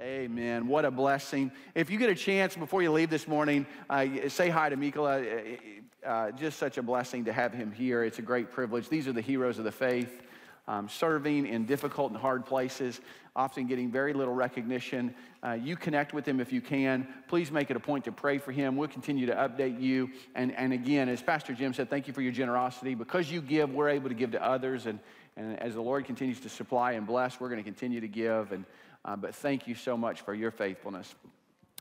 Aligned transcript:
Amen. 0.00 0.68
What 0.68 0.84
a 0.84 0.92
blessing. 0.92 1.50
If 1.74 1.90
you 1.90 1.98
get 1.98 2.08
a 2.08 2.14
chance 2.14 2.54
before 2.54 2.82
you 2.82 2.92
leave 2.92 3.10
this 3.10 3.26
morning, 3.26 3.66
uh, 3.90 4.06
say 4.28 4.48
hi 4.48 4.68
to 4.68 4.76
Mikola. 4.76 5.56
Uh, 6.04 6.08
uh, 6.08 6.30
just 6.30 6.60
such 6.60 6.78
a 6.78 6.82
blessing 6.84 7.24
to 7.24 7.32
have 7.32 7.52
him 7.52 7.72
here. 7.72 8.04
It's 8.04 8.20
a 8.20 8.22
great 8.22 8.52
privilege. 8.52 8.88
These 8.88 9.08
are 9.08 9.12
the 9.12 9.20
heroes 9.20 9.58
of 9.58 9.64
the 9.64 9.72
faith, 9.72 10.22
um, 10.68 10.88
serving 10.88 11.48
in 11.48 11.66
difficult 11.66 12.12
and 12.12 12.20
hard 12.20 12.46
places, 12.46 13.00
often 13.34 13.66
getting 13.66 13.90
very 13.90 14.12
little 14.12 14.34
recognition. 14.34 15.12
Uh, 15.42 15.58
you 15.60 15.74
connect 15.74 16.14
with 16.14 16.24
him 16.24 16.38
if 16.38 16.52
you 16.52 16.60
can. 16.60 17.08
Please 17.26 17.50
make 17.50 17.68
it 17.68 17.76
a 17.76 17.80
point 17.80 18.04
to 18.04 18.12
pray 18.12 18.38
for 18.38 18.52
him. 18.52 18.76
We'll 18.76 18.86
continue 18.86 19.26
to 19.26 19.34
update 19.34 19.80
you. 19.80 20.10
And, 20.36 20.54
and 20.54 20.72
again, 20.72 21.08
as 21.08 21.20
Pastor 21.20 21.54
Jim 21.54 21.74
said, 21.74 21.90
thank 21.90 22.06
you 22.06 22.12
for 22.12 22.22
your 22.22 22.32
generosity. 22.32 22.94
Because 22.94 23.32
you 23.32 23.42
give, 23.42 23.74
we're 23.74 23.88
able 23.88 24.10
to 24.10 24.14
give 24.14 24.30
to 24.30 24.46
others. 24.46 24.86
And, 24.86 25.00
and 25.36 25.58
as 25.60 25.74
the 25.74 25.82
Lord 25.82 26.04
continues 26.04 26.38
to 26.40 26.48
supply 26.48 26.92
and 26.92 27.04
bless, 27.04 27.40
we're 27.40 27.48
going 27.48 27.62
to 27.62 27.68
continue 27.68 28.00
to 28.00 28.08
give. 28.08 28.52
And 28.52 28.64
uh, 29.04 29.16
but 29.16 29.34
thank 29.34 29.66
you 29.66 29.74
so 29.74 29.96
much 29.96 30.22
for 30.22 30.34
your 30.34 30.50
faithfulness. 30.50 31.14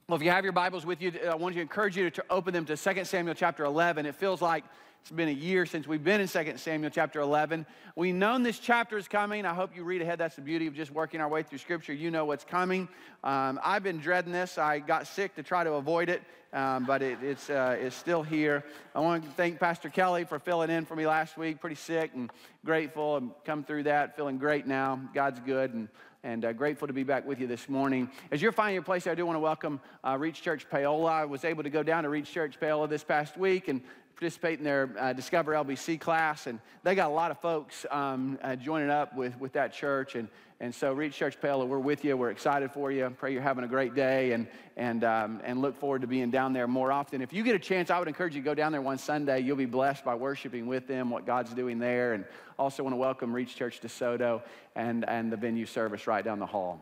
Well, 0.09 0.15
if 0.15 0.23
you 0.23 0.31
have 0.31 0.45
your 0.45 0.53
Bibles 0.53 0.85
with 0.85 1.01
you, 1.01 1.11
I 1.29 1.35
want 1.35 1.55
to 1.55 1.61
encourage 1.61 1.97
you 1.97 2.09
to 2.09 2.23
open 2.29 2.53
them 2.53 2.65
to 2.65 2.77
2 2.77 3.03
Samuel 3.05 3.35
chapter 3.35 3.65
11. 3.65 4.05
It 4.05 4.15
feels 4.15 4.41
like 4.41 4.63
it's 5.01 5.11
been 5.11 5.29
a 5.29 5.31
year 5.31 5.65
since 5.65 5.87
we've 5.87 6.03
been 6.03 6.19
in 6.19 6.27
2 6.27 6.53
Samuel 6.57 6.89
chapter 6.89 7.21
11. 7.21 7.65
We've 7.95 8.13
known 8.13 8.43
this 8.43 8.59
chapter 8.59 8.97
is 8.97 9.07
coming. 9.07 9.45
I 9.45 9.53
hope 9.53 9.75
you 9.75 9.85
read 9.85 10.01
ahead. 10.01 10.19
That's 10.19 10.35
the 10.35 10.41
beauty 10.41 10.67
of 10.67 10.73
just 10.73 10.91
working 10.91 11.21
our 11.21 11.29
way 11.29 11.43
through 11.43 11.59
Scripture. 11.59 11.93
You 11.93 12.11
know 12.11 12.25
what's 12.25 12.43
coming. 12.43 12.89
Um, 13.23 13.57
I've 13.63 13.83
been 13.83 13.99
dreading 13.99 14.33
this. 14.33 14.57
I 14.57 14.79
got 14.79 15.07
sick 15.07 15.35
to 15.35 15.43
try 15.43 15.63
to 15.63 15.73
avoid 15.73 16.09
it, 16.09 16.21
um, 16.51 16.85
but 16.85 17.01
it, 17.01 17.19
it's, 17.21 17.49
uh, 17.49 17.77
it's 17.79 17.95
still 17.95 18.21
here. 18.21 18.65
I 18.93 18.99
want 18.99 19.23
to 19.23 19.29
thank 19.31 19.59
Pastor 19.59 19.89
Kelly 19.89 20.25
for 20.25 20.39
filling 20.39 20.69
in 20.69 20.85
for 20.85 20.95
me 20.95 21.07
last 21.07 21.37
week. 21.37 21.61
Pretty 21.61 21.77
sick 21.77 22.11
and 22.13 22.29
grateful 22.65 23.17
and 23.17 23.31
come 23.45 23.63
through 23.63 23.83
that. 23.83 24.17
Feeling 24.17 24.37
great 24.37 24.67
now. 24.67 24.99
God's 25.13 25.39
good. 25.39 25.73
And 25.73 25.87
and 26.23 26.45
uh, 26.45 26.53
grateful 26.53 26.87
to 26.87 26.93
be 26.93 27.03
back 27.03 27.25
with 27.25 27.39
you 27.39 27.47
this 27.47 27.69
morning. 27.69 28.09
As 28.31 28.41
you're 28.41 28.51
finding 28.51 28.73
your 28.73 28.83
place, 28.83 29.07
I 29.07 29.15
do 29.15 29.25
want 29.25 29.35
to 29.35 29.41
welcome 29.41 29.79
uh, 30.03 30.17
Reach 30.19 30.41
Church 30.41 30.69
Paola. 30.69 31.11
I 31.11 31.25
was 31.25 31.45
able 31.45 31.63
to 31.63 31.69
go 31.69 31.83
down 31.83 32.03
to 32.03 32.09
Reach 32.09 32.31
Church 32.31 32.59
Paola 32.59 32.87
this 32.87 33.03
past 33.03 33.37
week 33.37 33.67
and 33.67 33.81
participate 34.15 34.57
in 34.57 34.65
their 34.65 34.89
uh, 34.97 35.13
Discover 35.13 35.53
LBC 35.53 35.99
class, 35.99 36.47
and 36.47 36.59
they 36.83 36.95
got 36.95 37.11
a 37.11 37.13
lot 37.13 37.29
of 37.29 37.39
folks 37.39 37.85
um, 37.91 38.39
uh, 38.41 38.55
joining 38.55 38.89
up 38.89 39.15
with, 39.15 39.39
with 39.39 39.53
that 39.53 39.73
church. 39.73 40.15
And, 40.15 40.27
and 40.59 40.73
so, 40.73 40.91
Reach 40.91 41.15
Church 41.15 41.39
Paola, 41.39 41.67
we're 41.67 41.77
with 41.77 42.03
you. 42.03 42.17
We're 42.17 42.31
excited 42.31 42.71
for 42.71 42.91
you. 42.91 43.13
Pray 43.19 43.31
you're 43.31 43.43
having 43.43 43.63
a 43.63 43.67
great 43.67 43.93
day 43.93 44.31
and, 44.31 44.47
and, 44.75 45.03
um, 45.03 45.39
and 45.43 45.61
look 45.61 45.75
forward 45.75 46.01
to 46.01 46.07
being 46.07 46.31
down 46.31 46.51
there 46.51 46.67
more 46.67 46.91
often. 46.91 47.21
If 47.21 47.31
you 47.31 47.43
get 47.43 47.55
a 47.55 47.59
chance, 47.59 47.91
I 47.91 47.99
would 47.99 48.07
encourage 48.07 48.33
you 48.33 48.41
to 48.41 48.45
go 48.45 48.55
down 48.55 48.71
there 48.71 48.81
one 48.81 48.97
Sunday. 48.97 49.41
You'll 49.41 49.55
be 49.55 49.65
blessed 49.65 50.03
by 50.03 50.15
worshiping 50.15 50.65
with 50.65 50.87
them, 50.87 51.11
what 51.11 51.27
God's 51.27 51.53
doing 51.53 51.77
there. 51.77 52.13
And 52.13 52.25
also 52.59 52.83
want 52.83 52.93
to 52.93 52.97
welcome 52.97 53.33
Reach 53.33 53.55
Church 53.55 53.81
DeSoto 53.81 54.41
and, 54.75 55.07
and 55.07 55.31
the 55.31 55.37
venue 55.37 55.65
service 55.65 56.07
right 56.07 56.25
down 56.25 56.39
the 56.39 56.45
hall. 56.45 56.81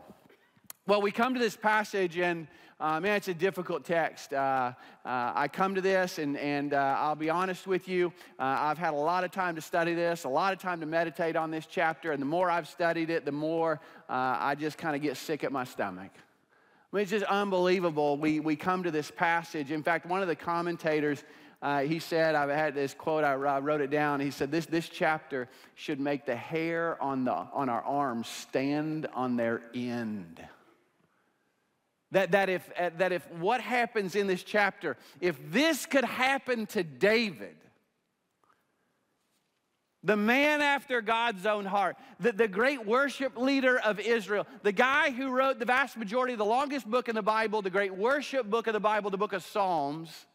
Well, 0.86 1.02
we 1.02 1.10
come 1.10 1.34
to 1.34 1.40
this 1.40 1.56
passage, 1.56 2.16
and 2.16 2.46
uh, 2.80 3.00
man, 3.00 3.16
it's 3.16 3.28
a 3.28 3.34
difficult 3.34 3.84
text. 3.84 4.32
Uh, 4.32 4.72
uh, 5.04 5.32
I 5.34 5.48
come 5.48 5.74
to 5.74 5.80
this, 5.80 6.18
and, 6.18 6.38
and 6.38 6.72
uh, 6.72 6.96
I'll 6.98 7.14
be 7.14 7.28
honest 7.28 7.66
with 7.66 7.88
you, 7.88 8.12
uh, 8.38 8.44
I've 8.44 8.78
had 8.78 8.94
a 8.94 8.96
lot 8.96 9.24
of 9.24 9.32
time 9.32 9.54
to 9.56 9.60
study 9.60 9.94
this, 9.94 10.24
a 10.24 10.28
lot 10.28 10.52
of 10.52 10.60
time 10.60 10.80
to 10.80 10.86
meditate 10.86 11.36
on 11.36 11.50
this 11.50 11.66
chapter, 11.66 12.12
and 12.12 12.22
the 12.22 12.26
more 12.26 12.48
I've 12.50 12.68
studied 12.68 13.10
it, 13.10 13.24
the 13.24 13.32
more 13.32 13.80
uh, 14.08 14.36
I 14.38 14.54
just 14.54 14.78
kind 14.78 14.96
of 14.96 15.02
get 15.02 15.16
sick 15.16 15.44
at 15.44 15.52
my 15.52 15.64
stomach. 15.64 16.10
I 16.14 16.96
mean, 16.96 17.02
it's 17.02 17.10
just 17.10 17.24
unbelievable. 17.24 18.16
We, 18.16 18.40
we 18.40 18.56
come 18.56 18.84
to 18.84 18.90
this 18.90 19.10
passage. 19.10 19.72
In 19.72 19.82
fact, 19.82 20.06
one 20.06 20.22
of 20.22 20.28
the 20.28 20.36
commentators, 20.36 21.24
he 21.62 21.98
said, 21.98 22.34
I've 22.34 22.50
had 22.50 22.74
this 22.74 22.94
quote, 22.94 23.24
I, 23.24 23.32
I 23.32 23.60
wrote 23.60 23.80
it 23.80 23.90
down. 23.90 24.20
He 24.20 24.30
said, 24.30 24.50
this, 24.50 24.66
this 24.66 24.88
chapter 24.88 25.48
should 25.74 26.00
make 26.00 26.26
the 26.26 26.36
hair 26.36 27.00
on, 27.02 27.24
the, 27.24 27.32
on 27.32 27.68
our 27.68 27.82
arms 27.82 28.28
stand 28.28 29.06
on 29.14 29.36
their 29.36 29.62
end. 29.74 30.42
That, 32.12 32.32
that, 32.32 32.48
if, 32.48 32.70
uh, 32.78 32.90
that 32.98 33.12
if 33.12 33.30
what 33.32 33.60
happens 33.60 34.14
in 34.14 34.26
this 34.26 34.42
chapter, 34.42 34.96
if 35.20 35.36
this 35.50 35.86
could 35.86 36.04
happen 36.04 36.66
to 36.66 36.82
David, 36.82 37.56
the 40.04 40.16
man 40.16 40.62
after 40.62 41.00
God's 41.00 41.46
own 41.46 41.64
heart, 41.64 41.96
the, 42.20 42.30
the 42.30 42.46
great 42.46 42.86
worship 42.86 43.36
leader 43.36 43.78
of 43.80 43.98
Israel, 43.98 44.46
the 44.62 44.70
guy 44.70 45.10
who 45.10 45.30
wrote 45.30 45.58
the 45.58 45.64
vast 45.64 45.96
majority 45.96 46.32
of 46.32 46.38
the 46.38 46.44
longest 46.44 46.88
book 46.88 47.08
in 47.08 47.16
the 47.16 47.22
Bible, 47.22 47.60
the 47.60 47.70
great 47.70 47.94
worship 47.94 48.48
book 48.48 48.68
of 48.68 48.72
the 48.72 48.80
Bible, 48.80 49.10
the 49.10 49.18
book 49.18 49.32
of 49.32 49.42
Psalms, 49.42 50.26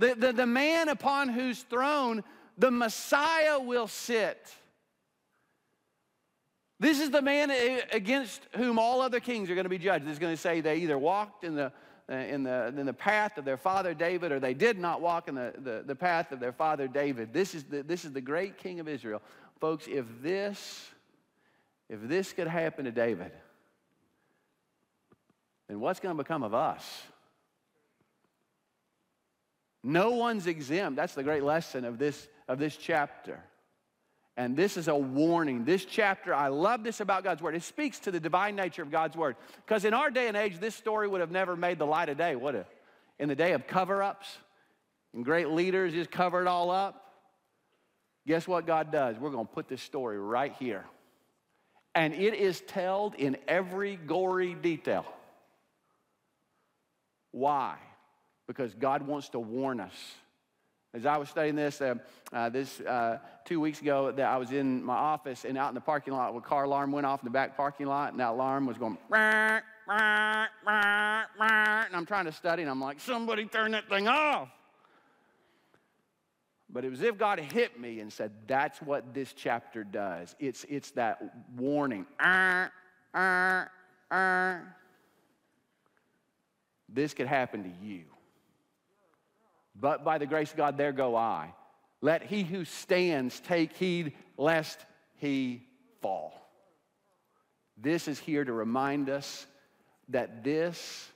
the, 0.00 0.14
the, 0.14 0.32
the 0.32 0.46
man 0.46 0.88
upon 0.88 1.28
whose 1.28 1.62
throne 1.62 2.24
the 2.56 2.70
Messiah 2.70 3.60
will 3.60 3.86
sit. 3.86 4.52
This 6.78 7.00
is 7.00 7.10
the 7.10 7.20
man 7.20 7.50
against 7.92 8.40
whom 8.56 8.78
all 8.78 9.02
other 9.02 9.20
kings 9.20 9.50
are 9.50 9.54
going 9.54 9.64
to 9.64 9.70
be 9.70 9.78
judged. 9.78 10.08
Is 10.08 10.18
going 10.18 10.34
to 10.34 10.40
say 10.40 10.62
they 10.62 10.76
either 10.76 10.98
walked 10.98 11.44
in 11.44 11.54
the, 11.54 11.70
uh, 12.10 12.14
in 12.14 12.42
the, 12.42 12.72
in 12.78 12.86
the 12.86 12.94
path 12.94 13.36
of 13.36 13.44
their 13.44 13.58
father 13.58 13.92
David 13.92 14.32
or 14.32 14.40
they 14.40 14.54
did 14.54 14.78
not 14.78 15.02
walk 15.02 15.28
in 15.28 15.34
the, 15.34 15.52
the, 15.58 15.84
the 15.86 15.94
path 15.94 16.32
of 16.32 16.40
their 16.40 16.52
father 16.52 16.88
David. 16.88 17.34
This 17.34 17.54
is, 17.54 17.64
the, 17.64 17.82
this 17.82 18.06
is 18.06 18.12
the 18.12 18.22
great 18.22 18.56
king 18.56 18.80
of 18.80 18.88
Israel. 18.88 19.20
Folks, 19.60 19.86
if 19.86 20.06
this, 20.22 20.88
if 21.90 22.00
this 22.02 22.32
could 22.32 22.46
happen 22.46 22.86
to 22.86 22.92
David, 22.92 23.32
then 25.68 25.78
what's 25.78 26.00
going 26.00 26.16
to 26.16 26.22
become 26.22 26.42
of 26.42 26.54
us? 26.54 27.02
No 29.82 30.10
one's 30.10 30.46
exempt. 30.46 30.96
That's 30.96 31.14
the 31.14 31.22
great 31.22 31.42
lesson 31.42 31.84
of 31.84 31.98
this, 31.98 32.28
of 32.48 32.58
this 32.58 32.76
chapter. 32.76 33.42
And 34.36 34.56
this 34.56 34.76
is 34.76 34.88
a 34.88 34.94
warning. 34.94 35.64
This 35.64 35.84
chapter, 35.84 36.34
I 36.34 36.48
love 36.48 36.82
this 36.82 37.00
about 37.00 37.24
God's 37.24 37.42
Word. 37.42 37.54
It 37.54 37.62
speaks 37.62 37.98
to 38.00 38.10
the 38.10 38.20
divine 38.20 38.56
nature 38.56 38.82
of 38.82 38.90
God's 38.90 39.16
Word. 39.16 39.36
Because 39.66 39.84
in 39.84 39.94
our 39.94 40.10
day 40.10 40.28
and 40.28 40.36
age, 40.36 40.58
this 40.58 40.74
story 40.74 41.08
would 41.08 41.20
have 41.20 41.30
never 41.30 41.56
made 41.56 41.78
the 41.78 41.86
light 41.86 42.08
of 42.08 42.18
day, 42.18 42.36
would 42.36 42.54
it? 42.54 42.66
In 43.18 43.28
the 43.28 43.34
day 43.34 43.52
of 43.52 43.66
cover 43.66 44.02
ups 44.02 44.38
and 45.12 45.24
great 45.24 45.48
leaders 45.48 45.92
just 45.92 46.10
cover 46.10 46.40
it 46.40 46.46
all 46.46 46.70
up. 46.70 47.06
Guess 48.26 48.46
what 48.46 48.66
God 48.66 48.92
does? 48.92 49.16
We're 49.18 49.30
going 49.30 49.46
to 49.46 49.52
put 49.52 49.68
this 49.68 49.82
story 49.82 50.18
right 50.18 50.54
here. 50.58 50.84
And 51.94 52.14
it 52.14 52.34
is 52.34 52.62
told 52.66 53.14
in 53.16 53.36
every 53.48 53.96
gory 53.96 54.54
detail. 54.54 55.04
Why? 57.32 57.76
Because 58.50 58.74
God 58.74 59.06
wants 59.06 59.28
to 59.28 59.38
warn 59.38 59.78
us 59.78 59.94
as 60.92 61.06
I 61.06 61.18
was 61.18 61.28
studying 61.28 61.54
this, 61.54 61.80
uh, 61.80 61.94
uh, 62.32 62.48
this 62.48 62.80
uh, 62.80 63.18
two 63.44 63.60
weeks 63.60 63.80
ago, 63.80 64.10
that 64.10 64.26
I 64.26 64.38
was 64.38 64.50
in 64.50 64.82
my 64.82 64.96
office 64.96 65.44
and 65.44 65.56
out 65.56 65.68
in 65.68 65.76
the 65.76 65.80
parking 65.80 66.14
lot, 66.14 66.34
a 66.34 66.40
car 66.40 66.64
alarm 66.64 66.90
went 66.90 67.06
off 67.06 67.20
in 67.20 67.26
the 67.26 67.30
back 67.30 67.56
parking 67.56 67.86
lot, 67.86 68.10
and 68.10 68.18
that 68.18 68.30
alarm 68.30 68.66
was 68.66 68.76
going, 68.76 68.98
rah, 69.08 69.60
and 69.86 70.48
I'm 71.94 72.06
trying 72.06 72.24
to 72.24 72.32
study, 72.32 72.62
and 72.62 72.70
I'm 72.70 72.80
like, 72.80 72.98
somebody 72.98 73.46
turn 73.46 73.70
that 73.70 73.88
thing 73.88 74.08
off. 74.08 74.48
But 76.68 76.84
it 76.84 76.90
was 76.90 76.98
as 76.98 77.06
if 77.06 77.18
God 77.18 77.38
hit 77.38 77.78
me 77.78 78.00
and 78.00 78.12
said, 78.12 78.32
That's 78.48 78.82
what 78.82 79.14
this 79.14 79.32
chapter 79.32 79.84
does. 79.84 80.34
It's, 80.40 80.66
it's 80.68 80.90
that 80.92 81.22
warning. 81.56 82.04
This 86.88 87.14
could 87.14 87.28
happen 87.28 87.62
to 87.62 87.86
you 87.86 88.06
but 89.80 90.04
by 90.04 90.18
the 90.18 90.26
grace 90.26 90.50
of 90.50 90.56
God, 90.56 90.76
there 90.76 90.92
go 90.92 91.16
I. 91.16 91.54
Let 92.00 92.22
he 92.22 92.42
who 92.42 92.64
stands 92.64 93.40
take 93.40 93.72
heed 93.74 94.12
lest 94.36 94.78
he 95.16 95.62
fall. 96.00 96.34
This 97.76 98.08
is 98.08 98.18
here 98.18 98.44
to 98.44 98.52
remind 98.52 99.08
us 99.08 99.46
that 100.08 100.44
this 100.44 101.08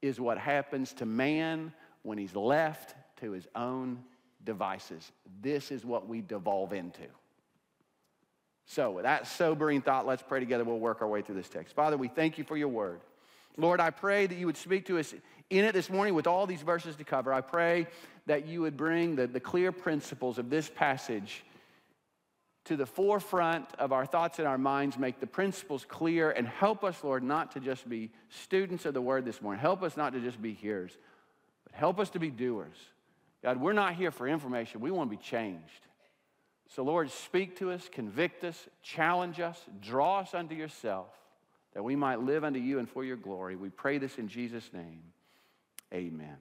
is 0.00 0.20
what 0.20 0.38
happens 0.38 0.92
to 0.94 1.06
man 1.06 1.72
when 2.02 2.18
he's 2.18 2.34
left 2.34 2.94
to 3.20 3.30
his 3.30 3.46
own 3.54 4.02
devices. 4.44 5.10
This 5.40 5.70
is 5.70 5.84
what 5.84 6.08
we 6.08 6.20
devolve 6.20 6.72
into. 6.72 7.06
So, 8.66 8.92
with 8.92 9.04
that 9.04 9.26
sobering 9.26 9.82
thought, 9.82 10.06
let's 10.06 10.22
pray 10.22 10.40
together. 10.40 10.64
We'll 10.64 10.78
work 10.78 11.02
our 11.02 11.08
way 11.08 11.22
through 11.22 11.34
this 11.34 11.48
text. 11.48 11.74
Father, 11.74 11.96
we 11.96 12.08
thank 12.08 12.38
you 12.38 12.44
for 12.44 12.56
your 12.56 12.68
word. 12.68 13.00
Lord, 13.56 13.80
I 13.80 13.90
pray 13.90 14.26
that 14.26 14.34
you 14.34 14.46
would 14.46 14.56
speak 14.56 14.86
to 14.86 14.98
us 14.98 15.14
in 15.52 15.64
it 15.64 15.72
this 15.72 15.90
morning 15.90 16.14
with 16.14 16.26
all 16.26 16.46
these 16.46 16.62
verses 16.62 16.96
to 16.96 17.04
cover. 17.04 17.32
I 17.32 17.42
pray 17.42 17.86
that 18.26 18.46
you 18.46 18.62
would 18.62 18.76
bring 18.76 19.16
the, 19.16 19.26
the 19.26 19.40
clear 19.40 19.70
principles 19.70 20.38
of 20.38 20.48
this 20.48 20.70
passage 20.70 21.44
to 22.64 22.76
the 22.76 22.86
forefront 22.86 23.66
of 23.78 23.92
our 23.92 24.06
thoughts 24.06 24.38
and 24.38 24.48
our 24.48 24.56
minds, 24.56 24.96
make 24.96 25.20
the 25.20 25.26
principles 25.26 25.84
clear, 25.86 26.30
and 26.30 26.46
help 26.46 26.84
us, 26.84 27.02
Lord, 27.02 27.22
not 27.22 27.52
to 27.52 27.60
just 27.60 27.88
be 27.88 28.10
students 28.28 28.86
of 28.86 28.94
the 28.94 29.02
word 29.02 29.24
this 29.24 29.42
morning. 29.42 29.60
Help 29.60 29.82
us 29.82 29.96
not 29.96 30.12
to 30.12 30.20
just 30.20 30.40
be 30.40 30.54
hearers, 30.54 30.96
but 31.64 31.74
help 31.74 31.98
us 31.98 32.10
to 32.10 32.18
be 32.18 32.30
doers. 32.30 32.76
God, 33.42 33.60
we're 33.60 33.72
not 33.72 33.94
here 33.94 34.12
for 34.12 34.28
information, 34.28 34.80
we 34.80 34.90
want 34.90 35.10
to 35.10 35.16
be 35.16 35.22
changed. 35.22 35.86
So, 36.68 36.84
Lord, 36.84 37.10
speak 37.10 37.58
to 37.58 37.70
us, 37.72 37.88
convict 37.92 38.44
us, 38.44 38.68
challenge 38.82 39.40
us, 39.40 39.60
draw 39.82 40.20
us 40.20 40.32
unto 40.32 40.54
yourself, 40.54 41.08
that 41.74 41.82
we 41.82 41.96
might 41.96 42.20
live 42.20 42.44
unto 42.44 42.60
you 42.60 42.78
and 42.78 42.88
for 42.88 43.04
your 43.04 43.16
glory. 43.16 43.56
We 43.56 43.68
pray 43.68 43.98
this 43.98 44.16
in 44.16 44.28
Jesus' 44.28 44.70
name. 44.72 45.02
Amen. 45.92 46.36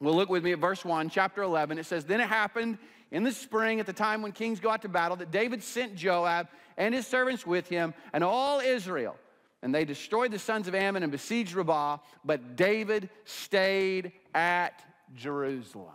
Well, 0.00 0.14
look 0.14 0.28
with 0.28 0.44
me 0.44 0.52
at 0.52 0.58
verse 0.58 0.84
1, 0.84 1.08
chapter 1.10 1.42
11. 1.42 1.78
It 1.78 1.86
says, 1.86 2.04
Then 2.04 2.20
it 2.20 2.28
happened 2.28 2.78
in 3.10 3.22
the 3.22 3.32
spring, 3.32 3.80
at 3.80 3.86
the 3.86 3.92
time 3.92 4.20
when 4.20 4.32
kings 4.32 4.60
go 4.60 4.70
out 4.70 4.82
to 4.82 4.88
battle, 4.88 5.16
that 5.18 5.30
David 5.30 5.62
sent 5.62 5.94
Joab 5.94 6.48
and 6.76 6.94
his 6.94 7.06
servants 7.06 7.46
with 7.46 7.68
him 7.68 7.94
and 8.12 8.24
all 8.24 8.60
Israel 8.60 9.16
And 9.62 9.74
they 9.74 9.84
destroyed 9.84 10.32
the 10.32 10.38
sons 10.38 10.68
of 10.68 10.74
Ammon 10.74 11.02
and 11.02 11.12
besieged 11.12 11.54
Rabbah, 11.54 11.98
but 12.24 12.56
David 12.56 13.08
stayed 13.24 14.12
at 14.34 14.84
Jerusalem. 15.14 15.94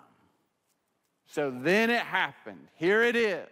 So 1.27 1.51
then 1.51 1.89
it 1.89 2.01
happened. 2.01 2.67
Here 2.75 3.03
it 3.03 3.15
is. 3.15 3.47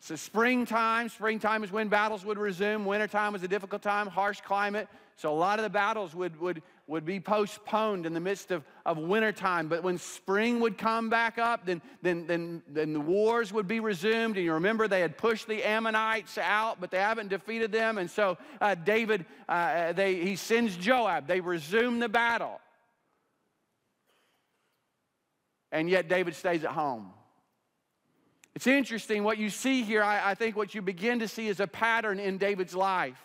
So 0.00 0.16
springtime, 0.16 1.08
springtime 1.08 1.62
is 1.62 1.70
when 1.70 1.88
battles 1.88 2.24
would 2.24 2.38
resume. 2.38 2.84
Wintertime 2.84 3.32
was 3.32 3.42
a 3.44 3.48
difficult 3.48 3.82
time, 3.82 4.08
harsh 4.08 4.40
climate. 4.40 4.88
So 5.16 5.32
a 5.32 5.34
lot 5.34 5.58
of 5.58 5.62
the 5.62 5.70
battles 5.70 6.14
would, 6.14 6.40
would, 6.40 6.62
would 6.88 7.04
be 7.04 7.20
postponed 7.20 8.06
in 8.06 8.12
the 8.12 8.20
midst 8.20 8.50
of, 8.50 8.64
of 8.84 8.98
wintertime. 8.98 9.68
But 9.68 9.82
when 9.82 9.98
spring 9.98 10.60
would 10.60 10.76
come 10.76 11.08
back 11.08 11.38
up, 11.38 11.64
then, 11.64 11.80
then, 12.02 12.26
then, 12.26 12.62
then 12.68 12.92
the 12.92 13.00
wars 13.00 13.52
would 13.52 13.68
be 13.68 13.80
resumed. 13.80 14.36
And 14.36 14.44
you 14.44 14.54
remember 14.54 14.88
they 14.88 15.00
had 15.00 15.16
pushed 15.16 15.46
the 15.46 15.62
Ammonites 15.62 16.38
out, 16.38 16.80
but 16.80 16.90
they 16.90 16.98
haven't 16.98 17.28
defeated 17.28 17.70
them. 17.70 17.98
And 17.98 18.10
so 18.10 18.36
uh, 18.60 18.74
David, 18.74 19.24
uh, 19.48 19.92
they, 19.92 20.16
he 20.16 20.36
sends 20.36 20.76
Joab. 20.76 21.26
They 21.26 21.40
resume 21.40 22.00
the 22.00 22.08
battle. 22.08 22.60
And 25.70 25.88
yet 25.88 26.08
David 26.08 26.34
stays 26.34 26.64
at 26.64 26.72
home. 26.72 27.12
It's 28.54 28.66
interesting 28.66 29.24
what 29.24 29.38
you 29.38 29.48
see 29.48 29.82
here. 29.82 30.02
I, 30.02 30.32
I 30.32 30.34
think 30.34 30.56
what 30.56 30.74
you 30.74 30.82
begin 30.82 31.20
to 31.20 31.28
see 31.28 31.48
is 31.48 31.60
a 31.60 31.66
pattern 31.66 32.20
in 32.20 32.38
David's 32.38 32.74
life. 32.74 33.16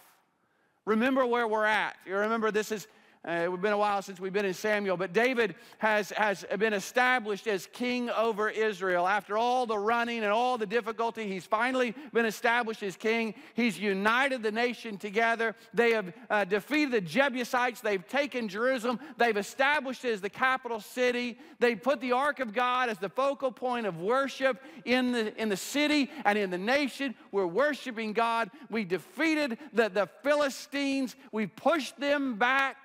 Remember 0.85 1.25
where 1.25 1.45
we're 1.45 1.65
at. 1.65 1.97
You 2.05 2.15
remember 2.15 2.49
this 2.49 2.71
is 2.71 2.87
uh, 3.27 3.49
it's 3.51 3.61
been 3.61 3.73
a 3.73 3.77
while 3.77 4.01
since 4.01 4.19
we've 4.19 4.33
been 4.33 4.45
in 4.45 4.53
Samuel, 4.53 4.97
but 4.97 5.13
David 5.13 5.55
has, 5.79 6.11
has 6.11 6.45
been 6.57 6.73
established 6.73 7.47
as 7.47 7.67
king 7.73 8.09
over 8.09 8.49
Israel. 8.49 9.07
After 9.07 9.37
all 9.37 9.65
the 9.65 9.77
running 9.77 10.23
and 10.23 10.31
all 10.31 10.57
the 10.57 10.65
difficulty, 10.65 11.27
he's 11.27 11.45
finally 11.45 11.93
been 12.13 12.25
established 12.25 12.83
as 12.83 12.95
king. 12.95 13.33
He's 13.53 13.79
united 13.79 14.43
the 14.43 14.51
nation 14.51 14.97
together. 14.97 15.55
They 15.73 15.91
have 15.91 16.13
uh, 16.29 16.45
defeated 16.45 16.91
the 16.91 17.01
Jebusites. 17.01 17.81
They've 17.81 18.07
taken 18.07 18.47
Jerusalem. 18.47 18.99
They've 19.17 19.35
established 19.35 20.05
it 20.05 20.13
as 20.13 20.21
the 20.21 20.29
capital 20.29 20.79
city. 20.79 21.37
They 21.59 21.75
put 21.75 21.99
the 21.99 22.13
Ark 22.13 22.39
of 22.39 22.53
God 22.53 22.89
as 22.89 22.97
the 22.97 23.09
focal 23.09 23.51
point 23.51 23.85
of 23.87 23.99
worship 23.99 24.61
in 24.85 25.11
the, 25.11 25.41
in 25.41 25.49
the 25.49 25.57
city 25.57 26.09
and 26.23 26.37
in 26.37 26.49
the 26.49 26.57
nation. 26.57 27.15
We're 27.31 27.47
worshiping 27.47 28.13
God. 28.13 28.51
We 28.69 28.85
defeated 28.85 29.57
the, 29.73 29.89
the 29.89 30.07
Philistines. 30.23 31.15
We 31.31 31.47
pushed 31.47 31.99
them 31.99 32.35
back. 32.37 32.77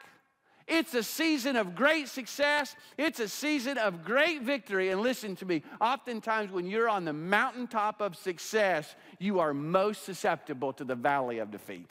It's 0.67 0.95
a 0.95 1.03
season 1.03 1.57
of 1.57 1.75
great 1.75 2.09
success. 2.09 2.77
It's 2.97 3.21
a 3.21 3.29
season 3.29 3.79
of 3.79 4.05
great 4.05 4.43
victory. 4.43 4.91
And 4.91 5.01
listen 5.01 5.37
to 5.37 5.45
me, 5.45 5.63
oftentimes 5.81 6.51
when 6.51 6.67
you're 6.67 6.89
on 6.89 7.05
the 7.05 7.13
mountaintop 7.13 8.01
of 8.01 8.17
success, 8.17 8.95
you 9.19 9.41
are 9.41 9.53
most 9.53 10.05
susceptible 10.05 10.73
to 10.75 10.85
the 10.85 10.95
valley 10.95 11.39
of 11.39 11.51
defeat. 11.51 11.91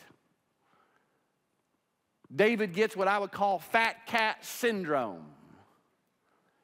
David 2.34 2.74
gets 2.74 2.96
what 2.96 3.08
I 3.08 3.20
would 3.20 3.32
call 3.32 3.60
fat 3.60 4.06
cat 4.06 4.46
syndrome. 4.46 5.26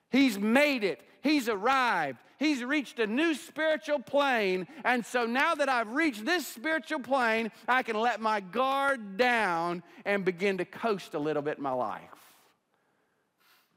He's 0.09 0.39
made 0.39 0.83
it, 0.83 1.01
he's 1.21 1.49
arrived, 1.49 2.19
he's 2.39 2.63
reached 2.63 2.99
a 2.99 3.07
new 3.07 3.33
spiritual 3.33 3.99
plane. 3.99 4.67
And 4.83 5.05
so 5.05 5.25
now 5.25 5.55
that 5.55 5.69
I've 5.69 5.91
reached 5.91 6.25
this 6.25 6.47
spiritual 6.47 6.99
plane, 6.99 7.51
I 7.67 7.83
can 7.83 7.99
let 7.99 8.21
my 8.21 8.39
guard 8.39 9.17
down 9.17 9.83
and 10.05 10.23
begin 10.25 10.57
to 10.59 10.65
coast 10.65 11.13
a 11.13 11.19
little 11.19 11.41
bit 11.41 11.57
in 11.57 11.63
my 11.63 11.71
life. 11.71 12.01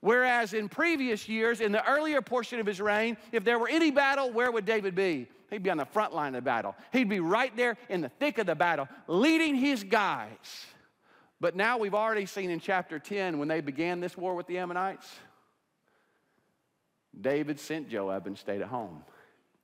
Whereas 0.01 0.55
in 0.55 0.69
previous 0.69 1.29
years, 1.29 1.61
in 1.61 1.73
the 1.73 1.87
earlier 1.87 2.23
portion 2.23 2.59
of 2.59 2.67
his 2.67 2.81
reign, 2.81 3.19
if 3.33 3.45
there 3.45 3.59
were 3.59 3.69
any 3.69 3.91
battle, 3.91 4.31
where 4.31 4.51
would 4.51 4.65
David 4.65 4.95
be? 4.95 5.29
He'd 5.51 5.63
be 5.63 5.71
on 5.71 5.77
the 5.77 5.85
front 5.85 6.15
line 6.15 6.35
of 6.35 6.45
the 6.45 6.49
battle. 6.49 6.75
He'd 6.93 7.09
be 7.09 7.21
right 7.21 7.55
there 7.57 7.77
in 7.89 8.01
the 8.01 8.09
thick 8.09 8.39
of 8.39 8.47
the 8.47 8.55
battle, 8.55 8.89
leading 9.09 9.57
his 9.57 9.85
guys. 9.85 10.67
But 11.41 11.57
now 11.57 11.77
we've 11.79 11.95
already 11.95 12.27
seen 12.27 12.51
in 12.51 12.61
chapter 12.61 12.99
10 12.99 13.39
when 13.39 13.49
they 13.49 13.61
began 13.61 14.01
this 14.01 14.17
war 14.17 14.35
with 14.35 14.47
the 14.47 14.59
Ammonites 14.59 15.09
David 17.19 17.59
sent 17.59 17.89
Joab 17.89 18.27
and 18.27 18.37
stayed 18.37 18.62
at 18.62 18.69
home. 18.69 19.03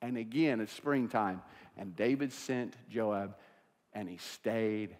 And 0.02 0.16
again, 0.16 0.60
it's 0.60 0.72
springtime. 0.72 1.42
And 1.76 1.94
David 1.96 2.32
sent 2.32 2.76
Joab 2.90 3.36
and 3.92 4.08
he 4.08 4.18
stayed 4.18 4.96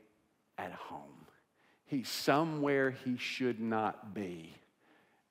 at 0.58 0.72
home. 0.72 1.26
He's 1.87 2.08
somewhere 2.08 2.90
he 2.90 3.16
should 3.16 3.60
not 3.60 4.14
be. 4.14 4.52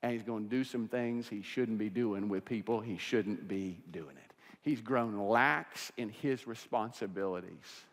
And 0.02 0.14
he's 0.14 0.24
going 0.24 0.44
to 0.44 0.50
do 0.50 0.64
some 0.64 0.88
things 0.88 1.28
he 1.28 1.42
shouldn't 1.42 1.78
be 1.78 1.90
doing 1.90 2.30
with 2.30 2.46
people 2.46 2.80
he 2.80 2.98
shouldn't 2.98 3.48
be 3.48 3.80
doing 3.92 4.16
it. 4.16 4.34
He's 4.62 4.82
grown 4.82 5.18
lax 5.18 5.92
in 5.98 6.10
his 6.10 6.48
responsibilities. 6.48 7.84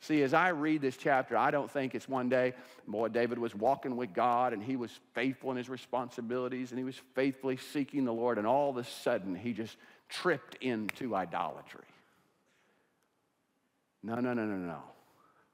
See, 0.00 0.22
as 0.22 0.34
I 0.34 0.48
read 0.50 0.82
this 0.82 0.96
chapter, 0.96 1.36
I 1.36 1.50
don't 1.50 1.70
think 1.70 1.94
it's 1.94 2.08
one 2.08 2.28
day, 2.28 2.54
boy, 2.86 3.08
David 3.08 3.38
was 3.38 3.54
walking 3.54 3.96
with 3.96 4.12
God 4.12 4.52
and 4.52 4.62
he 4.62 4.76
was 4.76 4.90
faithful 5.14 5.50
in 5.50 5.56
his 5.56 5.68
responsibilities 5.68 6.70
and 6.70 6.78
he 6.78 6.84
was 6.84 7.00
faithfully 7.14 7.56
seeking 7.56 8.04
the 8.04 8.12
Lord, 8.12 8.38
and 8.38 8.46
all 8.46 8.70
of 8.70 8.76
a 8.76 8.84
sudden 8.84 9.34
he 9.34 9.52
just 9.52 9.76
tripped 10.08 10.56
into 10.60 11.14
idolatry. 11.14 11.84
No, 14.02 14.16
no, 14.16 14.34
no, 14.34 14.44
no, 14.44 14.56
no. 14.56 14.82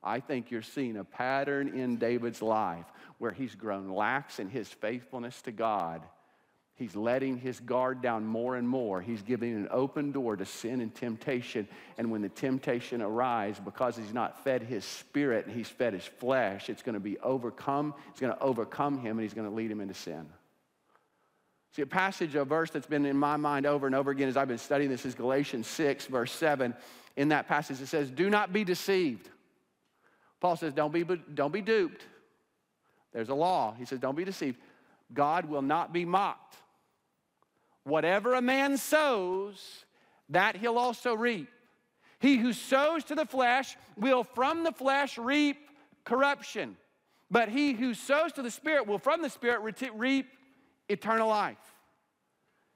I 0.02 0.20
think 0.20 0.50
you're 0.50 0.62
seeing 0.62 0.96
a 0.96 1.04
pattern 1.04 1.68
in 1.78 1.96
David's 1.96 2.42
life 2.42 2.86
where 3.18 3.30
he's 3.30 3.54
grown 3.54 3.88
lax 3.88 4.40
in 4.40 4.48
his 4.50 4.68
faithfulness 4.68 5.40
to 5.42 5.52
God 5.52 6.02
He's 6.74 6.96
letting 6.96 7.36
his 7.36 7.60
guard 7.60 8.00
down 8.00 8.24
more 8.24 8.56
and 8.56 8.66
more. 8.66 9.00
He's 9.02 9.22
giving 9.22 9.54
an 9.54 9.68
open 9.70 10.10
door 10.10 10.36
to 10.36 10.44
sin 10.44 10.80
and 10.80 10.94
temptation. 10.94 11.68
And 11.98 12.10
when 12.10 12.22
the 12.22 12.30
temptation 12.30 13.02
arises, 13.02 13.60
because 13.62 13.96
he's 13.96 14.14
not 14.14 14.42
fed 14.42 14.62
his 14.62 14.84
spirit 14.84 15.46
and 15.46 15.54
he's 15.54 15.68
fed 15.68 15.92
his 15.92 16.04
flesh, 16.04 16.70
it's 16.70 16.82
going 16.82 16.94
to 16.94 17.00
be 17.00 17.18
overcome. 17.18 17.94
It's 18.10 18.20
going 18.20 18.32
to 18.32 18.42
overcome 18.42 18.98
him 18.98 19.18
and 19.18 19.20
he's 19.20 19.34
going 19.34 19.48
to 19.48 19.54
lead 19.54 19.70
him 19.70 19.80
into 19.80 19.94
sin. 19.94 20.26
See, 21.76 21.82
a 21.82 21.86
passage, 21.86 22.34
a 22.34 22.44
verse 22.44 22.70
that's 22.70 22.86
been 22.86 23.06
in 23.06 23.16
my 23.16 23.36
mind 23.36 23.64
over 23.64 23.86
and 23.86 23.94
over 23.94 24.10
again 24.10 24.28
as 24.28 24.36
I've 24.36 24.48
been 24.48 24.58
studying 24.58 24.90
this 24.90 25.06
is 25.06 25.14
Galatians 25.14 25.66
6, 25.66 26.06
verse 26.06 26.32
7. 26.32 26.74
In 27.16 27.28
that 27.28 27.48
passage, 27.48 27.80
it 27.80 27.86
says, 27.86 28.10
Do 28.10 28.30
not 28.30 28.52
be 28.52 28.64
deceived. 28.64 29.28
Paul 30.40 30.56
says, 30.56 30.72
Don't 30.72 30.92
be, 30.92 31.04
don't 31.34 31.52
be 31.52 31.60
duped. 31.62 32.02
There's 33.12 33.28
a 33.28 33.34
law. 33.34 33.74
He 33.78 33.84
says, 33.84 34.00
Don't 34.00 34.16
be 34.16 34.24
deceived. 34.24 34.58
God 35.14 35.46
will 35.46 35.62
not 35.62 35.92
be 35.92 36.04
mocked. 36.04 36.56
Whatever 37.84 38.34
a 38.34 38.42
man 38.42 38.76
sows, 38.76 39.84
that 40.28 40.56
he'll 40.56 40.78
also 40.78 41.14
reap. 41.14 41.48
He 42.20 42.36
who 42.36 42.52
sows 42.52 43.04
to 43.04 43.14
the 43.14 43.26
flesh 43.26 43.76
will 43.96 44.22
from 44.22 44.62
the 44.62 44.72
flesh 44.72 45.18
reap 45.18 45.56
corruption. 46.04 46.76
But 47.30 47.48
he 47.48 47.72
who 47.72 47.94
sows 47.94 48.32
to 48.34 48.42
the 48.42 48.50
Spirit 48.50 48.86
will 48.86 48.98
from 48.98 49.22
the 49.22 49.30
Spirit 49.30 49.74
reap 49.94 50.26
eternal 50.88 51.28
life. 51.28 51.56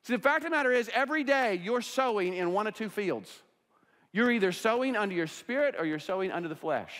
See, 0.02 0.14
the 0.14 0.22
fact 0.22 0.38
of 0.38 0.44
the 0.44 0.56
matter 0.56 0.72
is, 0.72 0.90
every 0.94 1.24
day 1.24 1.60
you're 1.62 1.82
sowing 1.82 2.34
in 2.34 2.52
one 2.52 2.66
of 2.66 2.74
two 2.74 2.88
fields. 2.88 3.42
You're 4.12 4.30
either 4.30 4.52
sowing 4.52 4.96
under 4.96 5.14
your 5.14 5.26
spirit 5.26 5.74
or 5.78 5.84
you're 5.84 5.98
sowing 5.98 6.30
under 6.30 6.48
the 6.48 6.56
flesh. 6.56 6.92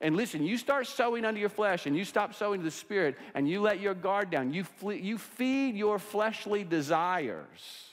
And 0.00 0.14
listen, 0.14 0.44
you 0.44 0.58
start 0.58 0.86
sowing 0.86 1.24
under 1.24 1.40
your 1.40 1.48
flesh 1.48 1.86
and 1.86 1.96
you 1.96 2.04
stop 2.04 2.34
sowing 2.34 2.60
to 2.60 2.64
the 2.64 2.70
spirit 2.70 3.16
and 3.34 3.48
you 3.48 3.62
let 3.62 3.80
your 3.80 3.94
guard 3.94 4.30
down. 4.30 4.52
You, 4.52 4.64
flee, 4.64 5.00
you 5.00 5.16
feed 5.16 5.74
your 5.74 5.98
fleshly 5.98 6.64
desires. 6.64 7.86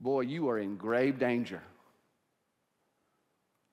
Boy, 0.00 0.22
you 0.22 0.48
are 0.48 0.58
in 0.58 0.76
grave 0.76 1.18
danger. 1.18 1.62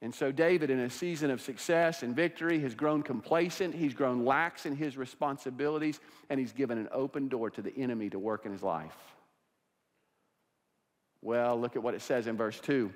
And 0.04 0.14
so, 0.14 0.32
David, 0.32 0.72
in 0.72 0.80
a 0.80 0.90
season 0.90 1.30
of 1.30 1.42
success 1.42 2.02
and 2.02 2.16
victory, 2.16 2.60
has 2.62 2.74
grown 2.74 3.04
complacent. 3.04 3.76
He's 3.76 3.94
grown 3.94 4.26
lax 4.26 4.66
in 4.66 4.76
his 4.76 4.98
responsibilities, 4.98 6.00
and 6.30 6.40
he's 6.40 6.54
given 6.54 6.80
an 6.80 6.90
open 6.92 7.28
door 7.28 7.52
to 7.52 7.62
the 7.62 7.76
enemy 7.78 8.10
to 8.10 8.18
work 8.18 8.46
in 8.46 8.52
his 8.52 8.64
life. 8.64 8.98
Well, 11.22 11.60
look 11.60 11.76
at 11.76 11.84
what 11.84 11.94
it 11.94 12.02
says 12.02 12.26
in 12.26 12.36
verse 12.36 12.60
2. 12.62 12.92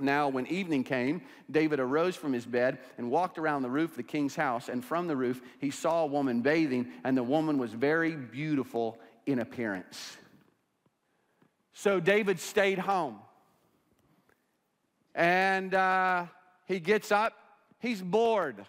Now, 0.00 0.28
when 0.28 0.46
evening 0.48 0.82
came, 0.82 1.22
David 1.48 1.78
arose 1.78 2.16
from 2.16 2.32
his 2.32 2.44
bed 2.44 2.78
and 2.98 3.10
walked 3.10 3.38
around 3.38 3.62
the 3.62 3.70
roof 3.70 3.90
of 3.90 3.96
the 3.96 4.02
king's 4.02 4.34
house. 4.34 4.68
And 4.68 4.84
from 4.84 5.06
the 5.06 5.16
roof, 5.16 5.40
he 5.60 5.70
saw 5.70 6.02
a 6.02 6.06
woman 6.06 6.40
bathing, 6.40 6.88
and 7.04 7.16
the 7.16 7.22
woman 7.22 7.58
was 7.58 7.72
very 7.72 8.16
beautiful 8.16 8.98
in 9.24 9.38
appearance. 9.38 10.16
So 11.72 12.00
David 12.00 12.40
stayed 12.40 12.78
home. 12.78 13.18
And 15.14 15.72
uh, 15.74 16.26
he 16.66 16.80
gets 16.80 17.12
up, 17.12 17.34
he's 17.78 18.02
bored, 18.02 18.66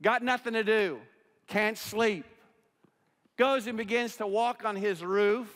got 0.00 0.22
nothing 0.22 0.52
to 0.52 0.62
do, 0.62 1.00
can't 1.48 1.76
sleep. 1.76 2.24
Goes 3.36 3.66
and 3.66 3.76
begins 3.76 4.16
to 4.18 4.28
walk 4.28 4.64
on 4.64 4.76
his 4.76 5.02
roof, 5.02 5.52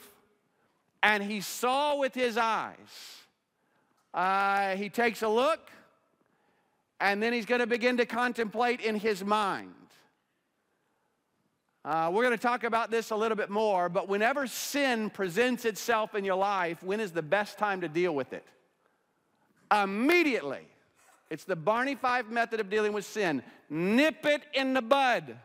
and 1.00 1.22
he 1.22 1.40
saw 1.40 1.94
with 1.94 2.12
his 2.12 2.36
eyes 2.36 2.74
uh, 4.18 4.74
he 4.74 4.88
takes 4.88 5.22
a 5.22 5.28
look, 5.28 5.60
and 6.98 7.22
then 7.22 7.32
he's 7.32 7.46
going 7.46 7.60
to 7.60 7.68
begin 7.68 7.98
to 7.98 8.04
contemplate 8.04 8.80
in 8.80 8.96
his 8.96 9.24
mind. 9.24 9.72
Uh, 11.84 12.10
we're 12.12 12.24
going 12.24 12.36
to 12.36 12.42
talk 12.42 12.64
about 12.64 12.90
this 12.90 13.12
a 13.12 13.16
little 13.16 13.36
bit 13.36 13.48
more, 13.48 13.88
but 13.88 14.08
whenever 14.08 14.48
sin 14.48 15.08
presents 15.08 15.64
itself 15.64 16.16
in 16.16 16.24
your 16.24 16.34
life, 16.34 16.82
when 16.82 16.98
is 16.98 17.12
the 17.12 17.22
best 17.22 17.58
time 17.58 17.82
to 17.82 17.88
deal 17.88 18.12
with 18.12 18.32
it? 18.32 18.44
Immediately. 19.70 20.66
It's 21.30 21.44
the 21.44 21.54
Barney 21.54 21.94
Fife 21.94 22.26
method 22.26 22.58
of 22.58 22.68
dealing 22.68 22.92
with 22.92 23.04
sin. 23.04 23.40
Nip 23.70 24.26
it 24.26 24.42
in 24.52 24.74
the 24.74 24.82
bud. 24.82 25.36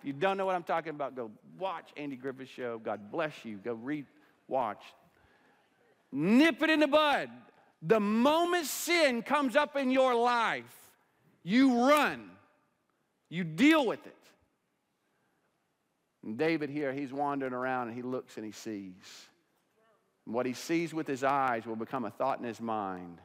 If 0.00 0.04
you 0.04 0.12
don't 0.12 0.36
know 0.36 0.44
what 0.44 0.56
I'm 0.56 0.64
talking 0.64 0.90
about, 0.90 1.14
go 1.14 1.30
watch 1.56 1.90
Andy 1.96 2.16
Griffith's 2.16 2.50
show. 2.50 2.80
God 2.80 3.12
bless 3.12 3.44
you. 3.44 3.58
Go 3.58 3.74
re 3.74 4.04
watch. 4.48 4.82
Nip 6.10 6.60
it 6.62 6.70
in 6.70 6.80
the 6.80 6.88
bud. 6.88 7.30
The 7.82 8.00
moment 8.00 8.66
sin 8.66 9.22
comes 9.22 9.54
up 9.56 9.76
in 9.76 9.90
your 9.90 10.14
life, 10.14 10.64
you 11.42 11.88
run, 11.88 12.30
you 13.28 13.44
deal 13.44 13.86
with 13.86 14.04
it. 14.06 14.16
And 16.24 16.36
David 16.36 16.70
here, 16.70 16.92
he's 16.92 17.12
wandering 17.12 17.52
around 17.52 17.88
and 17.88 17.96
he 17.96 18.02
looks 18.02 18.36
and 18.36 18.44
he 18.44 18.52
sees. 18.52 19.28
And 20.24 20.34
what 20.34 20.44
he 20.44 20.54
sees 20.54 20.92
with 20.92 21.06
his 21.06 21.22
eyes 21.22 21.66
will 21.66 21.76
become 21.76 22.04
a 22.04 22.10
thought 22.10 22.40
in 22.40 22.44
his 22.44 22.60
mind, 22.60 23.20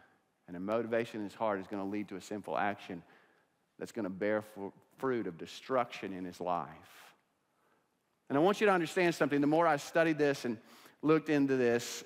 and 0.47 0.55
a 0.55 0.59
motivation 0.59 1.21
in 1.21 1.23
his 1.23 1.33
heart 1.33 1.59
is 1.59 1.67
going 1.67 1.81
to 1.81 1.89
lead 1.89 2.09
to 2.09 2.15
a 2.15 2.21
sinful 2.21 2.57
action 2.57 3.01
that's 3.79 3.91
going 3.91 4.03
to 4.03 4.09
bear 4.09 4.43
fruit 4.97 5.25
of 5.25 5.37
destruction 5.37 6.13
in 6.13 6.25
his 6.25 6.39
life. 6.39 6.67
And 8.29 8.37
I 8.37 8.41
want 8.41 8.61
you 8.61 8.67
to 8.67 8.73
understand 8.73 9.15
something. 9.15 9.41
The 9.41 9.47
more 9.47 9.65
I 9.65 9.77
studied 9.77 10.19
this 10.19 10.45
and 10.45 10.57
looked 11.01 11.29
into 11.29 11.55
this, 11.57 12.03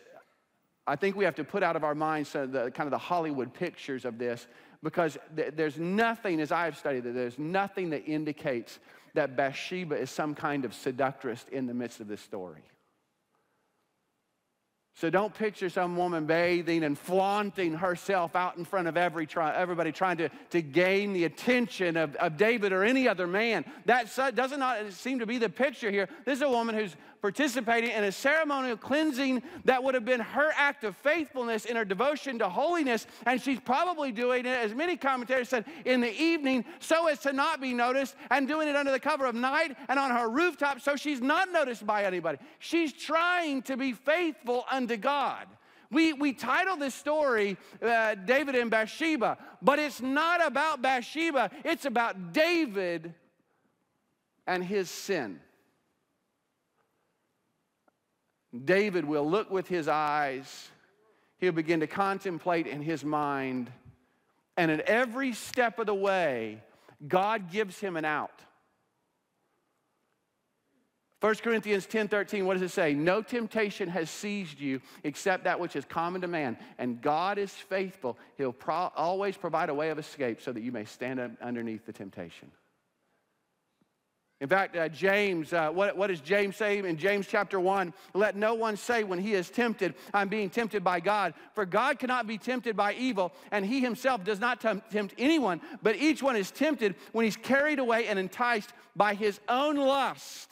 I 0.88 0.96
think 0.96 1.16
we 1.16 1.26
have 1.26 1.36
to 1.36 1.44
put 1.44 1.64
out 1.64 1.76
of 1.76 1.84
our 1.84 1.96
minds 1.96 2.32
the 2.32 2.72
kind 2.74 2.88
of 2.88 2.92
the 2.92 2.98
Hollywood 2.98 3.54
pictures 3.54 4.06
of 4.06 4.18
this 4.18 4.48
because 4.84 5.18
th- 5.36 5.54
there's 5.56 5.80
nothing, 5.80 6.40
as 6.40 6.52
I 6.52 6.66
have 6.66 6.78
studied 6.78 7.06
it, 7.06 7.16
there's 7.16 7.40
nothing 7.40 7.90
that 7.90 8.06
indicates 8.06 8.80
that 9.16 9.36
Bathsheba 9.36 9.96
is 9.96 10.12
some 10.12 10.36
kind 10.36 10.66
of 10.66 10.74
seductress 10.74 11.44
in 11.52 11.66
the 11.66 11.74
midst 11.74 12.02
of 12.02 12.08
this 12.08 12.22
story. 12.22 12.62
So 14.98 15.10
don't 15.10 15.34
picture 15.34 15.70
some 15.70 15.98
woman 15.98 16.26
bathing 16.26 16.86
and 16.86 16.98
flaunting 16.98 17.74
herself 17.74 18.34
out 18.34 18.56
in 18.56 18.64
front 18.64 18.88
of 18.88 18.96
every 18.96 19.28
everybody 19.36 19.92
trying 19.92 20.18
to, 20.18 20.30
to 20.52 20.62
gain 20.62 21.12
the 21.12 21.26
attention 21.26 21.98
of, 21.98 22.16
of 22.16 22.38
David 22.38 22.72
or 22.72 22.82
any 22.82 23.06
other 23.06 23.28
man. 23.28 23.66
That 23.86 24.16
does 24.36 24.58
not 24.58 24.94
seem 24.94 25.20
to 25.20 25.26
be 25.26 25.38
the 25.38 25.50
picture 25.50 25.92
here. 25.92 26.08
This 26.24 26.38
is 26.38 26.44
a 26.44 26.50
woman 26.50 26.76
who's 26.76 26.96
participating 27.26 27.90
in 27.90 28.04
a 28.04 28.12
ceremonial 28.12 28.78
cleansing 28.78 29.42
that 29.64 29.84
would 29.84 29.96
have 29.96 30.06
been 30.06 30.20
her 30.20 30.52
act 30.56 30.84
of 30.84 30.96
faithfulness 30.98 31.66
in 31.66 31.76
her 31.76 31.84
devotion 31.84 32.38
to 32.38 32.48
holiness. 32.48 33.08
And 33.26 33.42
she's 33.42 33.60
probably 33.60 34.12
doing 34.12 34.42
it, 34.46 34.56
as 34.56 34.76
many 34.76 34.96
commentators 34.96 35.50
said, 35.50 35.66
in 35.86 36.02
the 36.02 36.22
evening 36.22 36.64
so 36.80 37.08
as 37.08 37.18
to 37.22 37.34
not 37.34 37.60
be 37.60 37.74
noticed 37.74 38.16
and 38.30 38.48
doing 38.48 38.68
it 38.68 38.76
under 38.76 38.92
the 38.92 39.00
cover 39.00 39.26
of 39.26 39.34
night 39.34 39.76
and 39.90 39.98
on 39.98 40.12
her 40.12 40.30
rooftop 40.30 40.82
so 40.82 40.96
she's 40.96 41.20
not 41.20 41.52
noticed 41.52 41.84
by 41.84 42.04
anybody. 42.04 42.38
She's 42.60 42.94
trying 42.94 43.64
to 43.64 43.76
be 43.76 43.94
faithful 43.94 44.64
unto 44.70 44.96
God. 44.96 45.48
We, 45.90 46.14
we 46.14 46.32
title 46.32 46.78
this 46.78 46.94
story 46.94 47.58
uh, 47.82 48.14
David 48.14 48.54
and 48.54 48.70
Bathsheba, 48.70 49.40
but 49.64 49.80
it's 49.80 50.00
not 50.00 50.46
about 50.46 50.84
Bathsheba, 50.84 51.50
it's 51.64 51.86
about 51.86 52.34
David 52.34 53.16
and 54.46 54.64
his 54.64 54.92
sin. 54.92 55.40
David 58.64 59.06
will 59.06 59.30
look 59.30 59.52
with 59.52 59.68
his 59.68 59.88
eyes, 59.88 60.70
he'll 61.40 61.52
begin 61.52 61.82
to 61.82 61.88
contemplate 61.88 62.68
in 62.68 62.82
his 62.82 63.04
mind, 63.04 63.72
and 64.58 64.72
at 64.72 64.82
every 64.82 65.34
step 65.34 65.80
of 65.80 65.88
the 65.88 65.96
way, 65.96 66.62
God 67.06 67.52
gives 67.52 67.80
him 67.80 67.98
an 67.98 68.06
out. 68.06 68.42
1 71.22 71.36
Corinthians 71.38 71.88
10 71.88 72.08
13, 72.08 72.46
what 72.46 72.54
does 72.54 72.62
it 72.62 72.72
say? 72.72 72.94
No 72.94 73.22
temptation 73.22 73.90
has 73.90 74.12
seized 74.12 74.60
you 74.60 74.80
except 75.04 75.46
that 75.46 75.60
which 75.60 75.76
is 75.76 75.84
common 75.84 76.22
to 76.22 76.28
man. 76.28 76.56
And 76.78 77.02
God 77.02 77.40
is 77.40 77.52
faithful. 77.52 78.18
He'll 78.38 78.54
pro- 78.54 78.92
always 78.96 79.36
provide 79.36 79.70
a 79.70 79.74
way 79.74 79.90
of 79.90 79.98
escape 79.98 80.40
so 80.40 80.52
that 80.52 80.62
you 80.62 80.72
may 80.72 80.86
stand 80.86 81.20
underneath 81.42 81.86
the 81.86 81.94
temptation. 81.94 82.52
In 84.42 84.50
fact, 84.50 84.76
uh, 84.76 84.90
James, 84.90 85.54
uh, 85.54 85.70
what, 85.70 85.96
what 85.96 86.08
does 86.08 86.20
James 86.20 86.58
say 86.58 86.80
in 86.80 86.98
James 86.98 87.26
chapter 87.26 87.58
1? 87.58 87.94
Let 88.14 88.36
no 88.36 88.54
one 88.54 88.76
say 88.76 89.06
when 89.06 89.18
he 89.18 89.34
is 89.34 89.50
tempted, 89.50 89.96
I'm 90.14 90.28
being 90.28 90.50
tempted 90.50 90.84
by 90.84 91.00
God. 91.00 91.34
For 91.54 91.66
God 91.66 92.00
cannot 92.00 92.28
be 92.28 92.38
tempted 92.38 92.76
by 92.76 92.94
evil, 92.96 93.32
and 93.52 93.66
he 93.66 93.80
himself 93.80 94.26
does 94.26 94.42
not 94.42 94.60
tempt 94.60 95.16
anyone, 95.18 95.62
but 95.82 95.96
each 95.96 96.22
one 96.22 96.36
is 96.36 96.52
tempted 96.52 96.96
when 97.14 97.24
he's 97.24 97.38
carried 97.38 97.80
away 97.80 98.08
and 98.08 98.20
enticed 98.20 98.74
by 98.94 99.14
his 99.14 99.40
own 99.48 99.78
lust. 99.78 100.52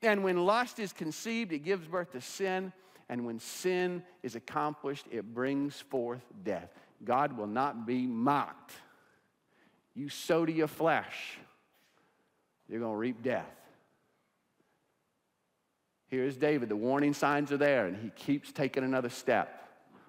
And 0.00 0.24
when 0.24 0.46
lust 0.46 0.78
is 0.78 0.92
conceived, 0.94 1.52
it 1.52 1.60
gives 1.60 1.86
birth 1.86 2.12
to 2.12 2.22
sin. 2.22 2.72
And 3.10 3.26
when 3.26 3.38
sin 3.38 4.02
is 4.22 4.34
accomplished, 4.34 5.04
it 5.10 5.34
brings 5.34 5.78
forth 5.78 6.22
death. 6.42 6.70
God 7.04 7.36
will 7.36 7.46
not 7.46 7.86
be 7.86 8.06
mocked. 8.06 8.72
You 9.94 10.08
sow 10.08 10.46
to 10.46 10.52
your 10.52 10.68
flesh 10.68 11.38
you're 12.68 12.80
going 12.80 12.92
to 12.92 12.98
reap 12.98 13.22
death. 13.22 13.50
Here's 16.08 16.36
David. 16.36 16.68
The 16.68 16.76
warning 16.76 17.14
signs 17.14 17.50
are 17.52 17.56
there, 17.56 17.86
and 17.86 17.96
he 17.96 18.10
keeps 18.10 18.52
taking 18.52 18.84
another 18.84 19.08
step. 19.08 19.68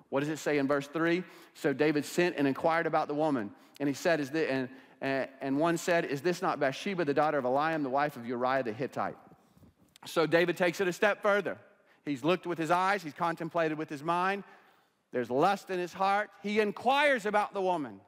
What 0.10 0.20
does 0.20 0.30
it 0.30 0.38
say 0.38 0.58
in 0.58 0.68
verse 0.68 0.88
3? 0.88 1.24
So 1.56 1.74
David 1.74 2.06
sent 2.06 2.36
and 2.38 2.48
inquired 2.48 2.86
about 2.86 3.08
the 3.08 3.16
woman. 3.16 3.52
And 3.80 3.90
he 3.90 3.96
said, 3.96 4.20
Is 4.20 4.30
this, 4.30 4.70
and, 5.02 5.28
and 5.42 5.58
one 5.58 5.78
said, 5.78 6.06
Is 6.06 6.22
this 6.22 6.42
not 6.42 6.60
Bathsheba, 6.60 7.06
the 7.06 7.14
daughter 7.14 7.38
of 7.38 7.46
Eliam, 7.46 7.84
the 7.84 7.90
wife 7.90 8.16
of 8.16 8.26
Uriah 8.26 8.64
the 8.64 8.74
Hittite? 8.74 9.18
So 10.06 10.26
David 10.26 10.58
takes 10.58 10.80
it 10.80 10.88
a 10.88 10.94
step 10.94 11.22
further. 11.22 11.58
He's 12.06 12.24
looked 12.24 12.46
with 12.46 12.60
his 12.60 12.70
eyes, 12.70 13.02
he's 13.02 13.14
contemplated 13.14 13.78
with 13.78 13.90
his 13.90 14.04
mind. 14.04 14.44
There's 15.12 15.32
lust 15.32 15.70
in 15.70 15.80
his 15.80 15.94
heart. 15.94 16.30
He 16.44 16.60
inquires 16.60 17.26
about 17.26 17.54
the 17.54 17.62
woman. 17.62 18.02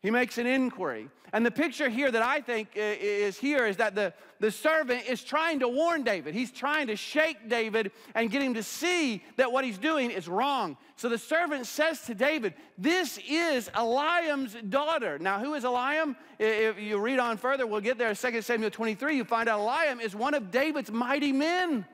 He 0.00 0.10
makes 0.12 0.38
an 0.38 0.46
inquiry. 0.46 1.08
And 1.32 1.44
the 1.44 1.50
picture 1.50 1.88
here 1.88 2.10
that 2.10 2.22
I 2.22 2.40
think 2.40 2.68
uh, 2.76 2.80
is 2.80 3.36
here 3.36 3.66
is 3.66 3.76
that 3.78 3.96
the, 3.96 4.14
the 4.38 4.50
servant 4.50 5.08
is 5.08 5.24
trying 5.24 5.58
to 5.58 5.68
warn 5.68 6.04
David. 6.04 6.34
He's 6.34 6.52
trying 6.52 6.86
to 6.86 6.96
shake 6.96 7.48
David 7.48 7.90
and 8.14 8.30
get 8.30 8.40
him 8.40 8.54
to 8.54 8.62
see 8.62 9.24
that 9.36 9.50
what 9.50 9.64
he's 9.64 9.76
doing 9.76 10.10
is 10.10 10.28
wrong. 10.28 10.76
So 10.96 11.08
the 11.08 11.18
servant 11.18 11.66
says 11.66 12.02
to 12.02 12.14
David, 12.14 12.54
This 12.78 13.18
is 13.28 13.68
Eliam's 13.70 14.56
daughter. 14.70 15.18
Now, 15.18 15.40
who 15.40 15.54
is 15.54 15.64
Eliam? 15.64 16.14
If 16.38 16.78
you 16.78 16.98
read 16.98 17.18
on 17.18 17.36
further, 17.36 17.66
we'll 17.66 17.80
get 17.80 17.98
there. 17.98 18.14
2 18.14 18.40
Samuel 18.40 18.70
23, 18.70 19.16
you 19.16 19.24
find 19.24 19.48
out 19.48 19.60
Eliam 19.60 20.00
is 20.00 20.14
one 20.14 20.34
of 20.34 20.52
David's 20.52 20.92
mighty 20.92 21.32
men. 21.32 21.84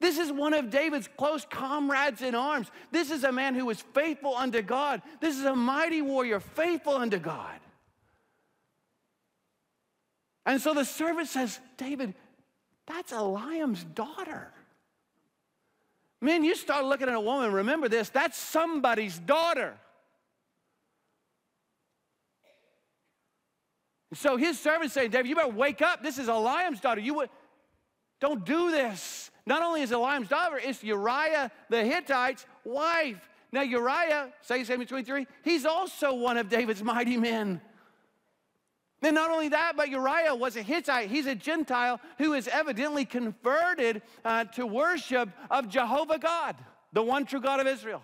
This 0.00 0.18
is 0.18 0.30
one 0.30 0.52
of 0.52 0.70
David's 0.70 1.08
close 1.16 1.46
comrades 1.48 2.20
in 2.20 2.34
arms. 2.34 2.70
This 2.90 3.10
is 3.10 3.24
a 3.24 3.32
man 3.32 3.54
who 3.54 3.66
was 3.66 3.80
faithful 3.94 4.36
unto 4.36 4.60
God. 4.60 5.00
This 5.20 5.38
is 5.38 5.44
a 5.44 5.56
mighty 5.56 6.02
warrior, 6.02 6.40
faithful 6.40 6.94
unto 6.94 7.18
God. 7.18 7.58
And 10.44 10.60
so 10.60 10.74
the 10.74 10.84
servant 10.84 11.28
says, 11.28 11.58
David, 11.76 12.14
that's 12.86 13.12
Eliam's 13.12 13.82
daughter. 13.82 14.52
Man, 16.20 16.44
you 16.44 16.54
start 16.54 16.84
looking 16.84 17.08
at 17.08 17.14
a 17.14 17.20
woman, 17.20 17.52
remember 17.52 17.88
this, 17.88 18.08
that's 18.08 18.38
somebody's 18.38 19.18
daughter. 19.18 19.76
So 24.14 24.36
his 24.36 24.58
servant 24.58 24.92
saying, 24.92 25.10
David, 25.10 25.28
you 25.28 25.34
better 25.34 25.48
wake 25.48 25.82
up. 25.82 26.02
This 26.02 26.18
is 26.18 26.28
Eliam's 26.28 26.80
daughter. 26.80 27.00
You 27.00 27.14
would, 27.14 27.30
don't 28.20 28.44
do 28.44 28.70
this. 28.70 29.30
Not 29.46 29.62
only 29.62 29.82
is 29.82 29.92
Eliam's 29.92 30.28
daughter, 30.28 30.60
it's 30.62 30.82
Uriah 30.82 31.50
the 31.68 31.84
Hittite's 31.84 32.44
wife. 32.64 33.28
Now, 33.52 33.62
Uriah, 33.62 34.32
2 34.46 34.64
Samuel 34.64 34.88
23, 34.88 35.26
he's 35.44 35.64
also 35.64 36.12
one 36.12 36.36
of 36.36 36.48
David's 36.48 36.82
mighty 36.82 37.16
men. 37.16 37.60
And 39.02 39.14
not 39.14 39.30
only 39.30 39.50
that, 39.50 39.74
but 39.76 39.88
Uriah 39.88 40.34
was 40.34 40.56
a 40.56 40.62
Hittite. 40.62 41.08
He's 41.08 41.26
a 41.26 41.34
Gentile 41.34 42.00
who 42.18 42.32
is 42.32 42.48
evidently 42.48 43.04
converted 43.04 44.02
uh, 44.24 44.44
to 44.44 44.66
worship 44.66 45.28
of 45.48 45.68
Jehovah 45.68 46.18
God, 46.18 46.56
the 46.92 47.02
one 47.02 47.24
true 47.24 47.40
God 47.40 47.60
of 47.60 47.68
Israel. 47.68 48.02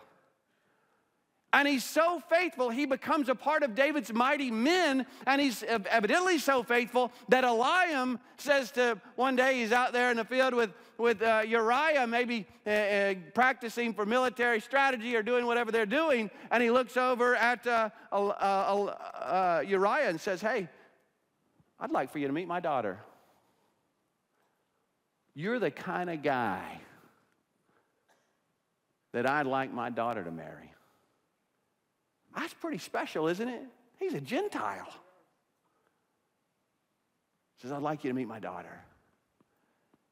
And 1.55 1.69
he's 1.69 1.85
so 1.85 2.19
faithful, 2.31 2.71
he 2.71 2.87
becomes 2.87 3.29
a 3.29 3.35
part 3.35 3.63
of 3.63 3.75
David's 3.75 4.11
mighty 4.13 4.51
men. 4.51 5.05
And 5.27 5.41
he's 5.41 5.63
evidently 5.63 6.39
so 6.39 6.63
faithful 6.63 7.13
that 7.29 7.45
Eliam 7.45 8.19
says 8.39 8.71
to 8.73 8.99
one 9.17 9.37
day 9.37 9.61
he's 9.61 9.73
out 9.73 9.93
there 9.93 10.11
in 10.11 10.17
the 10.17 10.25
field 10.25 10.55
with, 10.55 10.71
with 10.97 11.21
uh, 11.21 11.43
Uriah, 11.47 12.07
maybe 12.07 12.47
uh, 12.67 12.71
uh, 12.71 13.15
practicing 13.35 13.93
for 13.93 14.07
military 14.07 14.61
strategy 14.61 15.15
or 15.15 15.23
doing 15.23 15.45
whatever 15.45 15.71
they're 15.71 15.85
doing. 15.85 16.31
And 16.51 16.63
he 16.63 16.71
looks 16.71 16.97
over 16.97 17.37
at 17.37 17.67
uh, 17.67 17.91
uh, 18.11 18.17
uh, 18.17 19.63
Uriah 19.67 20.09
and 20.09 20.19
says, 20.19 20.41
Hey, 20.41 20.69
I'd 21.79 21.91
like 21.91 22.11
for 22.13 22.19
you 22.19 22.29
to 22.29 22.33
meet 22.33 22.49
my 22.49 22.61
daughter. 22.61 22.99
You're 25.35 25.59
the 25.59 25.71
kind 25.71 26.09
of 26.09 26.23
guy 26.23 26.81
that 29.13 29.29
I'd 29.29 29.47
like 29.47 29.73
my 29.73 29.91
daughter 29.91 30.25
to 30.25 30.31
marry. 30.31 30.73
That's 32.35 32.55
pretty 32.55 32.79
special, 32.79 33.29
isn't 33.29 33.49
it? 33.49 33.63
He's 33.99 34.15
a 34.15 34.21
Gentile. 34.21 34.89
He 37.57 37.63
says, 37.63 37.73
I'd 37.73 37.83
like 37.83 38.05
you 38.05 38.11
to 38.11 38.15
meet 38.15 38.29
my 38.29 38.41
daughter. 38.41 38.81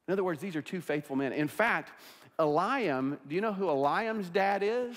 In 0.06 0.12
other 0.12 0.24
words, 0.24 0.40
these 0.40 0.56
are 0.56 0.62
two 0.62 0.80
faithful 0.80 1.16
men. 1.16 1.32
In 1.32 1.48
fact, 1.48 1.92
Eliam, 2.38 3.18
do 3.28 3.34
you 3.34 3.40
know 3.40 3.52
who 3.52 3.66
Eliam's 3.66 4.28
dad 4.28 4.62
is? 4.62 4.96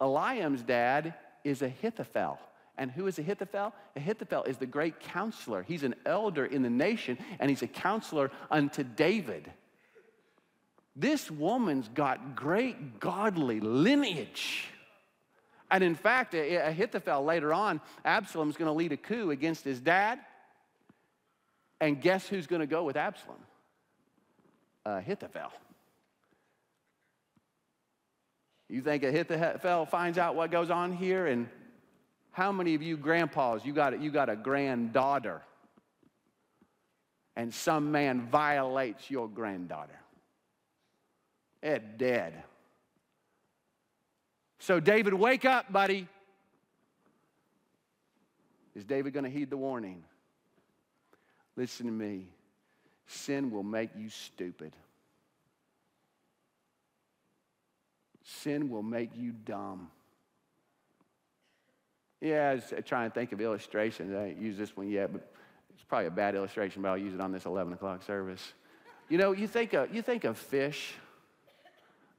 Eliam's 0.00 0.62
dad 0.62 1.14
is 1.44 1.62
Ahithophel. 1.62 2.38
And 2.76 2.90
who 2.90 3.06
is 3.06 3.18
Ahithophel? 3.18 3.72
Ahithophel 3.96 4.44
is 4.44 4.56
the 4.58 4.66
great 4.66 4.98
counselor. 4.98 5.62
He's 5.62 5.84
an 5.84 5.94
elder 6.04 6.44
in 6.44 6.62
the 6.62 6.70
nation, 6.70 7.18
and 7.38 7.48
he's 7.48 7.62
a 7.62 7.68
counselor 7.68 8.30
unto 8.50 8.82
David. 8.82 9.50
This 10.96 11.30
woman's 11.30 11.88
got 11.88 12.34
great 12.34 13.00
godly 13.00 13.60
lineage. 13.60 14.68
And 15.74 15.82
in 15.82 15.96
fact, 15.96 16.34
Ahithophel 16.34 17.24
later 17.24 17.52
on, 17.52 17.80
Absalom's 18.04 18.56
going 18.56 18.68
to 18.68 18.72
lead 18.72 18.92
a 18.92 18.96
coup 18.96 19.32
against 19.32 19.64
his 19.64 19.80
dad. 19.80 20.20
And 21.80 22.00
guess 22.00 22.28
who's 22.28 22.46
going 22.46 22.60
to 22.60 22.68
go 22.68 22.84
with 22.84 22.96
Absalom? 22.96 23.40
Ahithophel. 24.86 25.50
You 28.68 28.82
think 28.82 29.02
Ahithophel 29.02 29.86
finds 29.86 30.16
out 30.16 30.36
what 30.36 30.52
goes 30.52 30.70
on 30.70 30.92
here? 30.92 31.26
And 31.26 31.48
how 32.30 32.52
many 32.52 32.76
of 32.76 32.82
you 32.82 32.96
grandpas, 32.96 33.64
you 33.64 33.72
got, 33.72 34.00
you 34.00 34.12
got 34.12 34.28
a 34.28 34.36
granddaughter, 34.36 35.42
and 37.34 37.52
some 37.52 37.90
man 37.90 38.28
violates 38.30 39.10
your 39.10 39.28
granddaughter? 39.28 39.98
It 41.64 41.98
dead. 41.98 42.44
So, 44.64 44.80
David, 44.80 45.12
wake 45.12 45.44
up, 45.44 45.70
buddy. 45.70 46.08
Is 48.74 48.82
David 48.82 49.12
going 49.12 49.24
to 49.24 49.30
heed 49.30 49.50
the 49.50 49.58
warning? 49.58 50.02
Listen 51.54 51.84
to 51.84 51.92
me. 51.92 52.28
Sin 53.06 53.50
will 53.50 53.62
make 53.62 53.90
you 53.94 54.08
stupid. 54.08 54.74
Sin 58.22 58.70
will 58.70 58.82
make 58.82 59.10
you 59.14 59.32
dumb. 59.32 59.90
Yeah, 62.22 62.48
I 62.48 62.54
was 62.54 62.72
trying 62.86 63.10
to 63.10 63.14
think 63.14 63.32
of 63.32 63.42
illustrations. 63.42 64.14
I 64.14 64.28
ain't 64.28 64.40
used 64.40 64.58
this 64.58 64.74
one 64.74 64.88
yet, 64.88 65.12
but 65.12 65.30
it's 65.74 65.84
probably 65.84 66.06
a 66.06 66.10
bad 66.10 66.34
illustration, 66.36 66.80
but 66.80 66.88
I'll 66.88 66.96
use 66.96 67.12
it 67.12 67.20
on 67.20 67.32
this 67.32 67.44
11 67.44 67.74
o'clock 67.74 68.02
service. 68.02 68.54
You 69.10 69.18
know, 69.18 69.32
you 69.32 69.46
think 69.46 69.74
of, 69.74 69.94
you 69.94 70.00
think 70.00 70.24
of 70.24 70.38
fish. 70.38 70.94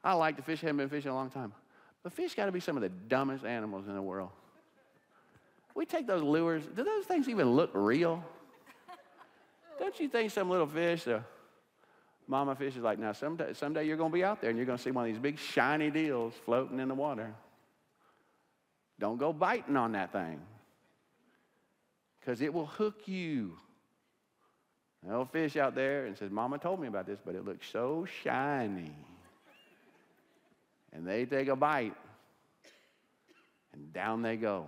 I 0.04 0.14
like 0.14 0.36
to 0.36 0.44
fish, 0.44 0.64
I 0.64 0.68
haven't 0.68 0.78
been 0.78 0.90
fishing 0.90 1.10
a 1.10 1.16
long 1.16 1.32
time. 1.32 1.52
But 2.06 2.14
fish 2.14 2.36
got 2.36 2.46
to 2.46 2.52
be 2.52 2.60
some 2.60 2.78
of 2.78 2.84
the 2.84 2.90
dumbest 2.90 3.46
animals 3.46 3.88
in 3.88 3.96
the 3.96 4.02
world. 4.02 4.30
We 5.74 5.88
take 5.88 6.06
those 6.06 6.22
lures, 6.22 6.62
do 6.76 6.84
those 6.84 7.06
things 7.06 7.28
even 7.28 7.54
look 7.54 7.72
real? 7.74 8.24
Don't 9.80 10.00
you 10.00 10.08
think 10.08 10.30
some 10.30 10.48
little 10.48 10.68
fish, 10.68 11.06
the 11.06 11.24
mama 12.28 12.56
fish 12.56 12.76
is 12.76 12.84
like, 12.84 13.00
now 13.00 13.12
someday, 13.12 13.54
someday 13.54 13.88
you're 13.88 13.98
going 13.98 14.12
to 14.12 14.14
be 14.14 14.24
out 14.24 14.40
there 14.40 14.52
and 14.52 14.58
you're 14.60 14.68
going 14.68 14.78
to 14.78 14.84
see 14.84 14.92
one 14.92 15.08
of 15.08 15.12
these 15.12 15.20
big 15.20 15.40
shiny 15.40 15.90
deals 15.90 16.36
floating 16.46 16.80
in 16.80 16.90
the 16.90 16.94
water. 16.94 17.34
Don't 19.00 19.18
go 19.18 19.34
biting 19.34 19.76
on 19.76 19.94
that 19.94 20.12
thing 20.12 20.40
because 22.20 22.40
it 22.40 22.54
will 22.54 22.68
hook 22.68 23.08
you. 23.08 23.58
An 25.02 25.10
little 25.10 25.26
fish 25.26 25.58
out 25.58 25.74
there 25.74 26.06
and 26.06 26.16
says, 26.16 26.30
Mama 26.30 26.60
told 26.60 26.80
me 26.80 26.88
about 26.88 27.08
this, 27.08 27.18
but 27.26 27.34
it 27.34 27.44
looks 27.44 27.68
so 27.68 28.06
shiny 28.22 28.96
and 30.96 31.06
they 31.06 31.26
take 31.26 31.50
a 31.50 31.56
bite, 31.56 31.94
and 33.74 33.92
down 33.92 34.22
they 34.22 34.38
go. 34.38 34.66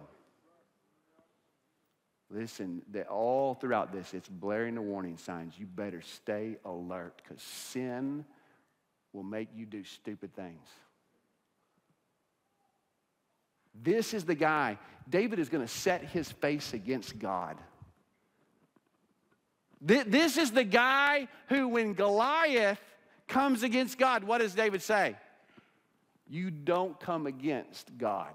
Listen, 2.30 2.82
all 3.10 3.54
throughout 3.54 3.94
this, 3.94 4.14
it's 4.14 4.28
blaring 4.28 4.76
the 4.76 4.82
warning 4.82 5.18
signs. 5.18 5.54
You 5.58 5.66
better 5.66 6.02
stay 6.02 6.58
alert 6.66 7.22
because 7.24 7.42
sin 7.42 8.26
will 9.14 9.24
make 9.24 9.48
you 9.56 9.66
do 9.66 9.86
stupid 9.86 10.36
things. 10.36 10.68
This 13.82 14.14
is 14.14 14.26
the 14.26 14.36
guy. 14.36 14.78
David 15.10 15.40
is 15.40 15.48
going 15.48 15.66
to 15.66 15.72
set 15.72 16.04
his 16.04 16.30
face 16.30 16.74
against 16.74 17.18
God. 17.18 17.56
This 19.80 20.38
is 20.38 20.52
the 20.52 20.66
guy 20.66 21.30
who, 21.48 21.70
when 21.70 21.94
Goliath 21.94 22.82
comes 23.30 23.64
against 23.64 23.98
God, 23.98 24.26
what 24.26 24.40
does 24.40 24.54
David 24.54 24.82
say? 24.82 25.16
You 26.30 26.52
don't 26.52 27.00
come 27.00 27.28
against 27.28 27.98
God. 27.98 28.34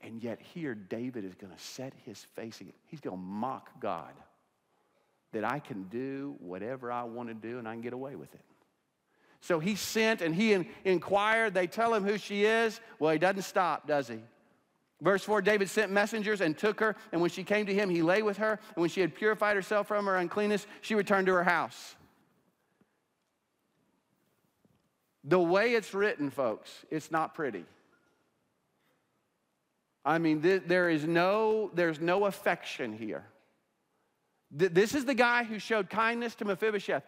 And 0.00 0.22
yet, 0.22 0.40
here, 0.40 0.74
David 0.74 1.24
is 1.24 1.34
going 1.34 1.52
to 1.52 1.62
set 1.62 1.92
his 2.06 2.24
face. 2.34 2.60
He's 2.86 3.00
going 3.00 3.16
to 3.16 3.22
mock 3.22 3.80
God 3.80 4.12
that 5.32 5.44
I 5.44 5.58
can 5.58 5.84
do 5.84 6.36
whatever 6.40 6.90
I 6.90 7.04
want 7.04 7.28
to 7.28 7.34
do 7.34 7.58
and 7.58 7.68
I 7.68 7.72
can 7.72 7.82
get 7.82 7.92
away 7.92 8.16
with 8.16 8.32
it. 8.34 8.40
So 9.40 9.58
he 9.58 9.74
sent 9.74 10.20
and 10.20 10.34
he 10.34 10.52
in, 10.52 10.66
inquired. 10.84 11.54
They 11.54 11.66
tell 11.66 11.94
him 11.94 12.04
who 12.04 12.18
she 12.18 12.44
is. 12.44 12.80
Well, 12.98 13.12
he 13.12 13.18
doesn't 13.18 13.42
stop, 13.42 13.86
does 13.86 14.08
he? 14.08 14.18
Verse 15.00 15.24
4 15.24 15.40
David 15.40 15.70
sent 15.70 15.90
messengers 15.90 16.40
and 16.40 16.56
took 16.56 16.80
her, 16.80 16.94
and 17.12 17.20
when 17.20 17.30
she 17.30 17.42
came 17.42 17.66
to 17.66 17.74
him, 17.74 17.88
he 17.88 18.02
lay 18.02 18.22
with 18.22 18.36
her. 18.36 18.60
And 18.74 18.80
when 18.80 18.90
she 18.90 19.00
had 19.00 19.14
purified 19.14 19.56
herself 19.56 19.88
from 19.88 20.06
her 20.06 20.16
uncleanness, 20.16 20.66
she 20.82 20.94
returned 20.94 21.26
to 21.26 21.32
her 21.32 21.44
house. 21.44 21.96
The 25.24 25.40
way 25.40 25.74
it's 25.74 25.92
written, 25.92 26.30
folks, 26.30 26.70
it's 26.90 27.10
not 27.10 27.34
pretty. 27.34 27.64
I 30.04 30.18
mean, 30.18 30.40
th- 30.40 30.62
there 30.66 30.88
is 30.88 31.04
no, 31.04 31.70
there's 31.74 32.00
no 32.00 32.24
affection 32.24 32.92
here. 32.92 33.24
Th- 34.58 34.72
this 34.72 34.94
is 34.94 35.04
the 35.04 35.14
guy 35.14 35.44
who 35.44 35.58
showed 35.58 35.90
kindness 35.90 36.34
to 36.36 36.44
Mephibosheth. 36.44 37.04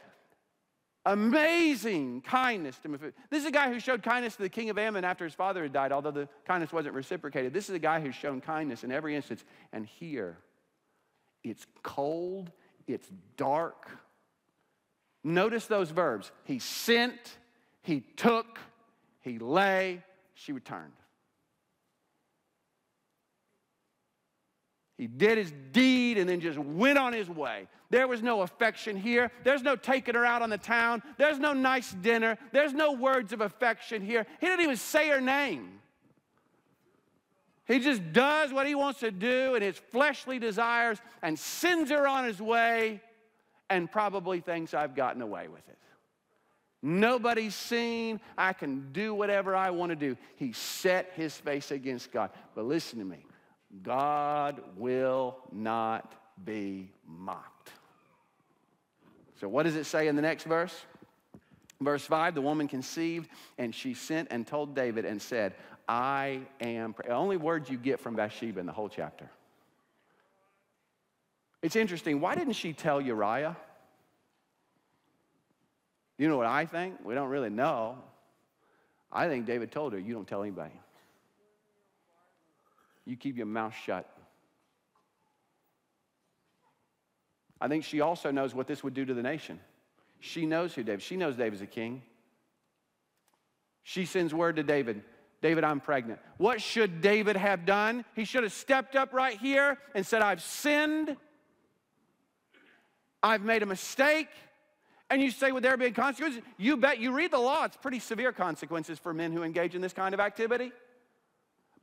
Amazing 1.05 2.21
kindness 2.21 2.79
to 2.81 2.89
Mephibosheth. 2.89 3.19
This 3.31 3.41
is 3.41 3.49
a 3.49 3.53
guy 3.53 3.73
who 3.73 3.81
showed 3.81 4.03
kindness 4.03 4.37
to 4.37 4.43
the 4.43 4.49
king 4.49 4.71
of 4.71 4.79
Ammon 4.79 5.05
after 5.05 5.25
his 5.25 5.35
father 5.35 5.63
had 5.63 5.73
died, 5.73 5.91
although 5.91 6.11
the 6.11 6.29
kindness 6.47 6.73
wasn't 6.73 6.95
reciprocated. 6.95 7.53
This 7.53 7.69
is 7.69 7.75
a 7.75 7.81
guy 7.81 8.01
who's 8.01 8.15
shown 8.15 8.41
kindness 8.41 8.85
in 8.85 8.93
every 8.93 9.17
instance. 9.17 9.43
And 9.73 9.87
here, 9.87 10.37
it's 11.43 11.67
cold, 11.83 12.53
it's 12.87 13.09
dark. 13.37 13.91
Notice 15.25 15.67
those 15.67 15.91
verbs. 15.91 16.31
He 16.45 16.59
sent, 16.59 17.39
he 17.83 18.01
took, 18.01 18.59
he 19.21 19.39
lay, 19.39 20.03
she 20.35 20.53
returned. 20.53 20.93
He 24.99 25.09
did 25.09 25.37
his 25.37 25.53
deed 25.73 26.17
and 26.17 26.29
then 26.29 26.41
just 26.41 26.59
went 26.59 26.97
on 26.97 27.13
his 27.13 27.29
way. 27.29 27.67
There 27.91 28.07
was 28.07 28.23
no 28.23 28.43
affection 28.43 28.97
here. 28.97 29.33
There's 29.43 29.63
no 29.63 29.75
taking 29.75 30.15
her 30.15 30.25
out 30.25 30.43
on 30.43 30.51
the 30.51 30.59
town. 30.59 31.03
There's 31.19 31.41
no 31.41 31.53
nice 31.53 31.93
dinner. 31.93 32.39
There's 32.53 32.73
no 32.73 32.93
words 32.93 33.33
of 33.33 33.41
affection 33.41 34.01
here. 34.01 34.27
He 34.41 34.47
didn't 34.47 34.65
even 34.65 34.77
say 34.77 35.09
her 35.09 35.21
name. 35.21 35.81
He 37.67 37.81
just 37.81 38.13
does 38.13 38.53
what 38.53 38.67
he 38.67 38.75
wants 38.75 39.01
to 39.01 39.11
do 39.11 39.55
and 39.55 39.65
his 39.65 39.77
fleshly 39.77 40.39
desires 40.39 40.99
and 41.23 41.39
sends 41.39 41.91
her 41.91 42.07
on 42.07 42.25
his 42.25 42.41
way 42.41 43.01
and 43.71 43.91
probably 43.91 44.41
thinks 44.41 44.75
I've 44.75 44.95
gotten 44.95 45.23
away 45.23 45.49
with 45.49 45.69
it. 45.69 45.79
Nobody's 46.83 47.55
seen. 47.55 48.21
I 48.37 48.53
can 48.53 48.93
do 48.93 49.15
whatever 49.15 49.55
I 49.55 49.71
want 49.71 49.91
to 49.91 49.97
do. 49.97 50.17
He 50.37 50.53
set 50.53 51.13
his 51.15 51.37
face 51.37 51.71
against 51.71 52.11
God. 52.11 52.31
But 52.55 52.65
listen 52.65 52.99
to 52.99 53.05
me 53.05 53.25
God 53.83 54.61
will 54.77 55.37
not 55.53 56.15
be 56.45 56.91
mocked. 57.07 57.71
So, 59.41 59.49
what 59.49 59.63
does 59.63 59.77
it 59.77 59.85
say 59.85 60.09
in 60.09 60.17
the 60.17 60.23
next 60.23 60.45
verse? 60.45 60.75
Verse 61.81 62.05
5 62.05 62.35
the 62.35 62.43
woman 62.43 62.69
conceived, 62.69 63.29
and 63.59 63.75
she 63.75 63.95
sent 63.95 64.29
and 64.31 64.47
told 64.47 64.75
David 64.75 65.05
and 65.05 65.21
said, 65.23 65.55
I 65.89 66.41
am. 66.61 66.95
The 67.05 67.13
only 67.13 67.37
words 67.37 67.71
you 67.71 67.77
get 67.77 68.01
from 68.01 68.15
Bathsheba 68.17 68.61
in 68.61 68.67
the 68.67 68.73
whole 68.73 68.89
chapter. 68.89 69.31
It's 71.61 71.77
interesting. 71.77 72.21
Why 72.21 72.35
didn't 72.35 72.55
she 72.55 72.73
tell 72.73 73.01
Uriah? 73.01 73.57
You 76.23 76.29
know 76.29 76.37
what 76.37 76.47
I 76.47 76.67
think? 76.67 77.05
We 77.05 77.17
don't 77.17 77.31
really 77.31 77.51
know. 77.51 77.99
I 79.11 79.27
think 79.27 79.45
David 79.45 79.73
told 79.73 79.93
her, 79.93 79.99
You 79.99 80.15
don't 80.15 80.29
tell 80.29 80.41
anybody. 80.41 80.81
You 83.05 83.17
keep 83.17 83.37
your 83.37 83.47
mouth 83.47 83.75
shut. 83.85 84.09
I 87.61 87.67
think 87.67 87.83
she 87.83 88.01
also 88.03 88.31
knows 88.31 88.55
what 88.55 88.69
this 88.69 88.85
would 88.85 88.95
do 88.95 89.05
to 89.05 89.15
the 89.15 89.23
nation. 89.25 89.59
She 90.21 90.47
knows 90.47 90.73
who 90.73 90.85
David. 90.85 91.03
She 91.03 91.17
knows 91.17 91.35
David's 91.35 91.61
a 91.61 91.67
king. 91.67 92.03
She 93.83 94.05
sends 94.05 94.33
word 94.33 94.55
to 94.55 94.63
David. 94.63 95.03
David, 95.41 95.65
I'm 95.65 95.81
pregnant. 95.81 96.21
What 96.37 96.63
should 96.63 97.01
David 97.01 97.35
have 97.35 97.67
done? 97.67 98.05
He 98.15 98.27
should 98.27 98.45
have 98.45 98.53
stepped 98.53 98.95
up 98.95 99.13
right 99.13 99.37
here 99.39 99.77
and 99.93 100.07
said, 100.07 100.23
I've 100.23 100.41
sinned. 100.41 101.17
I've 103.25 103.43
made 103.43 103.65
a 103.65 103.67
mistake. 103.67 104.29
And 105.13 105.21
you 105.21 105.31
say, 105.31 105.53
would 105.53 105.63
there 105.63 105.77
be 105.77 105.91
consequences? 105.91 106.41
You 106.57 106.79
bet. 106.79 106.99
You 106.99 107.13
read 107.13 107.33
the 107.33 107.39
law, 107.39 107.65
it's 107.67 107.77
pretty 107.77 107.99
severe 107.99 108.33
consequences 108.33 108.99
for 108.99 109.13
men 109.13 109.31
who 109.31 109.43
engage 109.43 109.75
in 109.75 109.83
this 109.83 109.93
kind 109.93 110.15
of 110.15 110.21
activity. 110.21 110.73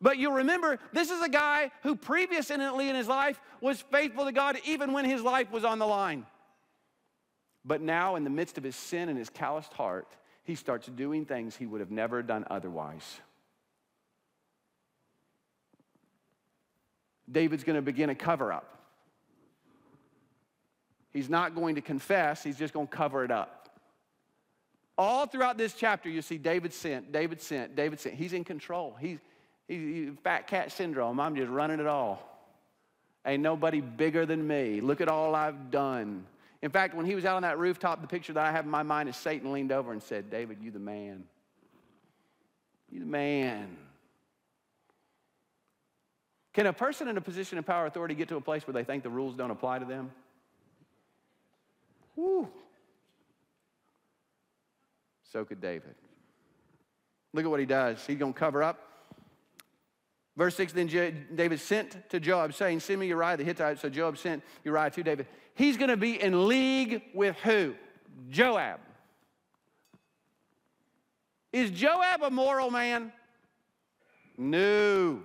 But 0.02 0.18
you 0.18 0.34
remember, 0.34 0.80
this 0.94 1.12
is 1.12 1.22
a 1.22 1.30
guy 1.30 1.70
who 1.84 1.96
previously 1.96 2.56
in 2.56 2.96
his 2.96 3.08
life 3.08 3.40
was 3.62 3.82
faithful 3.92 4.26
to 4.26 4.32
God 4.32 4.58
even 4.66 4.94
when 4.94 5.06
his 5.06 5.22
life 5.22 5.52
was 5.52 5.64
on 5.64 5.78
the 5.78 5.86
line. 5.86 6.26
But 7.64 7.82
now, 7.82 8.16
in 8.16 8.24
the 8.24 8.32
midst 8.32 8.58
of 8.58 8.64
his 8.64 8.76
sin 8.76 9.10
and 9.10 9.18
his 9.18 9.30
calloused 9.30 9.74
heart, 9.74 10.08
he 10.44 10.56
starts 10.56 10.88
doing 10.88 11.26
things 11.26 11.56
he 11.56 11.68
would 11.68 11.82
have 11.82 11.92
never 11.92 12.24
done 12.24 12.46
otherwise. 12.50 13.20
David's 17.32 17.64
going 17.64 17.76
to 17.76 17.84
begin 17.84 18.10
a 18.10 18.16
cover 18.16 18.52
up. 18.52 18.79
He's 21.12 21.30
not 21.30 21.56
going 21.56 21.76
to 21.76 21.82
confess, 21.82 22.44
he's 22.44 22.58
just 22.58 22.74
going 22.74 22.88
to 22.88 22.96
cover 22.96 23.24
it 23.24 23.32
up. 23.32 23.70
All 24.98 25.26
throughout 25.26 25.58
this 25.58 25.74
chapter, 25.74 26.10
you 26.10 26.22
see 26.22 26.38
David 26.38 26.74
sent, 26.74 27.12
David 27.12 27.42
sent, 27.42 27.76
David 27.76 28.00
sent. 28.00 28.16
He's 28.16 28.34
in 28.34 28.44
control. 28.44 28.98
He's, 29.00 29.20
he's 29.68 30.10
fat 30.24 30.48
cat 30.48 30.74
syndrome. 30.74 31.20
I'm 31.22 31.38
just 31.38 31.50
running 31.50 31.80
it 31.80 31.88
all. 31.88 32.22
Ain't 33.26 33.42
nobody 33.42 33.80
bigger 33.80 34.26
than 34.26 34.46
me. 34.46 34.82
Look 34.82 35.00
at 35.00 35.08
all 35.08 35.36
I've 35.36 35.72
done. 35.72 36.26
In 36.62 36.70
fact, 36.70 36.96
when 36.96 37.06
he 37.06 37.16
was 37.16 37.24
out 37.24 37.38
on 37.38 37.44
that 37.44 37.58
rooftop, 37.58 38.02
the 38.02 38.08
picture 38.08 38.34
that 38.34 38.46
I 38.46 38.52
have 38.52 38.66
in 38.66 38.72
my 38.72 38.84
mind 38.84 39.08
is 39.08 39.16
Satan 39.16 39.54
leaned 39.54 39.72
over 39.72 39.94
and 39.94 40.04
said, 40.04 40.30
David, 40.30 40.58
you 40.62 40.72
the 40.72 40.80
man. 40.80 41.24
You 42.92 43.00
the 43.00 43.06
man. 43.06 43.78
Can 46.54 46.66
a 46.66 46.74
person 46.74 47.08
in 47.08 47.16
a 47.16 47.22
position 47.22 47.58
of 47.58 47.66
power 47.66 47.86
authority 47.86 48.16
get 48.16 48.28
to 48.30 48.36
a 48.36 48.42
place 48.42 48.68
where 48.68 48.74
they 48.74 48.84
think 48.84 49.04
the 49.04 49.10
rules 49.10 49.36
don't 49.36 49.52
apply 49.52 49.80
to 49.80 49.86
them? 49.86 50.12
So 55.32 55.46
could 55.46 55.62
David. 55.62 55.96
Look 57.34 57.46
at 57.46 57.52
what 57.52 57.60
he 57.60 57.66
does. 57.66 58.04
He's 58.06 58.18
going 58.18 58.34
to 58.34 58.40
cover 58.40 58.64
up. 58.64 58.80
Verse 60.36 60.56
6 60.56 60.74
Then 60.74 60.88
David 61.36 61.60
sent 61.60 62.10
to 62.10 62.20
Joab, 62.20 62.54
saying, 62.54 62.80
Send 62.80 63.00
me 63.00 63.08
Uriah 63.08 63.38
the 63.38 63.44
Hittite. 63.44 63.80
So 63.80 63.90
Joab 63.90 64.18
sent 64.18 64.44
Uriah 64.64 64.90
to 64.92 65.04
David. 65.04 65.28
He's 65.54 65.78
going 65.78 65.90
to 65.90 65.98
be 65.98 66.22
in 66.22 66.48
league 66.48 67.02
with 67.14 67.36
who? 67.38 67.76
Joab. 68.30 68.80
Is 71.52 71.72
Joab 71.72 72.22
a 72.24 72.30
moral 72.30 72.72
man? 72.72 73.12
No. 74.38 75.20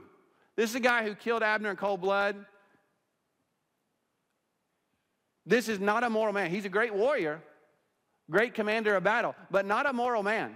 This 0.56 0.70
is 0.70 0.76
a 0.76 0.80
guy 0.80 1.04
who 1.04 1.14
killed 1.14 1.42
Abner 1.42 1.70
in 1.70 1.76
cold 1.76 2.00
blood. 2.00 2.44
This 5.46 5.68
is 5.68 5.80
not 5.80 6.04
a 6.04 6.10
moral 6.10 6.32
man. 6.32 6.50
He's 6.50 6.64
a 6.64 6.70
great 6.70 6.94
warrior, 6.94 7.40
great 8.30 8.54
commander 8.54 8.96
of 8.96 9.04
battle, 9.04 9.34
but 9.50 9.66
not 9.66 9.86
a 9.86 9.92
moral 9.92 10.22
man. 10.22 10.54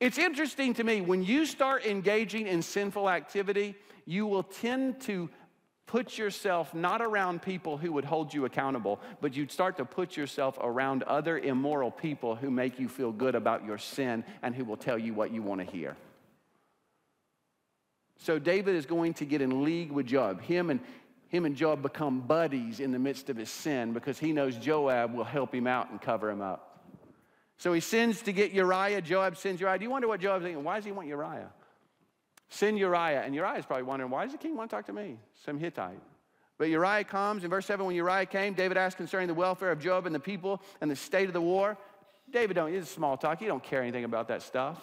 It's 0.00 0.18
interesting 0.18 0.74
to 0.74 0.84
me 0.84 1.00
when 1.00 1.22
you 1.22 1.46
start 1.46 1.84
engaging 1.84 2.46
in 2.46 2.62
sinful 2.62 3.08
activity, 3.08 3.74
you 4.06 4.26
will 4.26 4.42
tend 4.42 5.00
to 5.02 5.28
put 5.86 6.16
yourself 6.16 6.72
not 6.72 7.02
around 7.02 7.42
people 7.42 7.76
who 7.76 7.92
would 7.92 8.04
hold 8.04 8.32
you 8.32 8.44
accountable, 8.44 9.00
but 9.20 9.34
you'd 9.34 9.50
start 9.50 9.76
to 9.76 9.84
put 9.84 10.16
yourself 10.16 10.56
around 10.60 11.02
other 11.02 11.38
immoral 11.38 11.90
people 11.90 12.36
who 12.36 12.50
make 12.50 12.78
you 12.78 12.88
feel 12.88 13.10
good 13.10 13.34
about 13.34 13.64
your 13.64 13.76
sin 13.76 14.24
and 14.42 14.54
who 14.54 14.64
will 14.64 14.76
tell 14.76 14.96
you 14.96 15.12
what 15.12 15.32
you 15.32 15.42
want 15.42 15.60
to 15.60 15.66
hear. 15.70 15.96
So 18.18 18.38
David 18.38 18.76
is 18.76 18.86
going 18.86 19.14
to 19.14 19.24
get 19.24 19.40
in 19.40 19.64
league 19.64 19.90
with 19.90 20.06
Joab. 20.06 20.42
Him 20.42 20.70
and 20.70 20.80
him 21.30 21.46
and 21.46 21.54
Joab 21.54 21.80
become 21.80 22.20
buddies 22.20 22.80
in 22.80 22.90
the 22.90 22.98
midst 22.98 23.30
of 23.30 23.36
his 23.36 23.48
sin 23.48 23.92
because 23.92 24.18
he 24.18 24.32
knows 24.32 24.56
Joab 24.56 25.14
will 25.14 25.24
help 25.24 25.54
him 25.54 25.66
out 25.68 25.90
and 25.90 26.00
cover 26.00 26.28
him 26.28 26.42
up. 26.42 26.82
So 27.56 27.72
he 27.72 27.80
sends 27.80 28.20
to 28.22 28.32
get 28.32 28.50
Uriah. 28.50 29.00
Joab 29.00 29.36
sends 29.36 29.60
Uriah. 29.60 29.78
Do 29.78 29.84
you 29.84 29.90
wonder 29.90 30.08
what 30.08 30.20
Joab's 30.20 30.44
thinking? 30.44 30.64
Why 30.64 30.76
does 30.76 30.84
he 30.84 30.92
want 30.92 31.06
Uriah? 31.06 31.50
Send 32.48 32.78
Uriah. 32.78 33.22
And 33.22 33.32
Uriah 33.32 33.58
is 33.58 33.64
probably 33.64 33.84
wondering, 33.84 34.10
why 34.10 34.24
does 34.24 34.32
the 34.32 34.38
king 34.38 34.56
want 34.56 34.70
to 34.70 34.76
talk 34.76 34.86
to 34.86 34.92
me? 34.92 35.18
Some 35.44 35.58
Hittite. 35.58 36.00
But 36.58 36.68
Uriah 36.68 37.04
comes. 37.04 37.44
In 37.44 37.50
verse 37.50 37.66
7, 37.66 37.86
when 37.86 37.94
Uriah 37.94 38.26
came, 38.26 38.54
David 38.54 38.76
asked 38.76 38.96
concerning 38.96 39.28
the 39.28 39.34
welfare 39.34 39.70
of 39.70 39.78
Joab 39.78 40.06
and 40.06 40.14
the 40.14 40.20
people 40.20 40.60
and 40.80 40.90
the 40.90 40.96
state 40.96 41.28
of 41.28 41.32
the 41.32 41.40
war. 41.40 41.78
David 42.28 42.54
don't, 42.54 42.74
it's 42.74 42.90
small 42.90 43.16
talk. 43.16 43.38
He 43.38 43.46
don't 43.46 43.62
care 43.62 43.82
anything 43.82 44.04
about 44.04 44.28
that 44.28 44.42
stuff. 44.42 44.78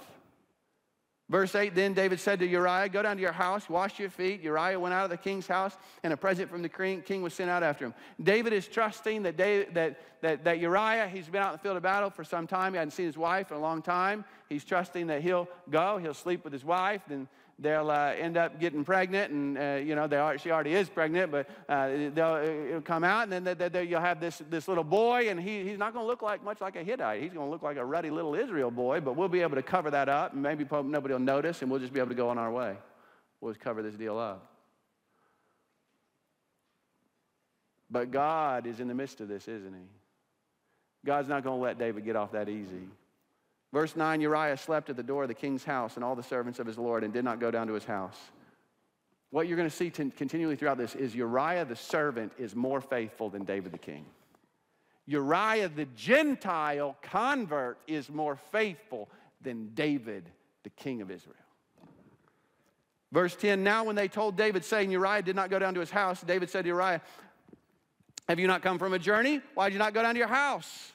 Verse 1.30 1.56
8 1.56 1.76
Then 1.76 1.94
David 1.94 2.20
said 2.20 2.40
to 2.40 2.48
Uriah, 2.48 2.90
Go 2.90 3.02
down 3.02 3.18
to 3.18 3.22
your 3.22 3.32
house, 3.32 3.70
wash 3.70 4.00
your 4.00 4.10
feet. 4.10 4.42
Uriah 4.42 4.80
went 4.80 4.94
out 4.94 5.04
of 5.04 5.10
the 5.10 5.18
king's 5.18 5.48
house, 5.48 5.78
and 6.04 6.14
a 6.14 6.18
present 6.18 6.50
from 6.50 6.62
the 6.62 6.70
king 6.70 7.22
was 7.22 7.34
sent 7.34 7.50
out 7.50 7.64
after 7.64 7.86
him. 7.86 7.94
David 8.22 8.54
is 8.54 8.68
trusting 8.68 9.24
that, 9.24 9.36
David, 9.36 9.74
that, 9.74 10.00
that, 10.22 10.44
that 10.46 10.60
Uriah, 10.60 11.08
he's 11.08 11.28
been 11.28 11.42
out 11.42 11.50
in 11.50 11.54
the 11.54 11.60
field 11.60 11.78
of 11.78 11.84
battle 11.84 12.10
for 12.10 12.24
some 12.24 12.48
time. 12.48 12.74
He 12.74 12.78
hadn't 12.78 12.92
seen 12.92 13.06
his 13.06 13.18
wife 13.18 13.52
in 13.52 13.58
a 13.58 13.62
long 13.62 13.82
time. 13.82 14.24
He's 14.48 14.64
trusting 14.64 15.08
that 15.08 15.22
he'll 15.22 15.50
go, 15.70 15.98
he'll 15.98 16.14
sleep 16.14 16.44
with 16.44 16.54
his 16.54 16.64
wife, 16.64 17.02
then 17.08 17.28
they'll 17.60 17.90
uh, 17.90 18.14
end 18.18 18.38
up 18.38 18.60
getting 18.60 18.84
pregnant, 18.84 19.32
and 19.32 19.58
uh, 19.58 19.84
you 19.84 19.96
know 19.96 20.06
are, 20.06 20.38
she 20.38 20.52
already 20.52 20.74
is 20.74 20.90
pregnant, 20.90 21.32
but 21.32 21.50
uh, 21.68 21.90
they'll 22.14 22.36
it'll 22.36 22.82
come 22.82 23.04
out, 23.04 23.24
and 23.24 23.32
then 23.32 23.44
they, 23.44 23.54
they, 23.54 23.70
they, 23.70 23.84
you'll 23.84 24.02
have 24.02 24.20
this 24.20 24.42
this 24.50 24.68
little 24.68 24.84
boy, 24.84 25.30
and 25.30 25.40
he, 25.40 25.64
he's 25.64 25.78
not 25.78 25.94
going 25.94 26.04
to 26.04 26.08
look 26.08 26.22
like 26.22 26.44
much 26.44 26.62
like 26.62 26.76
a 26.76 26.84
Hittite. 26.84 27.22
He's 27.22 27.34
going 27.34 27.48
to 27.48 27.52
look 27.52 27.64
like 27.64 27.78
a 27.78 27.86
ruddy 27.86 28.10
little 28.10 28.36
Israel 28.36 28.72
boy, 28.72 29.02
but 29.02 29.16
we'll 29.16 29.28
be 29.28 29.42
able 29.42 29.56
to 29.56 29.64
cover 29.64 29.92
that 29.92 30.10
up, 30.10 30.34
and 30.34 30.42
maybe 30.42 30.66
nobody 30.72 31.14
will 31.14 31.20
notice, 31.20 31.62
and 31.62 31.72
we'll 31.72 31.80
just 31.80 31.94
be 31.94 32.00
able 32.00 32.10
to 32.10 32.16
go 32.16 32.30
on 32.30 32.38
our 32.38 32.52
way. 32.52 32.76
We'll 33.42 33.54
just 33.54 33.64
cover 33.64 33.82
this 33.82 33.96
deal 33.96 34.18
up. 34.18 34.52
But 37.90 38.12
God 38.12 38.68
is 38.68 38.80
in 38.80 38.88
the 38.88 38.96
midst 38.96 39.22
of 39.22 39.28
this, 39.28 39.48
isn't 39.48 39.74
He? 39.74 39.86
God's 41.06 41.30
not 41.30 41.44
going 41.44 41.58
to 41.58 41.64
let 41.64 41.80
David 41.80 42.04
get 42.04 42.16
off 42.16 42.34
that 42.34 42.50
easy. 42.50 42.90
Verse 43.74 43.96
9 43.96 44.22
Uriah 44.22 44.58
slept 44.58 44.90
at 44.90 44.96
the 44.96 45.04
door 45.04 45.24
of 45.24 45.28
the 45.28 45.34
king's 45.34 45.64
house 45.64 45.96
and 45.96 46.04
all 46.04 46.16
the 46.16 46.24
servants 46.24 46.60
of 46.60 46.68
his 46.68 46.78
Lord 46.78 47.04
and 47.04 47.14
did 47.14 47.24
not 47.24 47.40
go 47.40 47.52
down 47.52 47.68
to 47.68 47.74
his 47.74 47.86
house. 47.86 48.18
What 49.30 49.48
you're 49.48 49.58
going 49.58 49.70
to 49.70 49.76
see 49.76 49.90
continually 49.90 50.56
throughout 50.56 50.78
this 50.78 50.96
is 50.96 51.14
Uriah 51.14 51.66
the 51.66 51.76
servant 51.76 52.32
is 52.38 52.56
more 52.56 52.80
faithful 52.80 53.30
than 53.30 53.44
David 53.44 53.74
the 53.74 53.78
king. 53.78 54.06
Uriah 55.06 55.70
the 55.70 55.86
Gentile 55.96 56.96
convert 57.02 57.78
is 57.88 58.10
more 58.10 58.36
faithful 58.36 59.10
than 59.42 59.74
David 59.74 60.30
the 60.64 60.70
king 60.70 61.02
of 61.02 61.12
Israel. 61.12 61.36
Verse 63.12 63.36
10 63.36 63.64
Now, 63.64 63.84
when 63.86 63.96
they 63.96 64.08
told 64.08 64.36
David, 64.36 64.66
saying, 64.66 64.92
Uriah 64.92 65.22
did 65.22 65.36
not 65.36 65.50
go 65.50 65.60
down 65.60 65.74
to 65.74 65.80
his 65.80 65.92
house, 65.92 66.22
David 66.22 66.50
said 66.50 66.64
to 66.64 66.68
Uriah, 66.70 67.02
Have 68.28 68.40
you 68.40 68.48
not 68.48 68.62
come 68.62 68.80
from 68.80 68.94
a 68.94 69.00
journey? 69.00 69.42
Why 69.56 69.70
did 69.70 69.74
you 69.74 69.80
not 69.80 69.94
go 69.94 70.02
down 70.02 70.14
to 70.14 70.20
your 70.20 70.28
house? 70.28 70.94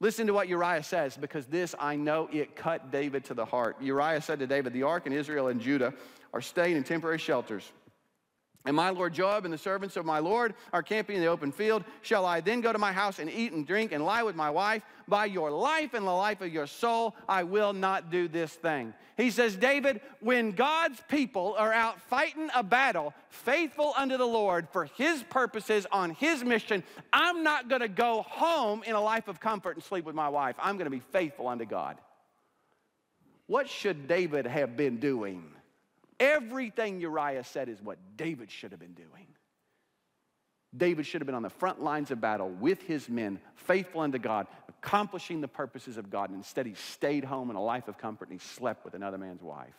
Listen 0.00 0.28
to 0.28 0.32
what 0.32 0.48
Uriah 0.48 0.82
says, 0.82 1.16
because 1.16 1.46
this 1.46 1.74
I 1.78 1.96
know 1.96 2.28
it 2.32 2.54
cut 2.54 2.92
David 2.92 3.24
to 3.24 3.34
the 3.34 3.44
heart. 3.44 3.80
Uriah 3.82 4.20
said 4.20 4.38
to 4.38 4.46
David, 4.46 4.72
The 4.72 4.84
ark 4.84 5.06
and 5.06 5.14
Israel 5.14 5.48
and 5.48 5.60
Judah 5.60 5.92
are 6.32 6.40
staying 6.40 6.76
in 6.76 6.84
temporary 6.84 7.18
shelters. 7.18 7.72
And 8.68 8.76
my 8.76 8.90
lord 8.90 9.14
Joab 9.14 9.46
and 9.46 9.54
the 9.54 9.56
servants 9.56 9.96
of 9.96 10.04
my 10.04 10.18
lord 10.18 10.52
are 10.74 10.82
camping 10.82 11.16
in 11.16 11.22
the 11.22 11.28
open 11.28 11.52
field. 11.52 11.84
Shall 12.02 12.26
I 12.26 12.42
then 12.42 12.60
go 12.60 12.70
to 12.70 12.78
my 12.78 12.92
house 12.92 13.18
and 13.18 13.30
eat 13.30 13.52
and 13.52 13.66
drink 13.66 13.92
and 13.92 14.04
lie 14.04 14.22
with 14.22 14.36
my 14.36 14.50
wife? 14.50 14.82
By 15.08 15.24
your 15.24 15.50
life 15.50 15.94
and 15.94 16.06
the 16.06 16.10
life 16.10 16.42
of 16.42 16.52
your 16.52 16.66
soul, 16.66 17.16
I 17.26 17.44
will 17.44 17.72
not 17.72 18.10
do 18.10 18.28
this 18.28 18.52
thing. 18.52 18.92
He 19.16 19.30
says, 19.30 19.56
David, 19.56 20.02
when 20.20 20.50
God's 20.52 21.00
people 21.08 21.54
are 21.56 21.72
out 21.72 21.98
fighting 22.10 22.50
a 22.54 22.62
battle, 22.62 23.14
faithful 23.30 23.94
unto 23.96 24.18
the 24.18 24.26
Lord 24.26 24.68
for 24.70 24.84
his 24.84 25.22
purposes 25.22 25.86
on 25.90 26.10
his 26.10 26.44
mission, 26.44 26.84
I'm 27.10 27.42
not 27.42 27.70
going 27.70 27.80
to 27.80 27.88
go 27.88 28.26
home 28.28 28.82
in 28.82 28.94
a 28.94 29.00
life 29.00 29.28
of 29.28 29.40
comfort 29.40 29.76
and 29.76 29.82
sleep 29.82 30.04
with 30.04 30.14
my 30.14 30.28
wife. 30.28 30.56
I'm 30.58 30.76
going 30.76 30.84
to 30.84 30.90
be 30.90 31.00
faithful 31.10 31.48
unto 31.48 31.64
God. 31.64 31.96
What 33.46 33.66
should 33.66 34.08
David 34.08 34.46
have 34.46 34.76
been 34.76 34.98
doing? 34.98 35.54
Everything 36.20 37.00
Uriah 37.00 37.44
said 37.44 37.68
is 37.68 37.80
what 37.80 37.98
David 38.16 38.50
should 38.50 38.72
have 38.72 38.80
been 38.80 38.94
doing. 38.94 39.26
David 40.76 41.06
should 41.06 41.20
have 41.20 41.26
been 41.26 41.34
on 41.34 41.42
the 41.42 41.50
front 41.50 41.82
lines 41.82 42.10
of 42.10 42.20
battle 42.20 42.50
with 42.50 42.82
his 42.82 43.08
men, 43.08 43.40
faithful 43.54 44.02
unto 44.02 44.18
God, 44.18 44.46
accomplishing 44.68 45.40
the 45.40 45.48
purposes 45.48 45.96
of 45.96 46.10
God. 46.10 46.30
And 46.30 46.38
instead, 46.38 46.66
he 46.66 46.74
stayed 46.74 47.24
home 47.24 47.50
in 47.50 47.56
a 47.56 47.62
life 47.62 47.88
of 47.88 47.96
comfort 47.96 48.28
and 48.28 48.38
he 48.38 48.46
slept 48.46 48.84
with 48.84 48.94
another 48.94 49.16
man's 49.16 49.42
wife. 49.42 49.74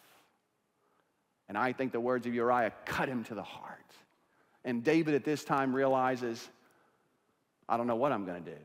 And 1.48 1.58
I 1.58 1.74
think 1.74 1.92
the 1.92 2.00
words 2.00 2.26
of 2.26 2.34
Uriah 2.34 2.74
cut 2.86 3.10
him 3.10 3.24
to 3.26 3.36
the 3.36 3.44
heart. 3.44 3.80
And 4.64 4.84
David 4.84 5.16
at 5.16 5.24
this 5.24 5.44
time 5.44 5.76
realizes, 5.76 6.48
I 7.68 7.78
don't 7.78 7.88
know 7.88 7.96
what 7.96 8.12
I'm 8.12 8.26
going 8.26 8.44
to 8.44 8.52
do. 8.52 8.58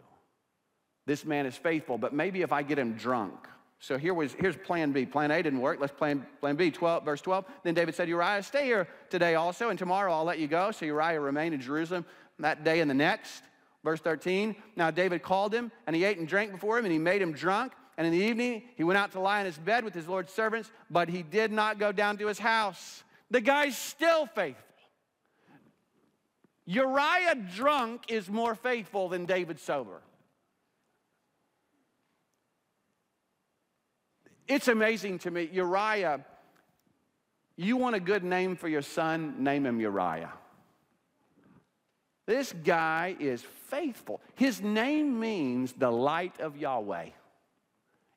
This 1.07 1.25
man 1.25 1.47
is 1.47 1.57
faithful, 1.57 1.99
but 1.99 2.15
maybe 2.15 2.43
if 2.43 2.53
I 2.53 2.63
get 2.63 2.79
him 2.79 2.95
drunk, 2.95 3.35
so 3.81 3.99
here 3.99 4.15
was, 4.15 4.33
here's 4.33 4.57
plan 4.57 4.93
B. 4.93 5.05
Plan 5.05 5.31
A 5.31 5.43
didn't 5.43 5.61
work. 5.61 5.79
Let's 5.81 5.93
plan, 5.93 6.27
plan 6.41 6.57
B, 6.57 6.71
12, 6.71 7.05
verse 7.05 7.21
12. 7.21 7.45
Then 7.65 7.75
David 7.75 7.95
said, 7.95 8.09
Uriah, 8.09 8.43
stay 8.43 8.65
here 8.65 8.89
today 9.11 9.35
also, 9.35 9.69
and 9.69 9.79
tomorrow 9.79 10.13
I'll 10.13 10.25
let 10.25 10.39
you 10.39 10.47
go. 10.47 10.71
So 10.71 10.87
Uriah 10.87 11.21
remained 11.21 11.55
in 11.55 11.61
Jerusalem 11.61 12.07
that 12.39 12.65
day 12.65 12.81
and 12.81 12.91
the 12.91 12.95
next. 12.95 13.43
Verse 13.85 14.01
13. 14.01 14.57
Now 14.77 14.91
David 14.91 15.23
called 15.23 15.53
him, 15.53 15.71
and 15.87 15.95
he 15.95 16.05
ate 16.05 16.17
and 16.17 16.27
drank 16.27 16.53
before 16.53 16.79
him, 16.79 16.87
and 16.87 16.93
he 16.93 16.99
made 16.99 17.21
him 17.21 17.33
drunk. 17.33 17.73
And 17.99 18.07
in 18.07 18.13
the 18.13 18.25
evening, 18.25 18.63
he 18.77 18.85
went 18.85 18.99
out 18.99 19.13
to 19.13 19.21
lie 19.21 19.41
in 19.41 19.47
his 19.47 19.59
bed 19.59 19.85
with 19.85 19.95
his 19.95 20.09
Lord's 20.09 20.33
servants, 20.33 20.71
but 20.91 21.09
he 21.09 21.23
did 21.23 21.53
not 21.53 21.79
go 21.79 21.93
down 21.93 22.17
to 22.19 22.27
his 22.27 22.39
house. 22.39 23.05
The 23.31 23.43
guy's 23.43 23.77
still 23.77 24.27
faithful. 24.27 24.63
Uriah 26.67 27.35
drunk 27.55 28.05
is 28.09 28.31
more 28.31 28.55
faithful 28.55 29.11
than 29.11 29.27
David 29.27 29.61
sober. 29.61 30.01
It's 34.47 34.69
amazing 34.69 35.21
to 35.21 35.31
me. 35.31 35.49
Uriah, 35.53 36.25
you 37.57 37.77
want 37.77 37.97
a 37.97 38.01
good 38.01 38.25
name 38.25 38.57
for 38.57 38.69
your 38.69 38.83
son? 38.83 39.43
Name 39.43 39.65
him 39.67 39.81
Uriah. 39.81 40.33
This 42.27 42.53
guy 42.53 43.17
is 43.19 43.43
faithful. 43.69 44.21
His 44.35 44.61
name 44.61 45.21
means 45.21 45.73
the 45.73 45.91
light 45.91 46.41
of 46.41 46.57
Yahweh. 46.57 47.11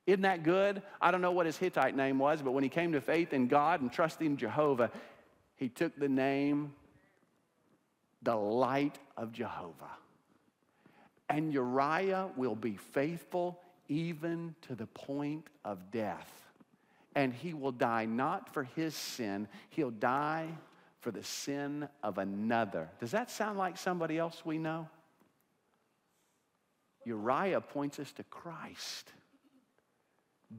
Isn't 0.06 0.22
that 0.22 0.44
good? 0.44 0.82
I 1.02 1.12
don't 1.12 1.22
know 1.22 1.34
what 1.34 1.46
his 1.46 1.58
Hittite 1.58 1.96
name 1.96 2.18
was, 2.18 2.42
but 2.42 2.52
when 2.52 2.64
he 2.64 2.70
came 2.70 2.94
to 2.94 3.02
faith 3.02 3.34
in 3.34 3.48
God 3.48 3.82
and 3.82 3.92
trusting 3.92 4.38
Jehovah, 4.38 4.90
he 5.58 5.68
took 5.68 5.98
the 6.00 6.08
name 6.08 6.74
the 8.22 8.36
light 8.36 8.98
of 9.18 9.32
Jehovah. 9.34 9.92
And 11.30 11.54
Uriah 11.54 12.30
will 12.38 12.56
be 12.56 12.78
faithful 12.78 13.60
even 13.88 14.56
to 14.64 14.76
the 14.76 14.88
point 14.88 15.48
of 15.66 15.92
death. 15.92 16.32
And 17.16 17.34
he 17.34 17.54
will 17.54 17.72
die 17.72 18.06
not 18.06 18.54
for 18.54 18.64
his 18.64 18.96
sin, 18.96 19.48
he'll 19.70 19.92
die 19.92 20.50
for 21.00 21.12
the 21.12 21.24
sin 21.24 21.88
of 22.04 22.18
another. 22.18 22.90
Does 23.00 23.12
that 23.12 23.32
sound 23.32 23.58
like 23.58 23.78
somebody 23.78 24.18
else 24.18 24.46
we 24.46 24.58
know? 24.58 24.88
Uriah 27.06 27.62
points 27.62 28.00
us 28.00 28.12
to 28.14 28.24
Christ. 28.24 29.12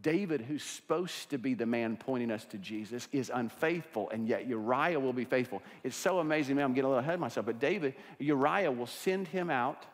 David, 0.02 0.42
who's 0.42 0.62
supposed 0.62 1.30
to 1.30 1.38
be 1.38 1.54
the 1.54 1.64
man 1.64 1.96
pointing 1.96 2.30
us 2.30 2.44
to 2.46 2.58
Jesus, 2.58 3.08
is 3.10 3.30
unfaithful, 3.32 4.10
and 4.10 4.28
yet 4.28 4.46
Uriah 4.46 5.00
will 5.00 5.14
be 5.14 5.24
faithful. 5.24 5.62
It's 5.82 5.96
so 5.96 6.18
amazing, 6.18 6.56
man. 6.56 6.66
I'm 6.66 6.74
getting 6.74 6.86
a 6.86 6.88
little 6.88 7.02
ahead 7.02 7.14
of 7.14 7.20
myself, 7.20 7.46
but 7.46 7.58
David, 7.58 7.94
Uriah 8.18 8.70
will 8.70 8.86
send 8.86 9.28
him 9.28 9.48
out, 9.48 9.86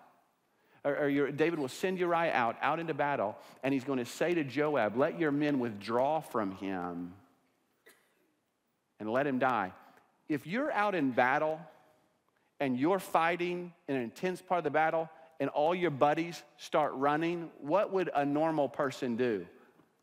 or, 0.85 1.07
or 1.07 1.31
David 1.31 1.59
will 1.59 1.69
send 1.69 1.99
Uriah 1.99 2.33
out, 2.33 2.57
out 2.61 2.79
into 2.79 2.95
battle, 2.95 3.37
and 3.63 3.73
he's 3.73 3.85
going 3.85 3.99
to 3.99 4.05
say 4.05 4.35
to 4.35 4.45
Joab, 4.45 4.97
Let 4.97 5.19
your 5.19 5.33
men 5.33 5.59
withdraw 5.59 6.21
from 6.21 6.53
him 6.57 7.15
and 9.01 9.11
let 9.11 9.27
him 9.27 9.39
die. 9.39 9.73
If 10.29 10.47
you're 10.47 10.73
out 10.73 10.95
in 10.95 11.11
battle 11.11 11.61
and 12.61 12.79
you're 12.79 12.99
fighting 12.99 13.73
in 13.89 13.97
an 13.97 14.03
intense 14.03 14.41
part 14.41 14.59
of 14.59 14.65
the 14.65 14.71
battle, 14.71 15.09
and 15.41 15.51
all 15.51 15.75
your 15.75 15.91
buddies 15.91 16.41
start 16.59 16.93
running, 16.95 17.51
what 17.61 17.93
would 17.93 18.09
a 18.15 18.25
normal 18.25 18.69
person 18.69 19.17
do? 19.17 19.47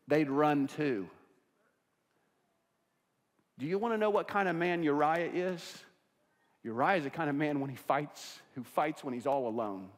they'd 0.08 0.28
run 0.28 0.66
too. 0.66 1.08
Do 3.58 3.66
you 3.66 3.78
want 3.78 3.94
to 3.94 3.98
know 3.98 4.10
what 4.10 4.28
kind 4.28 4.48
of 4.48 4.56
man 4.56 4.82
Uriah 4.82 5.30
is? 5.32 5.78
Uriah 6.64 6.98
is 6.98 7.04
the 7.04 7.10
kind 7.10 7.30
of 7.30 7.36
man 7.36 7.60
when 7.60 7.70
he 7.70 7.76
fights, 7.76 8.40
who 8.54 8.62
fights 8.62 9.02
when 9.02 9.14
he's 9.14 9.26
all 9.26 9.48
alone, 9.48 9.88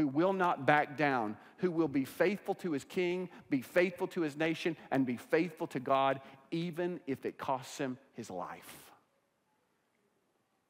who 0.00 0.06
will 0.06 0.32
not 0.32 0.64
back 0.64 0.96
down, 0.96 1.36
who 1.58 1.70
will 1.70 1.86
be 1.86 2.06
faithful 2.06 2.54
to 2.54 2.72
his 2.72 2.84
king, 2.84 3.28
be 3.50 3.60
faithful 3.60 4.06
to 4.06 4.22
his 4.22 4.34
nation, 4.34 4.74
and 4.90 5.04
be 5.04 5.18
faithful 5.18 5.66
to 5.66 5.78
God, 5.78 6.22
even 6.50 7.00
if 7.06 7.26
it 7.26 7.36
costs 7.36 7.76
him 7.76 7.98
his 8.14 8.30
life. 8.30 8.90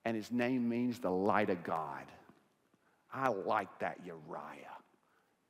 And 0.05 0.16
his 0.16 0.33
name 0.33 0.69
means 0.69 0.99
the 0.99 1.12
light 1.12 1.49
of 1.49 1.62
God. 1.62 2.05
I 3.14 3.29
like 3.29 3.79
that 3.79 4.01
Uriah. 4.05 4.77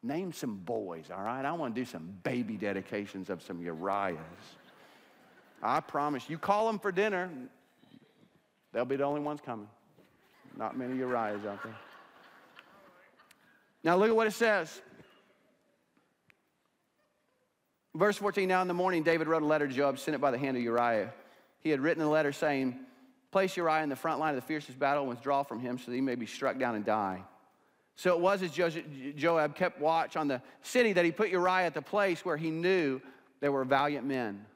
Name 0.02 0.30
some 0.34 0.56
boys, 0.56 1.06
all 1.10 1.22
right? 1.22 1.44
I 1.46 1.52
want 1.52 1.74
to 1.74 1.80
do 1.80 1.86
some 1.86 2.18
baby 2.22 2.58
dedications 2.58 3.30
of 3.30 3.40
some 3.40 3.62
Uriahs. 3.62 4.18
I 5.62 5.80
promise 5.80 6.28
you, 6.28 6.36
call 6.36 6.66
them 6.66 6.78
for 6.78 6.92
dinner, 6.92 7.30
they'll 8.74 8.84
be 8.84 8.96
the 8.96 9.04
only 9.04 9.22
ones 9.22 9.40
coming. 9.40 9.68
Not 10.54 10.76
many 10.76 10.98
Uriahs 10.98 11.46
out 11.46 11.62
there. 11.62 11.76
Now, 13.82 13.96
look 13.96 14.08
at 14.08 14.16
what 14.16 14.26
it 14.26 14.32
says. 14.32 14.80
Verse 17.94 18.16
14 18.16 18.48
Now 18.48 18.62
in 18.62 18.68
the 18.68 18.74
morning, 18.74 19.02
David 19.02 19.26
wrote 19.26 19.42
a 19.42 19.46
letter 19.46 19.66
to 19.66 19.74
Joab, 19.74 19.98
sent 19.98 20.14
it 20.14 20.20
by 20.20 20.30
the 20.30 20.38
hand 20.38 20.56
of 20.56 20.62
Uriah. 20.62 21.12
He 21.60 21.70
had 21.70 21.80
written 21.80 22.02
a 22.02 22.10
letter 22.10 22.32
saying, 22.32 22.78
Place 23.30 23.56
Uriah 23.56 23.82
in 23.82 23.88
the 23.88 23.96
front 23.96 24.18
line 24.18 24.30
of 24.30 24.36
the 24.36 24.46
fiercest 24.46 24.78
battle 24.78 25.02
and 25.02 25.10
withdraw 25.10 25.42
from 25.42 25.60
him 25.60 25.78
so 25.78 25.90
that 25.90 25.94
he 25.94 26.00
may 26.00 26.16
be 26.16 26.26
struck 26.26 26.58
down 26.58 26.74
and 26.74 26.84
die. 26.84 27.22
So 27.94 28.14
it 28.14 28.20
was 28.20 28.42
as 28.42 28.50
Joab 29.16 29.54
kept 29.54 29.80
watch 29.80 30.16
on 30.16 30.26
the 30.26 30.40
city 30.62 30.92
that 30.94 31.04
he 31.04 31.12
put 31.12 31.30
Uriah 31.30 31.66
at 31.66 31.74
the 31.74 31.82
place 31.82 32.24
where 32.24 32.36
he 32.36 32.50
knew 32.50 33.00
there 33.40 33.52
were 33.52 33.64
valiant 33.64 34.06
men. 34.06 34.46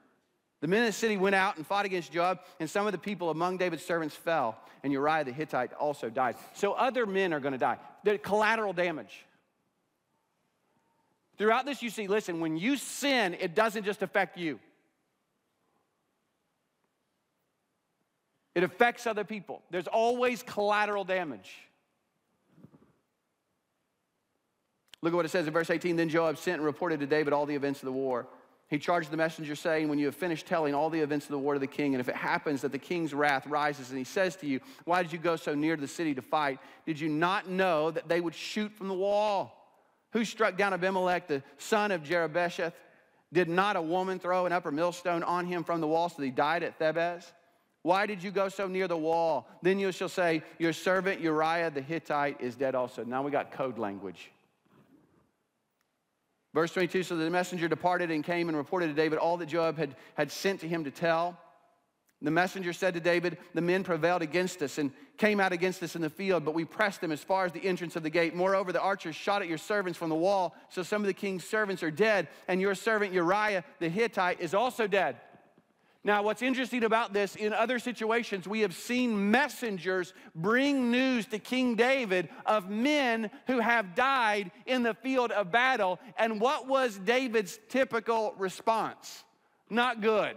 The 0.61 0.67
men 0.67 0.81
of 0.81 0.87
the 0.87 0.93
city 0.93 1.17
went 1.17 1.35
out 1.35 1.57
and 1.57 1.67
fought 1.67 1.85
against 1.85 2.11
Joab, 2.11 2.39
and 2.59 2.69
some 2.69 2.85
of 2.85 2.91
the 2.91 2.97
people 2.97 3.29
among 3.29 3.57
David's 3.57 3.83
servants 3.83 4.15
fell, 4.15 4.57
and 4.83 4.91
Uriah 4.91 5.23
the 5.23 5.31
Hittite 5.31 5.73
also 5.73 6.09
died. 6.09 6.35
So 6.53 6.73
other 6.73 7.05
men 7.05 7.33
are 7.33 7.39
going 7.39 7.51
to 7.51 7.57
die. 7.57 7.77
The 8.03 8.17
collateral 8.17 8.73
damage. 8.73 9.25
Throughout 11.37 11.65
this, 11.65 11.83
you 11.83 11.89
see, 11.89 12.07
listen, 12.07 12.39
when 12.39 12.55
you 12.57 12.77
sin, 12.77 13.35
it 13.39 13.53
doesn't 13.55 13.83
just 13.83 14.01
affect 14.01 14.37
you, 14.37 14.59
it 18.55 18.63
affects 18.63 19.05
other 19.05 19.25
people. 19.25 19.61
There's 19.69 19.87
always 19.87 20.41
collateral 20.41 21.03
damage. 21.03 21.53
Look 25.01 25.13
at 25.13 25.17
what 25.17 25.25
it 25.25 25.29
says 25.29 25.45
in 25.45 25.53
verse 25.53 25.69
18. 25.69 25.97
Then 25.97 26.09
Joab 26.09 26.37
sent 26.37 26.55
and 26.57 26.65
reported 26.65 27.01
to 27.01 27.05
David 27.05 27.33
all 27.33 27.45
the 27.45 27.53
events 27.53 27.81
of 27.81 27.85
the 27.85 27.91
war. 27.91 28.27
He 28.67 28.79
charged 28.79 29.11
the 29.11 29.17
messenger, 29.17 29.55
saying, 29.55 29.89
When 29.89 29.99
you 29.99 30.07
have 30.07 30.15
finished 30.15 30.47
telling 30.47 30.73
all 30.73 30.89
the 30.89 30.99
events 30.99 31.25
of 31.25 31.31
the 31.31 31.39
war 31.39 31.53
to 31.53 31.59
the 31.59 31.67
king, 31.67 31.93
and 31.93 32.01
if 32.01 32.09
it 32.09 32.15
happens 32.15 32.61
that 32.61 32.71
the 32.71 32.79
king's 32.79 33.13
wrath 33.13 33.45
rises 33.45 33.89
and 33.89 33.97
he 33.97 34.03
says 34.03 34.35
to 34.37 34.47
you, 34.47 34.59
Why 34.85 35.03
did 35.03 35.13
you 35.13 35.19
go 35.19 35.35
so 35.35 35.53
near 35.53 35.75
to 35.75 35.81
the 35.81 35.87
city 35.87 36.15
to 36.15 36.21
fight? 36.21 36.59
Did 36.85 36.99
you 36.99 37.09
not 37.09 37.47
know 37.47 37.91
that 37.91 38.07
they 38.07 38.21
would 38.21 38.33
shoot 38.33 38.71
from 38.73 38.87
the 38.87 38.93
wall? 38.93 39.61
Who 40.13 40.25
struck 40.25 40.57
down 40.57 40.73
Abimelech, 40.73 41.27
the 41.27 41.43
son 41.57 41.91
of 41.91 42.01
Jerubbesheth? 42.01 42.73
Did 43.33 43.49
not 43.49 43.75
a 43.75 43.81
woman 43.81 44.17
throw 44.17 44.45
an 44.45 44.53
upper 44.53 44.71
millstone 44.71 45.21
on 45.21 45.45
him 45.45 45.63
from 45.63 45.81
the 45.81 45.87
wall 45.87 46.09
so 46.09 46.15
that 46.19 46.25
he 46.25 46.31
died 46.31 46.63
at 46.63 46.79
Thebez? 46.79 47.25
Why 47.83 48.07
did 48.07 48.23
you 48.23 48.31
go 48.31 48.49
so 48.49 48.67
near 48.67 48.87
the 48.87 48.97
wall? 48.97 49.47
Then 49.61 49.77
you 49.77 49.91
shall 49.91 50.09
say, 50.09 50.41
Your 50.57 50.73
servant 50.73 51.21
Uriah 51.21 51.69
the 51.69 51.81
Hittite 51.81 52.41
is 52.41 52.55
dead 52.55 52.73
also. 52.73 53.03
Now 53.03 53.21
we 53.21 53.29
got 53.29 53.51
code 53.51 53.77
language. 53.77 54.31
Verse 56.55 56.71
22 56.71 57.03
So 57.03 57.17
the 57.17 57.29
messenger 57.29 57.67
departed 57.67 58.09
and 58.09 58.23
came 58.23 58.47
and 58.47 58.57
reported 58.57 58.87
to 58.87 58.93
David 58.93 59.19
all 59.19 59.37
that 59.37 59.47
Joab 59.47 59.77
had, 59.77 59.95
had 60.15 60.31
sent 60.31 60.61
to 60.61 60.67
him 60.67 60.85
to 60.85 60.91
tell. 60.91 61.37
The 62.21 62.31
messenger 62.31 62.71
said 62.71 62.93
to 62.93 63.01
David, 63.01 63.37
The 63.53 63.61
men 63.61 63.83
prevailed 63.83 64.21
against 64.21 64.61
us 64.61 64.77
and 64.77 64.91
came 65.17 65.41
out 65.41 65.51
against 65.51 65.83
us 65.83 65.97
in 65.97 66.01
the 66.01 66.09
field, 66.09 66.45
but 66.45 66.55
we 66.55 66.63
pressed 66.63 67.01
them 67.01 67.11
as 67.11 67.21
far 67.21 67.45
as 67.45 67.51
the 67.51 67.63
entrance 67.63 67.97
of 67.97 68.03
the 68.03 68.09
gate. 68.09 68.33
Moreover, 68.33 68.71
the 68.71 68.81
archers 68.81 69.15
shot 69.15 69.41
at 69.41 69.49
your 69.49 69.57
servants 69.57 69.99
from 69.99 70.09
the 70.09 70.15
wall, 70.15 70.55
so 70.69 70.81
some 70.81 71.01
of 71.01 71.07
the 71.07 71.13
king's 71.13 71.43
servants 71.43 71.83
are 71.83 71.91
dead, 71.91 72.29
and 72.47 72.61
your 72.61 72.73
servant 72.73 73.13
Uriah 73.13 73.65
the 73.79 73.89
Hittite 73.89 74.39
is 74.39 74.53
also 74.53 74.87
dead. 74.87 75.17
Now, 76.05 76.21
what's 76.21 76.43
interesting 76.43 76.83
about 76.83 77.13
this, 77.13 77.35
in 77.35 77.51
other 77.51 77.79
situations, 77.79 78.47
we 78.47 78.59
have 78.59 78.75
seen 78.75 79.31
messengers 79.31 80.13
bring 80.35 80.91
news 80.91 81.25
to 81.25 81.39
King 81.39 81.73
David 81.73 82.29
of 82.45 82.69
men 82.69 83.31
who 83.47 83.59
have 83.59 83.95
died 83.95 84.51
in 84.67 84.83
the 84.83 84.93
field 84.93 85.31
of 85.31 85.51
battle. 85.51 85.99
And 86.15 86.39
what 86.39 86.67
was 86.67 86.99
David's 86.99 87.59
typical 87.69 88.35
response? 88.37 89.23
Not 89.67 90.01
good. 90.01 90.35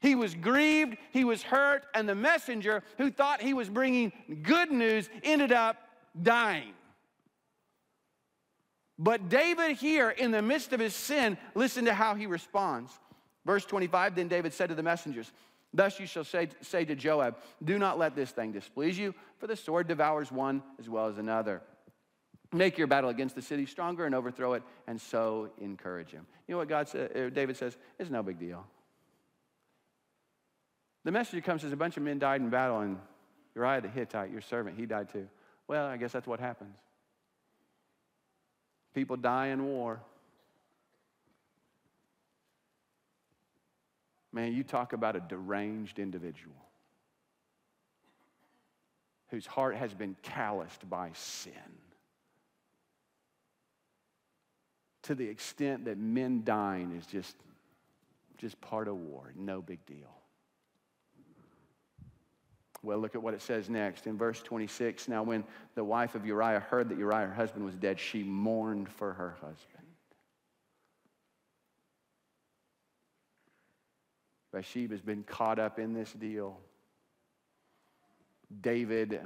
He 0.00 0.14
was 0.14 0.36
grieved, 0.36 0.96
he 1.10 1.24
was 1.24 1.42
hurt, 1.42 1.86
and 1.92 2.08
the 2.08 2.14
messenger 2.14 2.84
who 2.96 3.10
thought 3.10 3.42
he 3.42 3.52
was 3.52 3.68
bringing 3.68 4.12
good 4.42 4.70
news 4.70 5.10
ended 5.24 5.50
up 5.50 5.76
dying. 6.22 6.72
But 8.96 9.28
David, 9.28 9.76
here 9.76 10.10
in 10.10 10.30
the 10.30 10.40
midst 10.40 10.72
of 10.72 10.78
his 10.78 10.94
sin, 10.94 11.36
listen 11.56 11.86
to 11.86 11.94
how 11.94 12.14
he 12.14 12.26
responds. 12.26 12.92
Verse 13.44 13.64
25 13.64 14.14
Then 14.14 14.28
David 14.28 14.52
said 14.52 14.68
to 14.68 14.74
the 14.74 14.82
messengers, 14.82 15.32
Thus 15.72 16.00
you 16.00 16.06
shall 16.06 16.24
say, 16.24 16.48
say 16.62 16.84
to 16.84 16.94
Joab, 16.94 17.36
Do 17.62 17.78
not 17.78 17.98
let 17.98 18.16
this 18.16 18.30
thing 18.30 18.52
displease 18.52 18.98
you, 18.98 19.14
for 19.38 19.46
the 19.46 19.56
sword 19.56 19.86
devours 19.88 20.32
one 20.32 20.62
as 20.78 20.88
well 20.88 21.06
as 21.06 21.18
another. 21.18 21.62
Make 22.52 22.78
your 22.78 22.88
battle 22.88 23.10
against 23.10 23.36
the 23.36 23.42
city 23.42 23.64
stronger 23.64 24.06
and 24.06 24.14
overthrow 24.14 24.54
it, 24.54 24.64
and 24.88 25.00
so 25.00 25.50
encourage 25.60 26.10
him. 26.10 26.26
You 26.48 26.54
know 26.54 26.58
what 26.58 26.68
God 26.68 26.88
said, 26.88 27.32
David 27.32 27.56
says? 27.56 27.76
It's 27.98 28.10
no 28.10 28.24
big 28.24 28.40
deal. 28.40 28.66
The 31.04 31.12
messenger 31.12 31.40
comes 31.42 31.62
says 31.62 31.72
a 31.72 31.76
bunch 31.76 31.96
of 31.96 32.02
men 32.02 32.18
died 32.18 32.40
in 32.40 32.50
battle, 32.50 32.80
and 32.80 32.98
Uriah 33.54 33.80
the 33.80 33.88
Hittite, 33.88 34.32
your 34.32 34.40
servant, 34.40 34.76
he 34.76 34.84
died 34.84 35.10
too. 35.10 35.28
Well, 35.68 35.86
I 35.86 35.96
guess 35.96 36.12
that's 36.12 36.26
what 36.26 36.40
happens. 36.40 36.74
People 38.94 39.16
die 39.16 39.48
in 39.48 39.64
war. 39.64 40.00
Man, 44.32 44.52
you 44.52 44.62
talk 44.62 44.92
about 44.92 45.16
a 45.16 45.20
deranged 45.20 45.98
individual 45.98 46.54
whose 49.28 49.46
heart 49.46 49.76
has 49.76 49.94
been 49.94 50.16
calloused 50.22 50.88
by 50.88 51.10
sin 51.14 51.52
to 55.02 55.14
the 55.14 55.26
extent 55.26 55.86
that 55.86 55.98
men 55.98 56.42
dying 56.44 56.92
is 56.96 57.06
just, 57.06 57.34
just 58.38 58.60
part 58.60 58.86
of 58.86 58.96
war, 58.96 59.32
no 59.36 59.62
big 59.62 59.84
deal. 59.86 60.20
Well, 62.82 62.98
look 62.98 63.14
at 63.14 63.22
what 63.22 63.34
it 63.34 63.42
says 63.42 63.68
next 63.68 64.06
in 64.06 64.16
verse 64.16 64.40
26. 64.40 65.08
Now, 65.08 65.22
when 65.22 65.44
the 65.74 65.84
wife 65.84 66.14
of 66.14 66.24
Uriah 66.24 66.60
heard 66.60 66.88
that 66.88 66.98
Uriah, 66.98 67.26
her 67.26 67.34
husband, 67.34 67.64
was 67.64 67.74
dead, 67.74 68.00
she 68.00 68.22
mourned 68.22 68.88
for 68.88 69.12
her 69.12 69.36
husband. 69.40 69.89
Bathsheba's 74.52 75.00
been 75.00 75.22
caught 75.22 75.58
up 75.58 75.78
in 75.78 75.92
this 75.92 76.12
deal. 76.12 76.58
David 78.60 79.20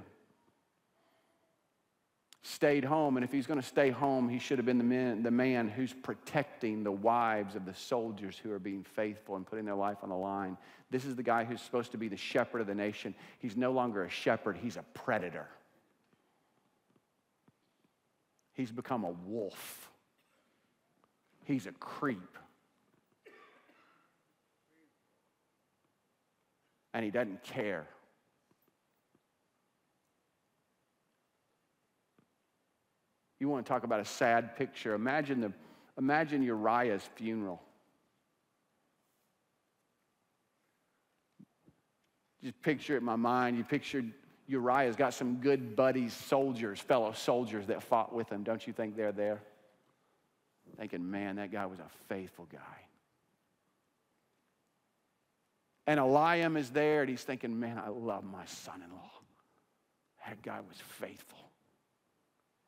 stayed 2.45 2.85
home. 2.85 3.17
And 3.17 3.25
if 3.25 3.33
he's 3.33 3.47
going 3.47 3.61
to 3.61 3.67
stay 3.67 3.91
home, 3.91 4.29
he 4.29 4.39
should 4.39 4.59
have 4.59 4.67
been 4.67 4.79
the 4.79 4.85
man, 4.85 5.23
the 5.23 5.31
man 5.31 5.69
who's 5.69 5.93
protecting 5.93 6.85
the 6.85 6.93
wives 6.93 7.57
of 7.57 7.65
the 7.65 7.75
soldiers 7.75 8.37
who 8.37 8.53
are 8.53 8.59
being 8.59 8.85
faithful 8.85 9.37
and 9.37 9.47
putting 9.47 9.65
their 9.65 9.75
life 9.75 9.99
on 10.03 10.11
the 10.11 10.15
line. 10.15 10.57
This 10.91 11.07
is 11.07 11.17
the 11.17 11.23
guy 11.23 11.45
who's 11.45 11.63
supposed 11.63 11.93
to 11.93 11.99
be 11.99 12.09
the 12.09 12.17
shepherd 12.17 12.61
of 12.61 12.67
the 12.67 12.75
nation. 12.75 13.15
He's 13.39 13.57
no 13.57 13.73
longer 13.73 14.05
a 14.05 14.11
shepherd, 14.11 14.59
he's 14.61 14.77
a 14.77 14.85
predator. 14.93 15.49
He's 18.53 18.71
become 18.71 19.05
a 19.05 19.11
wolf. 19.11 19.91
He's 21.45 21.67
a 21.67 21.73
creep. 21.73 22.39
And 26.95 27.05
he 27.05 27.11
doesn't 27.11 27.43
care. 27.43 27.87
You 33.41 33.51
want 33.51 33.67
to 33.67 33.69
talk 33.69 33.85
about 33.85 34.01
a 34.01 34.07
sad 34.07 34.57
picture. 34.57 34.95
Imagine, 34.95 35.41
the, 35.43 35.53
imagine 35.99 36.43
Uriah's 36.43 37.03
funeral. 37.17 37.61
Just 42.43 42.63
picture 42.63 42.95
it 42.95 42.99
in 42.99 43.05
my 43.05 43.17
mind. 43.17 43.59
You 43.59 43.65
picture 43.65 44.03
Uriah's 44.47 44.97
got 44.97 45.15
some 45.15 45.37
good 45.37 45.75
buddies, 45.75 46.13
soldiers, 46.13 46.79
fellow 46.79 47.13
soldiers 47.13 47.67
that 47.67 47.83
fought 47.83 48.15
with 48.15 48.31
him. 48.31 48.45
Don't 48.45 48.67
you 48.67 48.73
think 48.73 48.97
they're 48.97 49.13
there? 49.13 49.43
Thinking, 50.79 51.11
man, 51.11 51.37
that 51.37 51.53
guy 51.53 51.67
was 51.67 51.81
a 51.81 51.91
faithful 52.09 52.47
guy. 52.51 52.59
And 55.87 56.01
Eliam 56.01 56.57
is 56.57 56.71
there, 56.71 57.03
and 57.03 57.11
he's 57.11 57.23
thinking, 57.23 57.61
man, 57.61 57.79
I 57.79 57.89
love 57.89 58.25
my 58.25 58.45
son 58.47 58.83
in 58.83 58.91
law. 58.91 59.11
That 60.27 60.41
guy 60.43 60.61
was 60.67 60.79
faithful. 60.99 61.39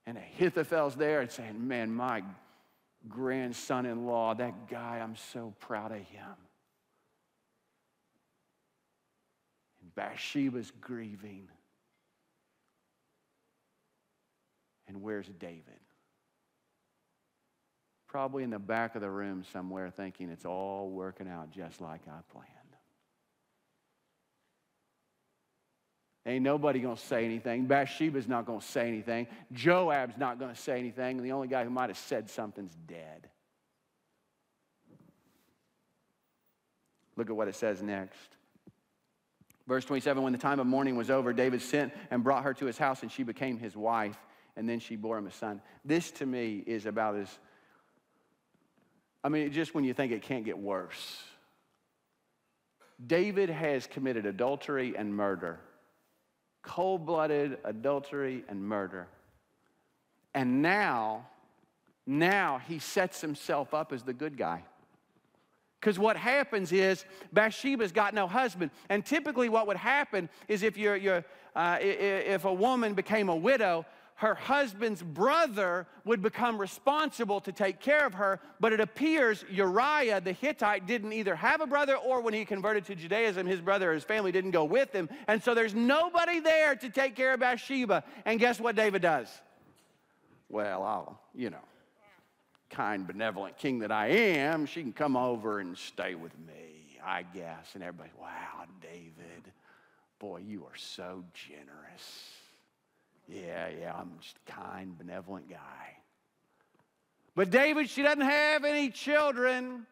And 0.06 0.18
Ahithophel's 0.18 0.94
there 0.94 1.20
and 1.20 1.30
saying, 1.30 1.66
man, 1.66 1.92
my 1.92 2.22
grandson 3.08 3.86
in 3.86 4.06
law, 4.06 4.34
that 4.34 4.68
guy, 4.68 5.00
I'm 5.02 5.16
so 5.32 5.54
proud 5.60 5.92
of 5.92 5.98
him. 5.98 6.36
And 9.80 9.94
Bathsheba's 9.94 10.70
grieving. 10.80 11.48
And 14.88 15.02
where's 15.02 15.26
David? 15.26 15.62
Probably 18.06 18.44
in 18.44 18.50
the 18.50 18.58
back 18.58 18.94
of 18.94 19.00
the 19.00 19.10
room 19.10 19.44
somewhere 19.52 19.90
thinking 19.90 20.30
it's 20.30 20.44
all 20.44 20.88
working 20.90 21.28
out 21.28 21.50
just 21.50 21.80
like 21.80 22.02
I 22.06 22.20
planned. 22.32 22.55
Ain't 26.26 26.42
nobody 26.42 26.80
going 26.80 26.96
to 26.96 27.02
say 27.02 27.24
anything. 27.24 27.66
Bathsheba's 27.66 28.26
not 28.26 28.46
going 28.46 28.60
to 28.60 28.66
say 28.66 28.88
anything. 28.88 29.28
Joab's 29.52 30.18
not 30.18 30.38
going 30.38 30.52
to 30.52 30.60
say 30.60 30.78
anything. 30.78 31.18
And 31.18 31.24
the 31.24 31.32
only 31.32 31.48
guy 31.48 31.62
who 31.62 31.70
might 31.70 31.88
have 31.88 31.98
said 31.98 32.28
something's 32.28 32.74
dead. 32.86 33.28
Look 37.16 37.30
at 37.30 37.36
what 37.36 37.46
it 37.46 37.54
says 37.54 37.80
next. 37.80 38.36
Verse 39.68 39.84
27 39.84 40.22
When 40.22 40.32
the 40.32 40.38
time 40.38 40.58
of 40.58 40.66
mourning 40.66 40.96
was 40.96 41.10
over, 41.10 41.32
David 41.32 41.62
sent 41.62 41.92
and 42.10 42.24
brought 42.24 42.42
her 42.42 42.52
to 42.54 42.66
his 42.66 42.76
house, 42.76 43.02
and 43.02 43.10
she 43.10 43.22
became 43.22 43.58
his 43.58 43.76
wife 43.76 44.18
and 44.56 44.68
then 44.68 44.80
she 44.80 44.96
bore 44.96 45.18
him 45.18 45.26
a 45.26 45.30
son. 45.30 45.60
This 45.84 46.10
to 46.12 46.26
me 46.26 46.64
is 46.66 46.86
about 46.86 47.16
as, 47.16 47.28
I 49.22 49.28
mean, 49.28 49.52
just 49.52 49.74
when 49.74 49.84
you 49.84 49.92
think 49.92 50.12
it 50.12 50.22
can't 50.22 50.44
get 50.44 50.58
worse. 50.58 51.22
David 53.06 53.50
has 53.50 53.86
committed 53.86 54.24
adultery 54.24 54.96
and 54.96 55.14
murder, 55.14 55.60
cold 56.66 57.06
blooded 57.06 57.58
adultery 57.64 58.44
and 58.48 58.62
murder. 58.62 59.06
And 60.34 60.60
now, 60.60 61.26
now 62.06 62.60
he 62.68 62.78
sets 62.78 63.20
himself 63.22 63.72
up 63.72 63.92
as 63.92 64.02
the 64.02 64.12
good 64.12 64.36
guy. 64.36 64.64
Because 65.80 65.98
what 65.98 66.16
happens 66.16 66.72
is 66.72 67.04
Bathsheba's 67.32 67.92
got 67.92 68.12
no 68.12 68.26
husband. 68.26 68.72
And 68.88 69.06
typically, 69.06 69.48
what 69.48 69.66
would 69.68 69.76
happen 69.76 70.28
is 70.48 70.62
if, 70.62 70.76
you're, 70.76 70.96
you're, 70.96 71.24
uh, 71.54 71.78
if 71.80 72.44
a 72.44 72.52
woman 72.52 72.94
became 72.94 73.28
a 73.28 73.36
widow, 73.36 73.86
her 74.16 74.34
husband's 74.34 75.02
brother 75.02 75.86
would 76.04 76.22
become 76.22 76.58
responsible 76.58 77.40
to 77.42 77.52
take 77.52 77.80
care 77.80 78.06
of 78.06 78.14
her. 78.14 78.40
But 78.60 78.72
it 78.72 78.80
appears 78.80 79.44
Uriah 79.50 80.22
the 80.22 80.32
Hittite 80.32 80.86
didn't 80.86 81.12
either 81.12 81.36
have 81.36 81.60
a 81.60 81.66
brother 81.66 81.96
or 81.96 82.22
when 82.22 82.32
he 82.32 82.44
converted 82.46 82.86
to 82.86 82.94
Judaism, 82.94 83.46
his 83.46 83.60
brother 83.60 83.90
or 83.90 83.94
his 83.94 84.04
family 84.04 84.32
didn't 84.32 84.52
go 84.52 84.64
with 84.64 84.90
him. 84.92 85.10
And 85.28 85.42
so 85.42 85.54
there's 85.54 85.74
nobody 85.74 86.40
there 86.40 86.74
to 86.76 86.88
take 86.88 87.14
care 87.14 87.34
of 87.34 87.40
Bathsheba. 87.40 88.04
And 88.24 88.40
guess 88.40 88.58
what 88.58 88.74
David 88.74 89.02
does? 89.02 89.28
Well, 90.48 90.82
I'll, 90.82 91.20
you 91.34 91.50
know, 91.50 91.64
kind, 92.70 93.06
benevolent 93.06 93.58
king 93.58 93.80
that 93.80 93.92
I 93.92 94.08
am, 94.08 94.64
she 94.64 94.80
can 94.80 94.94
come 94.94 95.16
over 95.16 95.60
and 95.60 95.76
stay 95.76 96.14
with 96.14 96.32
me, 96.38 96.98
I 97.04 97.22
guess. 97.22 97.74
And 97.74 97.82
everybody, 97.82 98.10
wow, 98.18 98.64
David, 98.80 99.52
boy, 100.18 100.38
you 100.38 100.64
are 100.64 100.76
so 100.76 101.22
generous. 101.34 102.30
Yeah, 103.28 103.68
yeah, 103.80 103.94
I'm 103.94 104.12
just 104.20 104.36
a 104.46 104.52
kind, 104.52 104.96
benevolent 104.96 105.48
guy. 105.48 105.96
But 107.34 107.50
David, 107.50 107.90
she 107.90 108.02
doesn't 108.02 108.22
have 108.22 108.64
any 108.64 108.90
children. 108.90 109.86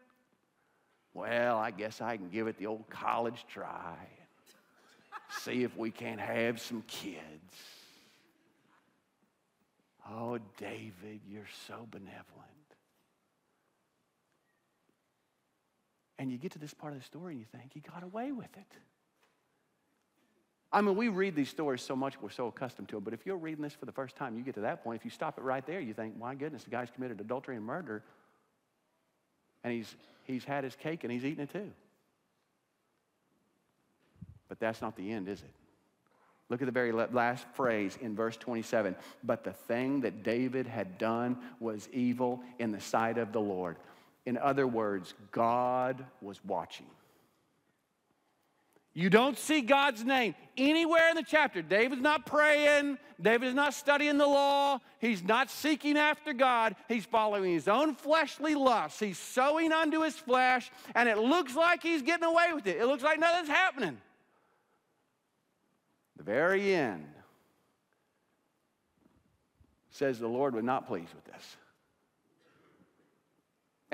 Well, 1.13 1.59
I 1.59 1.71
guess 1.71 2.01
I 2.01 2.17
can 2.17 2.29
give 2.29 2.47
it 2.47 2.59
the 2.59 2.67
old 2.67 2.89
college 2.89 3.45
try. 3.53 3.97
See 5.31 5.63
if 5.63 5.77
we 5.77 5.91
can't 5.91 6.21
have 6.21 6.61
some 6.61 6.83
kids. 6.87 7.21
Oh, 10.11 10.39
David, 10.59 11.21
you're 11.29 11.49
so 11.67 11.87
benevolent. 11.91 12.25
And 16.19 16.31
you 16.31 16.39
get 16.39 16.53
to 16.53 16.59
this 16.59 16.75
part 16.75 16.93
of 16.93 16.99
the 16.99 17.05
story 17.05 17.33
and 17.33 17.41
you 17.41 17.47
think 17.59 17.73
he 17.73 17.81
got 17.81 18.03
away 18.03 18.33
with 18.33 18.57
it. 18.57 18.79
I 20.75 20.81
mean, 20.81 20.97
we 20.97 21.07
read 21.07 21.37
these 21.37 21.49
stories 21.49 21.83
so 21.83 21.95
much, 21.95 22.21
we're 22.21 22.31
so 22.31 22.49
accustomed 22.49 22.89
to 22.89 22.97
them. 22.97 23.05
But 23.05 23.15
if 23.15 23.25
you're 23.25 23.37
reading 23.37 23.63
this 23.63 23.75
for 23.75 23.87
the 23.87 23.93
first 23.93 24.17
time, 24.17 24.37
you 24.37 24.43
get 24.43 24.55
to 24.55 24.63
that 24.63 24.83
point. 24.83 25.01
If 25.01 25.05
you 25.05 25.11
stop 25.11 25.39
it 25.39 25.43
right 25.43 25.65
there, 25.65 25.79
you 25.79 25.95
think, 25.95 26.19
my 26.19 26.35
goodness, 26.35 26.65
the 26.65 26.71
guy's 26.71 26.91
committed 26.91 27.21
adultery 27.21 27.55
and 27.55 27.65
murder. 27.65 28.03
And 29.63 29.73
he's, 29.73 29.95
he's 30.25 30.45
had 30.45 30.65
his 30.65 30.75
cake 30.75 31.05
and 31.05 31.13
he's 31.13 31.25
eaten 31.25 31.45
it 31.45 31.53
too. 31.53 31.71
But 34.49 34.59
that's 34.59 34.83
not 34.83 34.97
the 34.97 35.13
end, 35.13 35.29
is 35.29 35.41
it? 35.41 35.51
Look 36.51 36.61
at 36.61 36.67
the 36.67 36.73
very 36.73 36.91
last 36.91 37.47
phrase 37.55 37.97
in 38.03 38.17
verse 38.17 38.37
27. 38.37 38.97
But 39.23 39.45
the 39.45 39.53
thing 39.53 40.01
that 40.01 40.25
David 40.25 40.67
had 40.67 40.99
done 40.99 41.39
was 41.61 41.89
evil 41.93 42.43
in 42.59 42.73
the 42.73 42.81
sight 42.81 43.17
of 43.17 43.33
the 43.33 43.41
Lord. 43.41 43.77
In 44.27 44.37
other 44.39 44.67
words, 44.67 45.15
God 45.31 46.05
was 46.21 46.45
watching. 46.45 46.87
You 48.97 49.11
don't 49.11 49.37
see 49.37 49.61
God's 49.61 50.05
name 50.05 50.37
anywhere 50.57 51.11
in 51.11 51.17
the 51.17 51.25
chapter. 51.25 51.63
David's 51.63 52.01
not 52.01 52.27
praying. 52.27 52.97
David 53.21 53.49
is 53.49 53.55
not 53.55 53.75
studying 53.75 54.19
the 54.19 54.27
law. 54.27 54.79
He's 55.01 55.23
not 55.23 55.51
seeking 55.51 55.99
after 55.99 56.33
God. 56.33 56.77
He's 56.89 57.05
following 57.05 57.53
his 57.53 57.67
own 57.67 57.97
fleshly 57.97 58.55
lusts. 58.55 59.01
He's 59.01 59.19
sowing 59.19 59.73
unto 59.73 60.03
his 60.03 60.15
flesh, 60.15 60.71
and 60.95 61.09
it 61.09 61.19
looks 61.19 61.57
like 61.57 61.83
he's 61.83 62.03
getting 62.03 62.25
away 62.25 62.53
with 62.55 62.69
it. 62.69 62.77
It 62.77 62.87
looks 62.87 63.03
like 63.03 63.19
nothing's 63.19 63.49
happening. 63.49 64.01
The 66.17 66.23
very 66.23 66.73
end 66.73 67.05
says 69.91 70.21
the 70.21 70.29
Lord 70.29 70.55
was 70.55 70.65
not 70.65 70.87
pleased 70.87 71.13
with 71.15 71.25
this. 71.25 71.57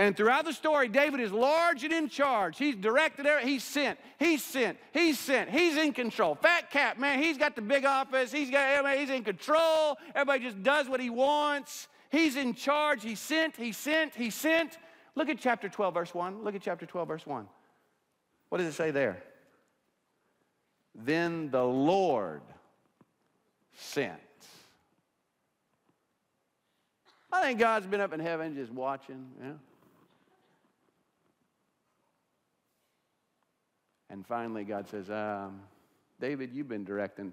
And 0.01 0.17
throughout 0.17 0.47
the 0.47 0.55
story, 0.55 0.89
David 0.89 1.21
is 1.21 1.31
large 1.31 1.85
and 1.85 1.93
in 1.93 2.09
charge. 2.09 2.57
He's 2.57 2.75
directed, 2.75 3.27
he's 3.43 3.63
sent, 3.63 3.99
he's 4.19 4.43
sent, 4.43 4.79
he's 4.95 5.19
sent, 5.19 5.51
he's 5.51 5.77
in 5.77 5.93
control. 5.93 6.37
Fat 6.37 6.71
cat, 6.71 6.99
man, 6.99 7.23
he's 7.23 7.37
got 7.37 7.55
the 7.55 7.61
big 7.61 7.85
office, 7.85 8.33
he's 8.33 8.51
got 8.51 8.97
he's 8.97 9.11
in 9.11 9.23
control. 9.23 9.99
Everybody 10.15 10.45
just 10.45 10.63
does 10.63 10.89
what 10.89 11.01
he 11.01 11.11
wants. 11.11 11.87
He's 12.11 12.37
in 12.37 12.55
charge, 12.55 13.03
he 13.03 13.15
sent, 13.15 13.57
he 13.57 13.73
sent, 13.73 14.15
he 14.15 14.31
sent. 14.31 14.79
Look 15.17 15.29
at 15.29 15.39
chapter 15.39 15.69
12, 15.69 15.93
verse 15.93 16.15
1. 16.15 16.45
Look 16.45 16.55
at 16.55 16.63
chapter 16.63 16.87
12, 16.87 17.07
verse 17.07 17.27
1. 17.27 17.47
What 18.49 18.57
does 18.57 18.69
it 18.69 18.73
say 18.73 18.93
there? 18.93 19.23
Then 20.95 21.51
the 21.51 21.63
Lord 21.63 22.41
sent. 23.75 24.15
I 27.31 27.43
think 27.43 27.59
God's 27.59 27.87
been 27.87 28.01
up 28.01 28.15
in 28.15 28.21
heaven 28.21 28.55
just 28.55 28.73
watching, 28.73 29.27
you 29.39 29.47
know. 29.47 29.59
And 34.11 34.27
finally, 34.27 34.65
God 34.65 34.89
says, 34.89 35.09
um, 35.09 35.61
David, 36.21 36.53
you've 36.53 36.69
been 36.69 36.85
directing, 36.85 37.33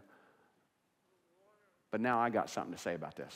but 1.92 2.00
now 2.00 2.20
I 2.20 2.30
got 2.30 2.50
something 2.50 2.74
to 2.74 2.80
say 2.80 2.94
about 2.94 3.16
this. 3.16 3.36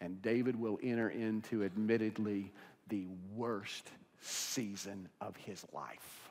And 0.00 0.20
David 0.20 0.58
will 0.58 0.80
enter 0.82 1.08
into, 1.08 1.62
admittedly, 1.62 2.52
the 2.88 3.06
worst 3.36 3.88
season 4.20 5.08
of 5.20 5.36
his 5.36 5.64
life. 5.72 6.30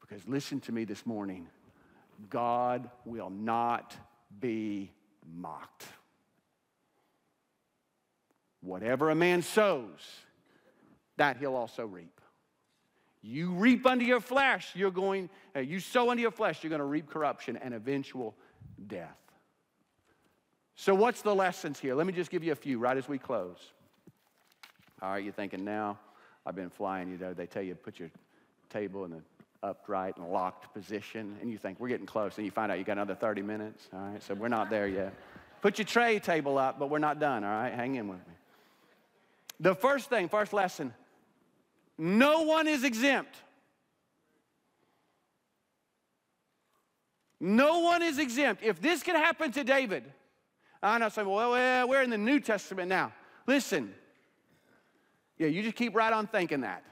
Because 0.00 0.26
listen 0.28 0.60
to 0.60 0.72
me 0.72 0.84
this 0.84 1.04
morning 1.04 1.48
God 2.28 2.90
will 3.04 3.30
not 3.30 3.96
be 4.40 4.90
mocked. 5.24 5.86
Whatever 8.62 9.10
a 9.10 9.14
man 9.14 9.42
sows, 9.42 10.00
that 11.16 11.36
he'll 11.38 11.56
also 11.56 11.86
reap. 11.86 12.20
You 13.22 13.52
reap 13.52 13.86
unto 13.86 14.04
your 14.04 14.20
flesh, 14.20 14.70
you're 14.74 14.90
going, 14.90 15.28
uh, 15.54 15.60
you 15.60 15.78
sow 15.78 16.10
unto 16.10 16.22
your 16.22 16.30
flesh, 16.30 16.62
you're 16.62 16.70
going 16.70 16.80
to 16.80 16.86
reap 16.86 17.10
corruption 17.10 17.58
and 17.58 17.74
eventual 17.74 18.34
death. 18.86 19.16
So, 20.74 20.94
what's 20.94 21.20
the 21.20 21.34
lessons 21.34 21.78
here? 21.78 21.94
Let 21.94 22.06
me 22.06 22.14
just 22.14 22.30
give 22.30 22.42
you 22.42 22.52
a 22.52 22.56
few 22.56 22.78
right 22.78 22.96
as 22.96 23.06
we 23.06 23.18
close. 23.18 23.58
All 25.02 25.10
right, 25.10 25.22
you're 25.22 25.32
thinking 25.32 25.64
now, 25.64 25.98
I've 26.46 26.54
been 26.54 26.70
flying, 26.70 27.10
you 27.10 27.18
know, 27.18 27.34
they 27.34 27.46
tell 27.46 27.62
you 27.62 27.74
put 27.74 27.98
your 27.98 28.10
table 28.70 29.04
in 29.04 29.10
the 29.10 29.20
upright 29.62 30.16
and 30.16 30.26
locked 30.30 30.72
position, 30.72 31.36
and 31.42 31.50
you 31.50 31.58
think 31.58 31.78
we're 31.78 31.88
getting 31.88 32.06
close, 32.06 32.38
and 32.38 32.46
you 32.46 32.50
find 32.50 32.72
out 32.72 32.78
you 32.78 32.84
got 32.84 32.92
another 32.92 33.14
30 33.14 33.42
minutes. 33.42 33.88
All 33.92 34.00
right, 34.00 34.22
so 34.22 34.32
we're 34.32 34.48
not 34.48 34.70
there 34.70 34.88
yet. 34.88 35.12
Put 35.60 35.76
your 35.76 35.84
tray 35.84 36.18
table 36.18 36.56
up, 36.56 36.78
but 36.78 36.88
we're 36.88 36.98
not 36.98 37.20
done. 37.20 37.44
All 37.44 37.50
right, 37.50 37.74
hang 37.74 37.96
in 37.96 38.08
with 38.08 38.26
me. 38.26 38.34
The 39.60 39.74
first 39.74 40.08
thing, 40.08 40.28
first 40.28 40.52
lesson 40.52 40.94
no 41.98 42.42
one 42.42 42.66
is 42.66 42.82
exempt. 42.82 43.36
No 47.38 47.80
one 47.80 48.02
is 48.02 48.18
exempt. 48.18 48.62
If 48.62 48.80
this 48.80 49.02
could 49.02 49.16
happen 49.16 49.52
to 49.52 49.64
David, 49.64 50.04
I 50.82 50.98
know 50.98 51.10
some, 51.10 51.26
well, 51.26 51.52
well, 51.52 51.88
we're 51.88 52.02
in 52.02 52.10
the 52.10 52.18
New 52.18 52.40
Testament 52.40 52.88
now. 52.88 53.12
Listen, 53.46 53.94
yeah, 55.38 55.48
you 55.48 55.62
just 55.62 55.76
keep 55.76 55.94
right 55.94 56.12
on 56.12 56.26
thinking 56.26 56.62
that. 56.62 56.84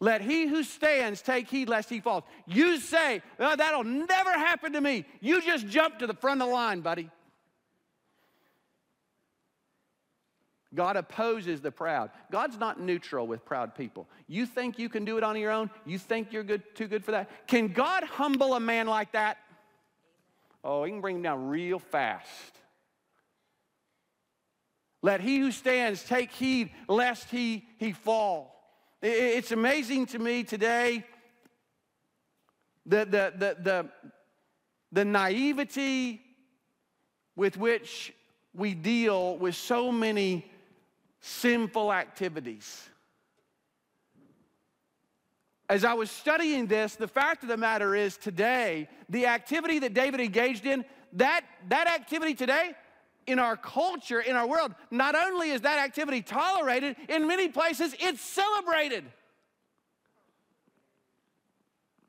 Let 0.00 0.20
he 0.20 0.46
who 0.46 0.62
stands 0.62 1.22
take 1.22 1.48
heed 1.48 1.68
lest 1.68 1.90
he 1.90 2.00
falls. 2.00 2.22
You 2.46 2.78
say, 2.78 3.22
oh, 3.40 3.56
that'll 3.56 3.84
never 3.84 4.32
happen 4.32 4.72
to 4.74 4.80
me. 4.80 5.04
You 5.20 5.42
just 5.42 5.66
jump 5.66 5.98
to 5.98 6.06
the 6.06 6.14
front 6.14 6.40
of 6.40 6.48
the 6.48 6.54
line, 6.54 6.80
buddy. 6.80 7.10
God 10.74 10.96
opposes 10.96 11.60
the 11.60 11.70
proud. 11.70 12.10
God's 12.30 12.58
not 12.58 12.78
neutral 12.78 13.26
with 13.26 13.44
proud 13.44 13.74
people. 13.74 14.06
You 14.26 14.44
think 14.44 14.78
you 14.78 14.88
can 14.88 15.04
do 15.04 15.16
it 15.16 15.24
on 15.24 15.36
your 15.36 15.50
own? 15.50 15.70
You 15.86 15.98
think 15.98 16.32
you're 16.32 16.44
good, 16.44 16.62
too 16.74 16.86
good 16.86 17.04
for 17.04 17.12
that? 17.12 17.46
Can 17.46 17.68
God 17.68 18.04
humble 18.04 18.54
a 18.54 18.60
man 18.60 18.86
like 18.86 19.12
that? 19.12 19.38
Oh, 20.62 20.84
he 20.84 20.90
can 20.90 21.00
bring 21.00 21.16
him 21.16 21.22
down 21.22 21.48
real 21.48 21.78
fast. 21.78 22.28
Let 25.00 25.20
he 25.20 25.38
who 25.38 25.52
stands 25.52 26.02
take 26.02 26.32
heed 26.32 26.70
lest 26.88 27.30
he, 27.30 27.66
he 27.78 27.92
fall. 27.92 28.54
It's 29.00 29.52
amazing 29.52 30.06
to 30.06 30.18
me 30.18 30.42
today 30.42 31.04
the, 32.84 33.04
the, 33.04 33.32
the, 33.36 33.56
the, 33.62 33.88
the 34.92 35.04
naivety 35.04 36.20
with 37.36 37.56
which 37.56 38.12
we 38.54 38.74
deal 38.74 39.36
with 39.36 39.54
so 39.54 39.92
many 39.92 40.50
sinful 41.20 41.92
activities. 41.92 42.88
As 45.68 45.84
I 45.84 45.94
was 45.94 46.10
studying 46.10 46.66
this, 46.66 46.96
the 46.96 47.08
fact 47.08 47.42
of 47.42 47.48
the 47.48 47.56
matter 47.56 47.94
is 47.94 48.16
today, 48.16 48.88
the 49.08 49.26
activity 49.26 49.80
that 49.80 49.92
David 49.92 50.20
engaged 50.20 50.64
in, 50.64 50.84
that, 51.14 51.42
that 51.68 51.86
activity 51.86 52.34
today, 52.34 52.72
in 53.26 53.38
our 53.38 53.56
culture, 53.56 54.20
in 54.20 54.36
our 54.36 54.46
world, 54.46 54.74
not 54.90 55.14
only 55.14 55.50
is 55.50 55.60
that 55.60 55.78
activity 55.78 56.22
tolerated, 56.22 56.96
in 57.10 57.26
many 57.26 57.48
places 57.48 57.94
it's 58.00 58.22
celebrated. 58.22 59.04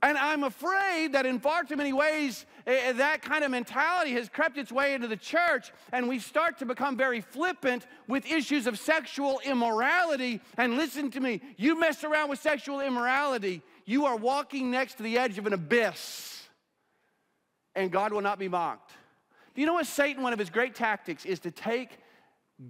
And 0.02 0.18
I'm 0.18 0.46
afraid 0.46 1.12
that 1.12 1.26
in 1.26 1.42
far 1.42 1.66
too 1.66 1.76
many 1.76 1.92
ways, 1.92 2.46
uh, 2.70 2.94
that 2.94 3.22
kind 3.24 3.44
of 3.44 3.50
mentality 3.50 4.12
has 4.12 4.30
crept 4.30 4.58
its 4.58 4.72
way 4.72 4.94
into 4.94 5.08
the 5.08 5.18
church, 5.18 5.72
and 5.92 6.08
we 6.08 6.20
start 6.20 6.60
to 6.60 6.66
become 6.66 6.96
very 6.96 7.20
flippant 7.20 7.88
with 8.08 8.26
issues 8.30 8.68
of 8.68 8.78
sexual 8.78 9.42
immorality. 9.44 10.40
And 10.58 10.78
listen 10.78 11.10
to 11.12 11.20
me 11.20 11.42
you 11.58 11.80
mess 11.80 12.04
around 12.04 12.30
with 12.30 12.40
sexual 12.40 12.80
immorality, 12.80 13.64
you 13.86 14.06
are 14.06 14.16
walking 14.16 14.70
next 14.70 14.96
to 14.96 15.04
the 15.04 15.18
edge 15.18 15.38
of 15.40 15.48
an 15.48 15.54
abyss, 15.54 16.48
and 17.76 17.92
God 17.92 18.14
will 18.14 18.22
not 18.22 18.38
be 18.38 18.48
mocked. 18.48 18.92
Do 19.56 19.62
you 19.62 19.68
know 19.68 19.74
what 19.74 19.88
Satan, 19.88 20.22
one 20.22 20.34
of 20.34 20.40
his 20.40 20.52
great 20.52 20.76
tactics, 20.76 21.26
is 21.26 21.40
to 21.40 21.52
take 21.52 21.98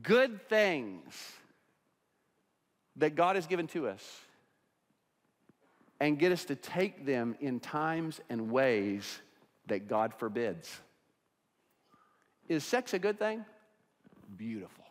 good 0.01 0.47
things 0.47 1.13
that 2.95 3.15
God 3.15 3.35
has 3.35 3.47
given 3.47 3.67
to 3.67 3.87
us 3.87 4.21
and 5.99 6.17
get 6.17 6.31
us 6.31 6.45
to 6.45 6.55
take 6.55 7.05
them 7.05 7.35
in 7.41 7.59
times 7.59 8.21
and 8.29 8.49
ways 8.49 9.19
that 9.69 9.87
God 9.87 10.13
forbids. 10.17 10.79
Is 12.47 12.63
sex 12.63 12.93
a 12.93 12.99
good 12.99 13.17
thing? 13.17 13.45
Beautiful, 14.37 14.85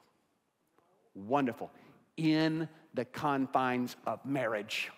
wonderful, 1.14 1.70
in 2.16 2.68
the 2.94 3.04
confines 3.04 3.96
of 4.06 4.24
marriage. 4.24 4.90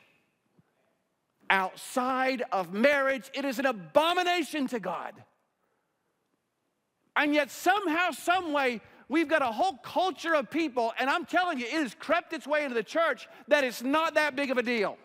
Outside 1.49 2.43
of 2.53 2.73
marriage, 2.73 3.31
it 3.35 3.45
is 3.45 3.59
an 3.59 3.67
abomination 3.67 4.69
to 4.69 4.79
God. 4.79 5.15
And 7.17 7.35
yet, 7.35 7.51
somehow, 7.51 8.13
someway, 8.13 8.81
we've 9.09 9.29
got 9.29 9.43
a 9.43 9.47
whole 9.47 9.77
culture 9.83 10.35
of 10.35 10.49
people, 10.49 10.93
and 10.99 11.11
I'm 11.11 11.27
telling 11.27 11.59
you, 11.59 11.67
it 11.67 11.73
has 11.73 11.95
crept 11.99 12.33
its 12.33 12.47
way 12.47 12.63
into 12.63 12.75
the 12.75 12.85
church 12.85 13.29
that 13.49 13.65
it's 13.65 13.83
not 13.83 14.15
that 14.15 14.37
big 14.37 14.51
of 14.51 14.59
a 14.59 14.63
deal 14.63 14.97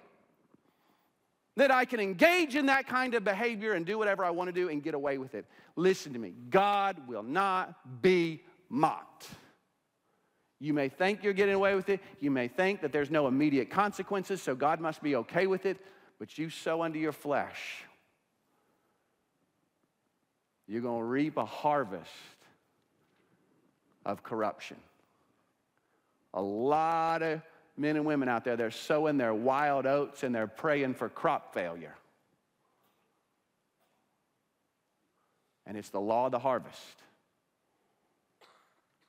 that 1.56 1.72
I 1.72 1.86
can 1.86 1.99
engage 1.99 2.56
in 2.56 2.66
that 2.66 2.88
kind 2.88 3.14
of 3.14 3.24
behavior 3.24 3.74
and 3.74 3.86
do 3.86 3.97
whatever 3.97 4.26
I 4.26 4.30
want 4.30 4.49
to 4.49 4.51
do 4.53 4.70
and 4.70 4.84
get 4.84 4.93
away 4.93 5.18
with 5.18 5.36
it. 5.36 5.45
Listen 5.76 6.14
to 6.14 6.20
me 6.20 6.34
God 6.49 7.08
will 7.08 7.24
not 7.24 8.01
be 8.01 8.43
mocked. 8.70 9.28
You 10.60 10.74
may 10.74 10.89
think 10.89 11.24
you're 11.24 11.34
getting 11.34 11.56
away 11.56 11.76
with 11.76 11.89
it. 11.89 11.99
You 12.20 12.32
may 12.32 12.47
think 12.47 12.82
that 12.82 12.91
there's 12.91 13.12
no 13.12 13.28
immediate 13.28 13.70
consequences, 13.70 14.41
so 14.41 14.56
God 14.56 14.80
must 14.80 15.03
be 15.03 15.16
okay 15.18 15.47
with 15.47 15.66
it. 15.66 15.78
But 16.18 16.38
you 16.38 16.49
sow 16.49 16.82
unto 16.82 16.97
your 16.97 17.12
flesh, 17.12 17.84
you're 20.68 20.82
going 20.82 21.01
to 21.01 21.06
reap 21.06 21.38
a 21.38 21.45
harvest 21.45 22.10
of 24.06 24.24
corruption. 24.24 24.78
A 26.34 26.41
lot 26.41 27.22
of 27.22 27.41
men 27.78 27.95
and 27.95 28.05
women 28.05 28.30
out 28.30 28.43
there, 28.45 28.55
they're 28.55 28.71
sowing 28.71 29.17
their 29.17 29.34
wild 29.34 29.86
oats 29.86 30.23
and 30.23 30.34
they're 30.34 30.47
praying 30.47 30.93
for 30.93 31.09
crop 31.09 31.53
failure. 31.53 31.95
And 35.65 35.78
it's 35.78 35.89
the 35.89 35.99
law 35.99 36.28
of 36.28 36.32
the 36.32 36.39
harvest. 36.39 36.80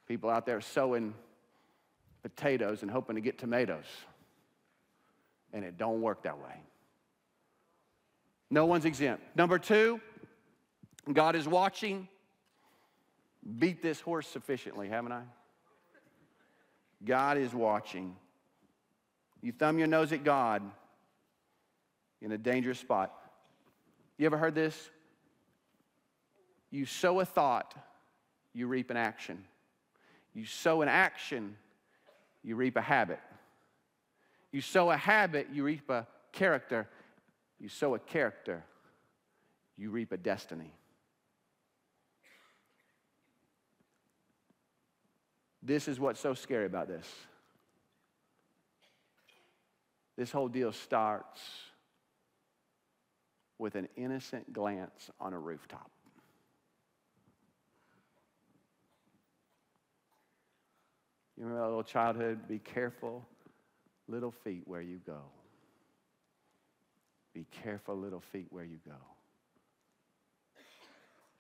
People 0.09 0.31
out 0.31 0.47
there 0.47 0.61
sowing 0.61 1.15
potatoes 2.23 2.83
and 2.83 2.91
hoping 2.91 3.17
to 3.17 3.21
get 3.21 3.39
tomatoes. 3.39 3.85
And 5.53 5.65
it 5.65 5.79
don't 5.79 6.01
work 6.01 6.23
that 6.23 6.39
way. 6.39 6.61
No 8.51 8.67
one's 8.67 8.85
exempt. 8.85 9.23
Number 9.37 9.59
two, 9.59 10.01
God 11.13 11.37
is 11.37 11.47
watching. 11.47 12.09
Beat 13.59 13.83
this 13.83 14.01
horse 14.01 14.27
sufficiently, 14.27 14.89
haven't 14.89 15.13
I? 15.13 15.23
God 17.05 17.39
is 17.39 17.53
watching. 17.53 18.17
You 19.47 19.53
thumb 19.53 19.79
your 19.79 19.87
nose 19.87 20.13
at 20.13 20.25
God 20.25 20.61
in 22.21 22.33
a 22.33 22.37
dangerous 22.37 22.81
spot. 22.81 23.15
You 24.19 24.27
ever 24.27 24.37
heard 24.37 24.57
this? 24.57 24.91
You 26.73 26.85
sow 26.85 27.21
a 27.21 27.25
thought, 27.25 27.73
you 28.53 28.67
reap 28.67 28.91
an 28.91 28.97
action. 28.97 29.45
You 30.35 30.47
sow 30.47 30.83
an 30.83 30.89
action, 30.89 31.57
you 32.43 32.57
reap 32.57 32.75
a 32.75 32.81
habit. 32.81 33.21
You 34.51 34.61
sow 34.61 34.91
a 34.91 34.97
habit, 34.97 35.47
you 35.53 35.63
reap 35.63 35.91
a 35.91 36.09
character. 36.33 36.89
You 37.61 37.69
sow 37.69 37.95
a 37.95 38.01
character, 38.01 38.65
you 39.77 39.91
reap 39.91 40.11
a 40.11 40.17
destiny. 40.17 40.73
This 45.63 45.87
is 45.87 46.01
what's 46.01 46.19
so 46.19 46.35
scary 46.35 46.67
about 46.67 46.89
this. 46.89 47.07
This 50.17 50.31
whole 50.31 50.49
deal 50.49 50.73
starts 50.73 51.41
with 53.59 53.75
an 53.75 53.89
innocent 53.97 54.53
glance 54.53 55.11
on 55.21 55.33
a 55.33 55.39
rooftop. 55.39 55.91
You 61.37 61.45
remember 61.45 61.63
that 61.63 61.69
little 61.69 61.83
childhood? 61.83 62.49
Be 62.49 62.59
careful, 62.59 63.27
little 64.09 64.31
feet, 64.31 64.63
where 64.65 64.81
you 64.81 65.01
go. 65.07 65.21
Be 67.35 67.47
careful, 67.63 67.95
little 67.95 68.23
feet, 68.33 68.47
where 68.49 68.65
you 68.65 68.79
go. 68.87 68.97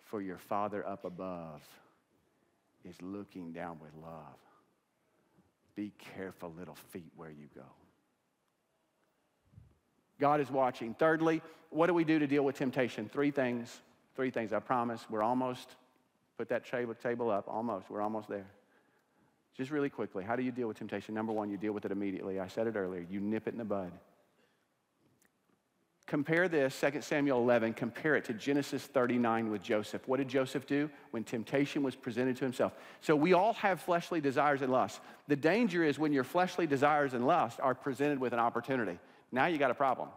For 0.05 0.21
your 0.21 0.37
Father 0.37 0.87
up 0.87 1.07
above 1.07 1.63
is 2.85 3.01
looking 3.01 3.53
down 3.53 3.79
with 3.81 3.93
love. 3.95 4.37
Be 5.75 5.93
careful, 6.15 6.53
little 6.57 6.77
feet, 6.91 7.11
where 7.17 7.31
you 7.31 7.49
go. 7.55 7.65
God 10.19 10.41
is 10.41 10.51
watching. 10.51 10.95
Thirdly, 10.95 11.43
what 11.71 11.87
do 11.87 11.95
we 11.95 12.05
do 12.05 12.19
to 12.19 12.27
deal 12.27 12.45
with 12.45 12.57
temptation? 12.57 13.09
Three 13.09 13.31
things. 13.31 13.81
Three 14.15 14.31
things, 14.31 14.53
I 14.53 14.61
promise. 14.61 15.05
We're 15.11 15.23
almost, 15.23 15.77
put 16.39 16.49
that 16.49 16.65
table 16.67 17.31
up, 17.31 17.45
almost. 17.49 17.91
We're 17.91 18.01
almost 18.01 18.29
there. 18.29 18.47
Just 19.57 19.71
really 19.71 19.91
quickly, 19.91 20.25
how 20.25 20.37
do 20.37 20.43
you 20.43 20.53
deal 20.53 20.69
with 20.69 20.79
temptation? 20.79 21.15
Number 21.15 21.33
one, 21.33 21.51
you 21.51 21.57
deal 21.57 21.73
with 21.73 21.85
it 21.85 21.93
immediately. 21.93 22.41
I 22.41 22.47
said 22.47 22.67
it 22.67 22.77
earlier. 22.77 23.07
You 23.11 23.21
nip 23.21 23.47
it 23.47 23.53
in 23.53 23.59
the 23.59 23.65
bud. 23.65 23.93
Compare 26.07 26.49
this, 26.49 26.81
2 26.81 27.01
Samuel 27.01 27.41
11, 27.41 27.75
compare 27.75 28.15
it 28.15 28.25
to 28.27 28.33
Genesis 28.33 28.85
39 28.85 29.51
with 29.51 29.61
Joseph. 29.61 30.07
What 30.07 30.19
did 30.19 30.29
Joseph 30.29 30.65
do 30.65 30.89
when 31.11 31.25
temptation 31.25 31.83
was 31.83 31.97
presented 31.97 32.37
to 32.37 32.45
himself? 32.45 32.75
So 33.01 33.17
we 33.17 33.33
all 33.33 33.55
have 33.55 33.81
fleshly 33.81 34.21
desires 34.21 34.63
and 34.63 34.71
lusts. 34.71 35.01
The 35.27 35.35
danger 35.35 35.83
is 35.83 35.99
when 35.99 36.13
your 36.13 36.23
fleshly 36.23 36.69
desires 36.69 37.13
and 37.13 37.27
lusts 37.27 37.59
are 37.59 37.75
presented 37.75 38.21
with 38.21 38.33
an 38.33 38.39
opportunity. 38.39 39.01
Now 39.33 39.47
you 39.47 39.59
got 39.59 39.71
a 39.71 39.75
problem. 39.75 40.09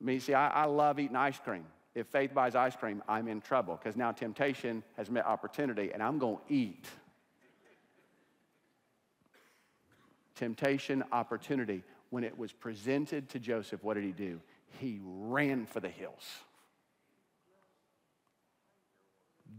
Me, 0.00 0.18
see, 0.18 0.34
I, 0.34 0.48
I 0.48 0.64
love 0.66 0.98
eating 0.98 1.16
ice 1.16 1.38
cream. 1.38 1.64
If 1.94 2.06
faith 2.08 2.32
buys 2.32 2.54
ice 2.54 2.76
cream, 2.76 3.02
I'm 3.08 3.26
in 3.26 3.40
trouble 3.40 3.78
because 3.82 3.96
now 3.96 4.12
temptation 4.12 4.84
has 4.96 5.10
met 5.10 5.26
opportunity 5.26 5.90
and 5.92 6.02
I'm 6.02 6.18
going 6.18 6.36
to 6.36 6.54
eat. 6.54 6.86
Temptation, 10.34 11.02
opportunity. 11.10 11.82
When 12.10 12.24
it 12.24 12.38
was 12.38 12.52
presented 12.52 13.28
to 13.30 13.38
Joseph, 13.38 13.82
what 13.82 13.94
did 13.94 14.04
he 14.04 14.12
do? 14.12 14.40
he 14.78 15.00
ran 15.02 15.66
for 15.66 15.80
the 15.80 15.88
hills. 15.88 16.24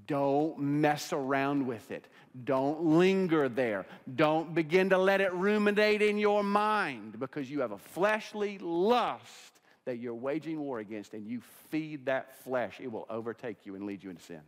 Don't 0.10 0.57
mess 0.57 1.14
around 1.14 1.68
with 1.68 1.91
it. 1.91 2.07
Don't 2.43 2.84
linger 2.84 3.47
there. 3.47 3.86
Don't 4.16 4.55
begin 4.55 4.89
to 4.89 4.97
let 4.97 5.22
it 5.22 5.32
ruminate 5.34 6.01
in 6.01 6.18
your 6.18 6.43
mind 6.43 7.20
because 7.20 7.49
you 7.49 7.62
have 7.62 7.74
a 7.74 7.78
fleshly 7.78 8.57
lust 8.57 9.60
that 9.86 9.99
you're 9.99 10.16
waging 10.16 10.60
war 10.60 10.80
against 10.80 11.14
and 11.14 11.28
you 11.28 11.41
feed 11.70 12.07
that 12.07 12.43
flesh. 12.43 12.80
It 12.82 12.91
will 12.91 13.05
overtake 13.07 13.68
you 13.68 13.76
and 13.76 13.86
lead 13.86 14.03
you 14.03 14.10
into 14.10 14.24
sin. 14.24 14.41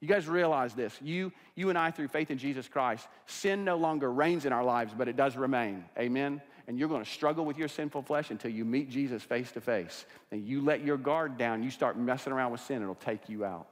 You 0.00 0.06
guys 0.06 0.28
realize 0.28 0.74
this. 0.74 0.96
You, 1.02 1.32
you 1.56 1.68
and 1.68 1.76
I, 1.76 1.90
through 1.90 2.08
faith 2.08 2.30
in 2.30 2.38
Jesus 2.38 2.68
Christ, 2.68 3.08
sin 3.26 3.64
no 3.64 3.74
longer 3.74 4.12
reigns 4.12 4.44
in 4.44 4.52
our 4.52 4.62
lives, 4.62 4.94
but 4.96 5.08
it 5.08 5.16
does 5.16 5.36
remain. 5.36 5.84
Amen? 5.98 6.40
and 6.68 6.76
you're 6.78 6.88
going 6.88 7.04
to 7.04 7.08
struggle 7.08 7.44
with 7.44 7.56
your 7.56 7.68
sinful 7.68 8.02
flesh 8.02 8.32
until 8.32 8.50
you 8.50 8.64
meet 8.64 8.90
Jesus 8.90 9.22
face 9.22 9.52
to 9.52 9.60
face. 9.60 10.04
And 10.32 10.44
you 10.44 10.60
let 10.60 10.84
your 10.84 10.96
guard 10.96 11.38
down, 11.38 11.62
you 11.62 11.70
start 11.70 11.96
messing 11.96 12.32
around 12.32 12.50
with 12.50 12.60
sin, 12.60 12.82
it'll 12.82 12.96
take 12.96 13.28
you 13.28 13.44
out. 13.44 13.68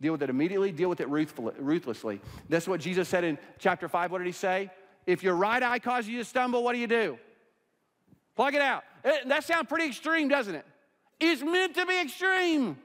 Deal 0.00 0.12
with 0.12 0.22
it 0.22 0.30
immediately, 0.30 0.70
deal 0.70 0.88
with 0.88 1.00
it 1.00 1.08
ruthlessly. 1.08 2.20
That's 2.48 2.68
what 2.68 2.80
Jesus 2.80 3.08
said 3.08 3.24
in 3.24 3.36
chapter 3.58 3.88
5. 3.88 4.12
What 4.12 4.18
did 4.18 4.26
he 4.26 4.32
say? 4.32 4.70
If 5.06 5.22
your 5.22 5.34
right 5.34 5.62
eye 5.62 5.78
causes 5.78 6.08
you 6.08 6.18
to 6.18 6.24
stumble, 6.24 6.62
what 6.62 6.74
do 6.74 6.78
you 6.78 6.86
do? 6.86 7.18
Plug 8.36 8.54
it 8.54 8.60
out. 8.60 8.84
Eh, 9.04 9.16
that 9.26 9.42
sounds 9.42 9.66
pretty 9.68 9.86
extreme, 9.86 10.28
doesn't 10.28 10.54
it? 10.54 10.64
It's 11.18 11.42
meant 11.42 11.74
to 11.74 11.86
be 11.86 12.00
extreme. 12.00 12.76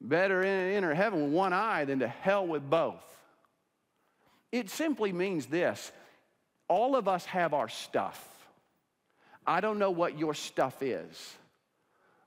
Better 0.00 0.42
in 0.42 0.74
enter 0.74 0.94
heaven 0.94 1.22
with 1.24 1.32
one 1.32 1.52
eye 1.52 1.84
than 1.84 2.00
to 2.00 2.08
hell 2.08 2.46
with 2.46 2.68
both. 2.68 3.04
It 4.50 4.70
simply 4.70 5.12
means 5.12 5.46
this 5.46 5.92
all 6.68 6.96
of 6.96 7.06
us 7.06 7.24
have 7.26 7.54
our 7.54 7.68
stuff. 7.68 8.26
I 9.46 9.60
don't 9.60 9.78
know 9.78 9.90
what 9.90 10.18
your 10.18 10.34
stuff 10.34 10.82
is, 10.82 11.36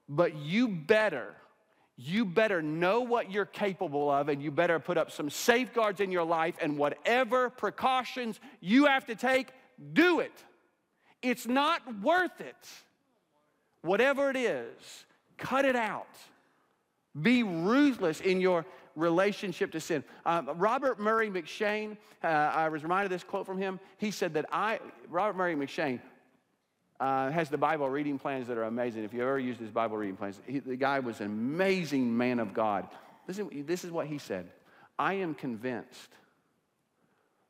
but 0.10 0.36
you 0.36 0.68
better, 0.68 1.34
you 1.98 2.26
better 2.26 2.62
know 2.62 3.02
what 3.02 3.32
you're 3.32 3.46
capable 3.46 4.10
of, 4.10 4.30
and 4.30 4.42
you 4.42 4.52
better 4.52 4.80
put 4.80 4.98
up 4.98 5.12
some 5.12 5.30
safeguards 5.30 6.00
in 6.00 6.12
your 6.12 6.24
life, 6.24 6.56
and 6.62 6.78
whatever 6.78 7.50
precautions 7.50 8.40
you 8.60 8.86
have 8.86 9.06
to 9.06 9.16
take, 9.16 9.50
do 9.94 10.20
it. 10.20 10.44
It's 11.22 11.48
not 11.48 11.82
worth 12.02 12.42
it. 12.42 12.56
Whatever 13.82 14.30
it 14.30 14.38
is, 14.38 15.06
cut 15.38 15.66
it 15.66 15.76
out. 15.76 16.08
Be 17.22 17.44
ruthless 17.44 18.22
in 18.22 18.42
your 18.42 18.66
relationship 18.96 19.72
to 19.72 19.80
sin. 19.80 20.04
Um, 20.26 20.50
Robert 20.56 21.00
Murray 21.00 21.30
M'Cheyne, 21.30 21.98
uh, 22.24 22.28
I 22.28 22.70
was 22.70 22.84
reminded 22.84 23.06
of 23.06 23.12
this 23.12 23.24
quote 23.24 23.46
from 23.46 23.58
him. 23.58 23.80
He 23.98 24.12
said 24.12 24.34
that 24.36 24.46
I, 24.52 24.80
Robert 25.10 25.36
Murray 25.36 25.56
M'Cheyne, 25.56 26.00
uh, 27.04 27.30
has 27.32 27.50
the 27.50 27.58
Bible 27.58 27.90
reading 27.90 28.18
plans 28.18 28.48
that 28.48 28.58
are 28.58 28.64
amazing. 28.64 29.04
If 29.04 29.14
you 29.14 29.24
ever 29.24 29.38
used 29.38 29.60
his 29.60 29.72
Bible 29.72 29.98
reading 29.98 30.16
plans, 30.16 30.40
he, 30.48 30.60
the 30.60 30.78
guy 30.78 31.00
was 31.00 31.20
an 31.20 31.26
amazing 31.26 32.16
man 32.16 32.40
of 32.40 32.54
God. 32.54 32.88
Listen, 33.28 33.66
this 33.68 33.84
is 33.84 33.92
what 33.92 34.08
he 34.08 34.18
said 34.18 34.50
I 34.98 35.16
am 35.16 35.36
convinced 35.36 36.10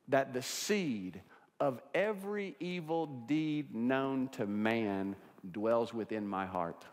that 0.07 0.33
the 0.33 0.41
seed 0.41 1.21
of 1.59 1.79
every 1.93 2.55
evil 2.59 3.05
deed 3.05 3.75
known 3.75 4.29
to 4.29 4.47
man 4.47 5.15
dwells 5.51 5.93
within 5.93 6.27
my 6.27 6.47
heart. 6.47 6.83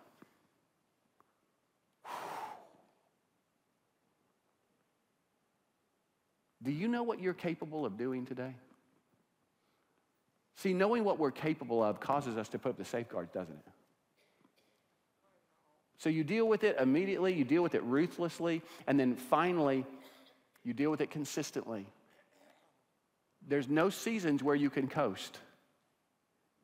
Do 6.62 6.70
you 6.70 6.88
know 6.88 7.04
what 7.04 7.20
you're 7.20 7.32
capable 7.32 7.86
of 7.86 7.96
doing 7.96 8.26
today? 8.26 8.54
See, 10.60 10.74
knowing 10.74 11.04
what 11.04 11.18
we're 11.18 11.30
capable 11.30 11.82
of 11.82 12.00
causes 12.00 12.36
us 12.36 12.50
to 12.50 12.58
put 12.58 12.68
up 12.70 12.76
the 12.76 12.84
safeguards, 12.84 13.32
doesn't 13.32 13.54
it? 13.54 13.72
So 15.96 16.10
you 16.10 16.22
deal 16.22 16.46
with 16.46 16.64
it 16.64 16.76
immediately, 16.78 17.32
you 17.32 17.44
deal 17.44 17.62
with 17.62 17.74
it 17.74 17.82
ruthlessly, 17.82 18.60
and 18.86 19.00
then 19.00 19.16
finally, 19.16 19.86
you 20.62 20.74
deal 20.74 20.90
with 20.90 21.00
it 21.00 21.10
consistently. 21.10 21.86
There's 23.48 23.70
no 23.70 23.88
seasons 23.88 24.42
where 24.42 24.54
you 24.54 24.68
can 24.68 24.86
coast. 24.86 25.38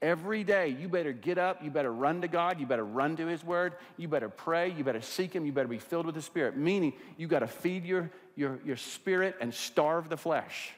Every 0.02 0.44
day, 0.44 0.76
you 0.78 0.90
better 0.90 1.14
get 1.14 1.38
up, 1.38 1.64
you 1.64 1.70
better 1.70 1.90
run 1.90 2.20
to 2.20 2.28
God, 2.28 2.60
you 2.60 2.66
better 2.66 2.84
run 2.84 3.16
to 3.16 3.26
His 3.26 3.42
Word, 3.42 3.76
you 3.96 4.08
better 4.08 4.28
pray, 4.28 4.72
you 4.72 4.84
better 4.84 5.00
seek 5.00 5.32
Him, 5.32 5.46
you 5.46 5.52
better 5.52 5.68
be 5.68 5.78
filled 5.78 6.04
with 6.04 6.16
the 6.16 6.22
Spirit. 6.22 6.54
Meaning, 6.54 6.92
you 7.16 7.28
got 7.28 7.38
to 7.38 7.46
feed 7.46 7.86
your, 7.86 8.10
your, 8.34 8.58
your 8.62 8.76
spirit 8.76 9.36
and 9.40 9.54
starve 9.54 10.10
the 10.10 10.18
flesh. 10.18 10.74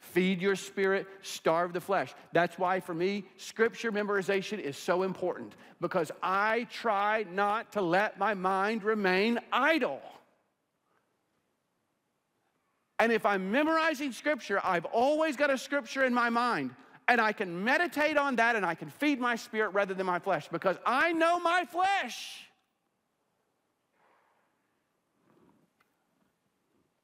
Feed 0.00 0.40
your 0.40 0.56
spirit, 0.56 1.06
starve 1.20 1.72
the 1.72 1.80
flesh. 1.80 2.14
That's 2.32 2.58
why, 2.58 2.80
for 2.80 2.94
me, 2.94 3.24
scripture 3.36 3.92
memorization 3.92 4.58
is 4.58 4.76
so 4.76 5.02
important 5.02 5.54
because 5.80 6.10
I 6.22 6.66
try 6.72 7.26
not 7.30 7.72
to 7.72 7.82
let 7.82 8.18
my 8.18 8.34
mind 8.34 8.82
remain 8.82 9.38
idle. 9.52 10.00
And 12.98 13.12
if 13.12 13.24
I'm 13.24 13.50
memorizing 13.52 14.12
scripture, 14.12 14.60
I've 14.64 14.86
always 14.86 15.36
got 15.36 15.50
a 15.50 15.58
scripture 15.58 16.04
in 16.04 16.14
my 16.14 16.30
mind. 16.30 16.70
And 17.06 17.20
I 17.20 17.32
can 17.32 17.62
meditate 17.64 18.16
on 18.16 18.36
that 18.36 18.56
and 18.56 18.64
I 18.64 18.74
can 18.74 18.88
feed 18.88 19.20
my 19.20 19.36
spirit 19.36 19.70
rather 19.70 19.94
than 19.94 20.06
my 20.06 20.18
flesh 20.18 20.48
because 20.48 20.76
I 20.86 21.12
know 21.12 21.40
my 21.40 21.64
flesh. 21.64 22.46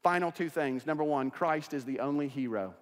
Final 0.02 0.30
two 0.30 0.48
things. 0.48 0.86
Number 0.86 1.04
one, 1.04 1.30
Christ 1.30 1.74
is 1.74 1.84
the 1.84 2.00
only 2.00 2.28
hero. 2.28 2.74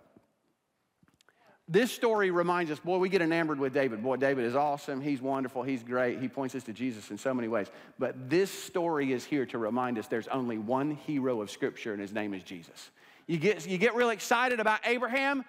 This 1.74 1.90
story 1.90 2.30
reminds 2.30 2.70
us, 2.70 2.78
boy, 2.78 2.98
we 2.98 3.08
get 3.08 3.20
enamored 3.20 3.58
with 3.58 3.74
David. 3.74 4.00
Boy, 4.00 4.14
David 4.14 4.44
is 4.44 4.54
awesome. 4.54 5.00
He's 5.00 5.20
wonderful. 5.20 5.64
He's 5.64 5.82
great. 5.82 6.20
He 6.20 6.28
points 6.28 6.54
us 6.54 6.62
to 6.62 6.72
Jesus 6.72 7.10
in 7.10 7.18
so 7.18 7.34
many 7.34 7.48
ways. 7.48 7.66
But 7.98 8.30
this 8.30 8.48
story 8.48 9.12
is 9.12 9.24
here 9.24 9.44
to 9.46 9.58
remind 9.58 9.98
us 9.98 10.06
there's 10.06 10.28
only 10.28 10.56
one 10.56 10.92
hero 10.92 11.42
of 11.42 11.50
Scripture, 11.50 11.92
and 11.92 12.00
his 12.00 12.12
name 12.12 12.32
is 12.32 12.44
Jesus. 12.44 12.90
You 13.26 13.38
get, 13.38 13.66
you 13.66 13.76
get 13.76 13.96
real 13.96 14.10
excited 14.10 14.60
about 14.60 14.86
Abraham, 14.86 15.44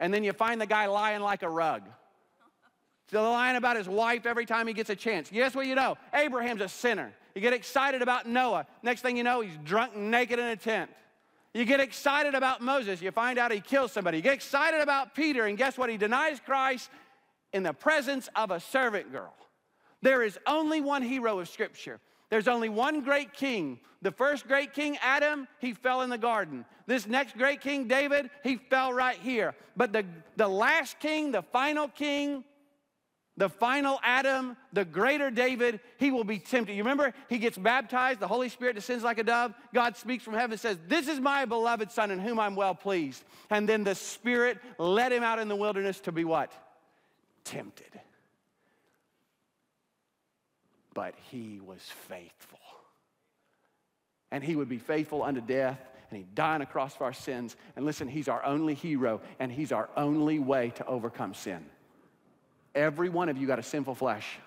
and 0.00 0.12
then 0.12 0.24
you 0.24 0.32
find 0.32 0.60
the 0.60 0.66
guy 0.66 0.86
lying 0.86 1.20
like 1.20 1.44
a 1.44 1.48
rug. 1.48 1.82
So 3.12 3.22
lying 3.22 3.54
about 3.54 3.76
his 3.76 3.88
wife 3.88 4.26
every 4.26 4.46
time 4.46 4.66
he 4.66 4.72
gets 4.72 4.90
a 4.90 4.96
chance. 4.96 5.30
Guess 5.30 5.54
what 5.54 5.68
you 5.68 5.76
know? 5.76 5.96
Abraham's 6.12 6.62
a 6.62 6.68
sinner. 6.68 7.12
You 7.36 7.40
get 7.40 7.52
excited 7.52 8.02
about 8.02 8.26
Noah. 8.26 8.66
Next 8.82 9.02
thing 9.02 9.16
you 9.16 9.22
know, 9.22 9.40
he's 9.40 9.56
drunk 9.62 9.92
and 9.94 10.10
naked 10.10 10.40
in 10.40 10.46
a 10.46 10.56
tent. 10.56 10.90
You 11.54 11.64
get 11.64 11.78
excited 11.78 12.34
about 12.34 12.60
Moses. 12.60 13.00
You 13.00 13.12
find 13.12 13.38
out 13.38 13.52
he 13.52 13.60
kills 13.60 13.92
somebody. 13.92 14.18
You 14.18 14.22
get 14.24 14.34
excited 14.34 14.80
about 14.80 15.14
Peter, 15.14 15.46
and 15.46 15.56
guess 15.56 15.78
what? 15.78 15.88
He 15.88 15.96
denies 15.96 16.40
Christ 16.44 16.90
in 17.52 17.62
the 17.62 17.72
presence 17.72 18.28
of 18.34 18.50
a 18.50 18.58
servant 18.58 19.12
girl. 19.12 19.34
There 20.02 20.22
is 20.22 20.36
only 20.46 20.80
one 20.80 21.02
hero 21.02 21.38
of 21.38 21.48
Scripture. 21.48 22.00
There's 22.28 22.48
only 22.48 22.68
one 22.68 23.02
great 23.02 23.32
king. 23.32 23.78
The 24.02 24.10
first 24.10 24.48
great 24.48 24.74
king, 24.74 24.98
Adam, 25.00 25.46
he 25.60 25.72
fell 25.72 26.02
in 26.02 26.10
the 26.10 26.18
garden. 26.18 26.64
This 26.86 27.06
next 27.06 27.38
great 27.38 27.60
king, 27.60 27.86
David, 27.86 28.28
he 28.42 28.56
fell 28.56 28.92
right 28.92 29.16
here. 29.16 29.54
But 29.76 29.92
the, 29.92 30.04
the 30.36 30.48
last 30.48 30.98
king, 30.98 31.30
the 31.30 31.42
final 31.42 31.86
king, 31.88 32.44
the 33.36 33.48
final 33.48 33.98
Adam, 34.02 34.56
the 34.72 34.84
greater 34.84 35.30
David, 35.30 35.80
he 35.98 36.10
will 36.10 36.24
be 36.24 36.38
tempted. 36.38 36.74
You 36.74 36.82
remember, 36.82 37.12
he 37.28 37.38
gets 37.38 37.58
baptized, 37.58 38.20
the 38.20 38.28
Holy 38.28 38.48
Spirit 38.48 38.74
descends 38.74 39.02
like 39.02 39.18
a 39.18 39.24
dove. 39.24 39.54
God 39.72 39.96
speaks 39.96 40.22
from 40.22 40.34
heaven 40.34 40.52
and 40.52 40.60
says, 40.60 40.78
This 40.86 41.08
is 41.08 41.18
my 41.18 41.44
beloved 41.44 41.90
Son 41.90 42.10
in 42.10 42.20
whom 42.20 42.38
I'm 42.38 42.54
well 42.54 42.74
pleased. 42.74 43.24
And 43.50 43.68
then 43.68 43.82
the 43.82 43.94
Spirit 43.94 44.58
led 44.78 45.10
him 45.10 45.22
out 45.24 45.40
in 45.40 45.48
the 45.48 45.56
wilderness 45.56 45.98
to 46.00 46.12
be 46.12 46.24
what? 46.24 46.52
Tempted 47.44 48.00
but 50.94 51.14
he 51.30 51.60
was 51.60 51.80
faithful. 52.08 52.58
And 54.30 54.42
he 54.42 54.56
would 54.56 54.68
be 54.68 54.78
faithful 54.78 55.22
unto 55.22 55.40
death. 55.40 55.78
and 56.08 56.18
He 56.18 56.24
died 56.34 56.56
on 56.56 56.62
a 56.62 56.66
cross 56.66 56.94
for 56.94 57.04
our 57.04 57.12
sins. 57.12 57.56
And 57.76 57.84
listen, 57.84 58.08
He's 58.08 58.28
our 58.28 58.44
only 58.44 58.74
hero, 58.74 59.20
and 59.38 59.52
He's 59.52 59.72
our 59.72 59.90
only 59.96 60.38
way 60.38 60.70
to 60.76 60.86
overcome 60.86 61.34
sin. 61.34 61.64
Every 62.74 63.08
one 63.08 63.28
of 63.28 63.38
you 63.38 63.46
got 63.46 63.58
a 63.58 63.62
sinful 63.62 63.94
flesh. 63.94 64.38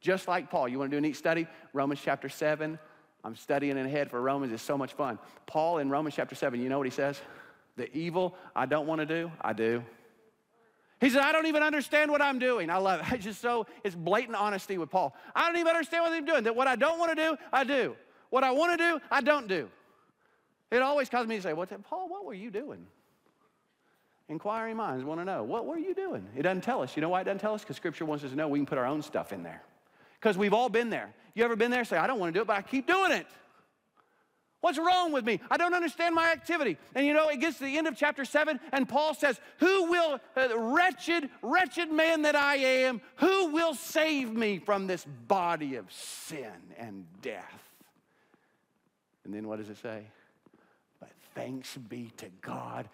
Just 0.00 0.28
like 0.28 0.50
Paul. 0.50 0.68
You 0.68 0.78
want 0.78 0.90
to 0.90 0.94
do 0.94 0.98
a 0.98 1.00
neat 1.00 1.16
study? 1.16 1.46
Romans 1.72 2.00
chapter 2.02 2.28
7. 2.28 2.78
I'm 3.24 3.36
studying 3.36 3.76
ahead 3.76 4.10
for 4.10 4.20
Romans. 4.20 4.52
It's 4.52 4.62
so 4.62 4.78
much 4.78 4.92
fun. 4.92 5.18
Paul 5.46 5.78
in 5.78 5.90
Romans 5.90 6.14
chapter 6.14 6.34
7, 6.34 6.60
you 6.60 6.68
know 6.68 6.78
what 6.78 6.86
he 6.86 6.92
says? 6.92 7.20
The 7.76 7.94
evil 7.96 8.34
I 8.54 8.66
don't 8.66 8.86
want 8.86 9.00
to 9.00 9.06
do, 9.06 9.30
I 9.40 9.52
do. 9.52 9.82
He 11.00 11.10
said, 11.10 11.22
I 11.22 11.30
don't 11.30 11.46
even 11.46 11.62
understand 11.62 12.10
what 12.10 12.20
I'm 12.20 12.38
doing. 12.38 12.70
I 12.70 12.76
love 12.78 13.00
it. 13.00 13.06
It's 13.14 13.24
just 13.24 13.40
so, 13.40 13.66
it's 13.84 13.94
blatant 13.94 14.36
honesty 14.36 14.78
with 14.78 14.90
Paul. 14.90 15.14
I 15.34 15.46
don't 15.46 15.56
even 15.56 15.68
understand 15.68 16.04
what 16.04 16.12
I'm 16.12 16.24
doing. 16.24 16.44
That 16.44 16.56
what 16.56 16.66
I 16.66 16.76
don't 16.76 16.98
want 16.98 17.16
to 17.16 17.22
do, 17.22 17.36
I 17.52 17.64
do. 17.64 17.96
What 18.30 18.44
I 18.44 18.50
want 18.50 18.78
to 18.78 18.84
do, 18.84 19.00
I 19.10 19.20
don't 19.20 19.48
do. 19.48 19.68
It 20.70 20.82
always 20.82 21.08
causes 21.08 21.28
me 21.28 21.36
to 21.36 21.42
say, 21.42 21.52
well, 21.52 21.66
Paul, 21.88 22.08
what 22.08 22.24
were 22.24 22.34
you 22.34 22.50
doing? 22.50 22.86
Inquiring 24.28 24.76
minds 24.76 25.04
want 25.04 25.20
to 25.20 25.24
know, 25.24 25.42
what 25.42 25.64
were 25.64 25.78
you 25.78 25.94
doing? 25.94 26.26
It 26.36 26.42
doesn't 26.42 26.60
tell 26.60 26.82
us. 26.82 26.96
You 26.96 27.00
know 27.00 27.08
why 27.08 27.22
it 27.22 27.24
doesn't 27.24 27.40
tell 27.40 27.54
us? 27.54 27.62
Because 27.62 27.76
Scripture 27.76 28.04
wants 28.04 28.24
us 28.24 28.30
to 28.30 28.36
know 28.36 28.46
we 28.46 28.58
can 28.58 28.66
put 28.66 28.76
our 28.76 28.84
own 28.84 29.00
stuff 29.00 29.32
in 29.32 29.42
there. 29.42 29.62
Because 30.20 30.36
we've 30.36 30.52
all 30.52 30.68
been 30.68 30.90
there. 30.90 31.14
You 31.34 31.44
ever 31.44 31.56
been 31.56 31.70
there? 31.70 31.84
Say, 31.84 31.96
I 31.96 32.06
don't 32.06 32.18
want 32.18 32.34
to 32.34 32.38
do 32.38 32.42
it, 32.42 32.46
but 32.46 32.56
I 32.56 32.62
keep 32.62 32.86
doing 32.86 33.12
it. 33.12 33.26
What's 34.60 34.76
wrong 34.76 35.12
with 35.12 35.24
me? 35.24 35.40
I 35.50 35.56
don't 35.56 35.72
understand 35.72 36.14
my 36.14 36.32
activity. 36.32 36.76
And 36.94 37.06
you 37.06 37.14
know, 37.14 37.28
it 37.28 37.40
gets 37.40 37.58
to 37.58 37.64
the 37.64 37.78
end 37.78 37.86
of 37.86 37.96
chapter 37.96 38.24
7, 38.24 38.58
and 38.72 38.88
Paul 38.88 39.14
says, 39.14 39.40
Who 39.60 39.90
will, 39.90 40.20
uh, 40.36 40.58
wretched, 40.58 41.30
wretched 41.42 41.92
man 41.92 42.22
that 42.22 42.34
I 42.34 42.56
am, 42.56 43.00
who 43.16 43.52
will 43.52 43.74
save 43.74 44.32
me 44.32 44.58
from 44.58 44.88
this 44.88 45.06
body 45.28 45.76
of 45.76 45.90
sin 45.92 46.50
and 46.76 47.06
death? 47.22 47.62
And 49.24 49.32
then 49.32 49.46
what 49.46 49.58
does 49.58 49.70
it 49.70 49.78
say? 49.78 50.02
But 50.98 51.10
thanks 51.34 51.76
be 51.76 52.10
to 52.16 52.26
God 52.40 52.88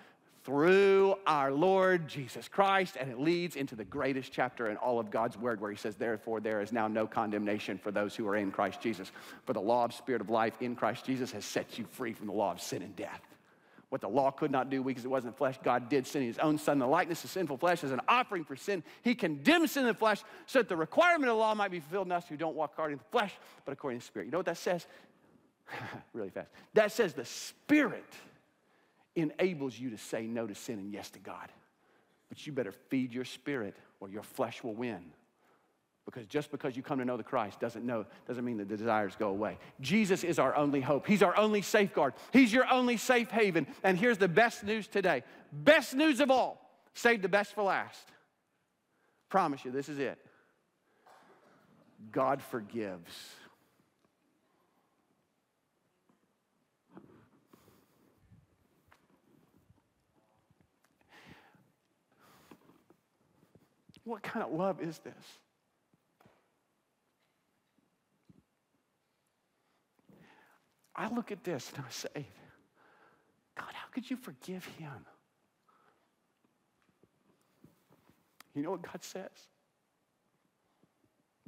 through 0.45 1.17
our 1.27 1.51
Lord 1.51 2.07
Jesus 2.07 2.49
Christ, 2.49 2.97
and 3.01 3.11
it 3.11 3.19
leads 3.19 3.57
into 3.57 3.75
the 3.75 3.85
greatest 3.85 4.31
chapter 4.31 4.69
in 4.69 4.77
all 4.77 5.01
of 5.01 5.11
God's 5.11 5.39
Word 5.39 5.59
where 5.59 5.71
He 5.71 5.77
says, 5.77 5.97
Therefore, 5.97 6.39
there 6.39 6.61
is 6.61 6.71
now 6.71 6.87
no 6.87 7.07
condemnation 7.07 7.79
for 7.79 7.91
those 7.91 8.15
who 8.15 8.29
are 8.29 8.37
in 8.37 8.51
Christ 8.51 8.83
Jesus. 8.83 9.11
For 9.47 9.55
the 9.55 9.61
law 9.61 9.87
of 9.87 9.95
Spirit 9.95 10.21
of 10.21 10.29
life 10.29 10.55
in 10.61 10.77
Christ 10.77 11.07
Jesus 11.07 11.33
has 11.33 11.47
set 11.47 11.79
you 11.79 11.87
free 11.93 12.13
from 12.13 12.27
the 12.27 12.35
law 12.35 12.53
of 12.53 12.61
sin 12.61 12.83
and 12.83 12.95
death. 12.95 13.23
What 13.89 14.03
the 14.03 14.09
law 14.09 14.31
could 14.31 14.51
not 14.51 14.69
do 14.69 14.83
because 14.83 15.05
it 15.05 15.09
wasn't 15.09 15.37
flesh, 15.39 15.59
God 15.63 15.89
did 15.89 16.07
send 16.07 16.27
His 16.27 16.39
own 16.39 16.59
Son, 16.59 16.79
the 16.79 16.87
likeness 16.87 17.25
of 17.25 17.31
sinful 17.31 17.57
flesh, 17.57 17.83
as 17.83 17.93
an 17.93 18.01
offering 18.07 18.45
for 18.45 18.57
sin. 18.57 18.83
He 19.03 19.15
condemned 19.15 19.71
sin 19.71 19.83
in 19.83 19.89
the 19.89 19.95
flesh 19.95 20.21
so 20.45 20.59
that 20.59 20.69
the 20.69 20.77
requirement 20.77 21.31
of 21.31 21.37
the 21.37 21.41
law 21.41 21.55
might 21.55 21.71
be 21.71 21.81
fulfilled 21.81 22.09
in 22.09 22.13
us 22.13 22.29
who 22.29 22.37
don't 22.37 22.55
walk 22.55 22.73
according 22.75 22.99
to 22.99 23.05
the 23.05 23.11
flesh, 23.11 23.33
but 23.65 23.73
according 23.73 24.01
to 24.01 24.05
the 24.05 24.09
Spirit. 24.09 24.27
You 24.27 24.33
know 24.33 24.39
what 24.39 24.47
that 24.47 24.59
says? 24.59 24.87
really 26.13 26.29
fast. 26.29 26.49
That 26.75 26.93
says 26.93 27.15
the 27.15 27.25
Spirit 27.25 28.05
enables 29.17 29.79
you 29.79 29.91
to 29.91 29.99
say 29.99 30.27
no 30.27 30.47
to 30.47 30.55
sin 30.55 30.79
and 30.79 30.93
yes 30.93 31.11
to 31.11 31.19
God. 31.19 31.51
But 32.29 32.47
you 32.47 32.53
better 32.53 32.73
feed 32.73 33.13
your 33.13 33.25
spirit 33.25 33.77
or 34.01 34.09
your 34.09 34.23
flesh 34.23 34.63
will 34.63 34.75
win. 34.75 35.13
Because 36.05 36.27
just 36.27 36.51
because 36.51 36.77
you 36.77 36.83
come 36.83 36.99
to 36.99 37.05
know 37.05 37.17
the 37.17 37.23
Christ 37.23 37.61
doesn't 37.61 37.85
know 37.85 38.05
doesn't 38.29 38.45
mean 38.45 38.59
that 38.59 38.69
the 38.69 38.77
desires 38.77 39.15
go 39.19 39.29
away. 39.29 39.59
Jesus 39.81 40.23
is 40.23 40.39
our 40.39 40.55
only 40.55 40.83
hope. 40.83 41.07
He's 41.07 41.23
our 41.23 41.37
only 41.37 41.63
safeguard. 41.63 42.13
He's 42.33 42.53
your 42.53 42.71
only 42.71 42.99
safe 42.99 43.31
haven. 43.31 43.67
And 43.83 43.97
here's 43.97 44.19
the 44.19 44.29
best 44.29 44.65
news 44.65 44.87
today. 44.87 45.23
Best 45.53 45.95
news 45.95 46.21
of 46.21 46.31
all. 46.31 46.61
Save 46.93 47.23
the 47.23 47.29
best 47.29 47.55
for 47.55 47.63
last. 47.63 48.07
Promise 49.31 49.65
you, 49.65 49.71
this 49.71 49.89
is 49.89 49.99
it. 49.99 50.19
God 52.13 52.43
forgives. 52.43 53.11
What 64.05 64.23
kind 64.23 64.45
of 64.45 64.53
love 64.53 64.81
is 64.81 64.99
this? 64.99 65.15
I 70.97 71.13
look 71.13 71.33
at 71.33 71.43
this 71.43 71.73
and 71.75 71.85
I 71.85 71.91
say, 71.91 72.27
God, 73.57 73.73
how 73.73 73.89
could 73.93 74.09
you 74.09 74.17
forgive 74.17 74.65
him? 74.79 75.07
You 78.55 78.63
know 78.63 78.71
what 78.71 78.83
God 78.83 79.03
says? 79.03 79.31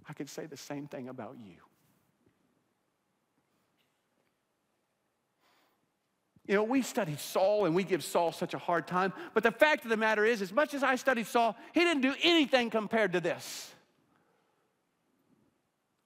I 0.09 0.13
could 0.13 0.29
say 0.29 0.47
the 0.47 0.57
same 0.57 0.87
thing 0.87 1.09
about 1.09 1.37
you. 1.45 1.57
You 6.47 6.55
know, 6.55 6.63
we 6.63 6.83
study 6.83 7.17
Saul 7.17 7.67
and 7.67 7.75
we 7.75 7.83
give 7.83 8.05
Saul 8.05 8.31
such 8.31 8.55
a 8.55 8.59
hard 8.59 8.87
time, 8.87 9.13
but 9.35 9.43
the 9.43 9.51
fact 9.51 9.85
of 9.85 9.91
the 9.91 9.97
matter 9.97 10.25
is, 10.25 10.43
as 10.43 10.53
much 10.53 10.75
as 10.75 10.83
I 10.83 10.95
studied 10.97 11.27
Saul, 11.27 11.57
he 11.73 11.81
didn't 11.81 12.03
do 12.03 12.15
anything 12.23 12.71
compared 12.71 13.13
to 13.15 13.21
this. 13.21 13.73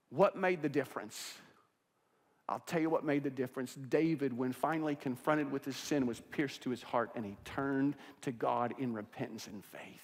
What 0.09 0.37
made 0.37 0.63
the 0.63 0.69
difference? 0.69 1.35
I'll 2.49 2.61
tell 2.61 2.81
you 2.81 2.91
what 2.91 3.05
made 3.05 3.23
the 3.23 3.31
difference. 3.31 3.75
David, 3.75 4.37
when 4.37 4.53
finally 4.53 4.97
confronted 4.97 5.53
with 5.53 5.65
his 5.65 5.77
sin, 5.77 6.07
was 6.07 6.21
pierced 6.33 6.63
to 6.63 6.71
his 6.71 6.83
heart 6.83 7.11
and 7.15 7.25
he 7.25 7.37
turned 7.45 7.95
to 8.23 8.33
God 8.33 8.75
in 8.79 8.93
repentance 8.93 9.47
and 9.47 9.65
faith. 9.65 10.03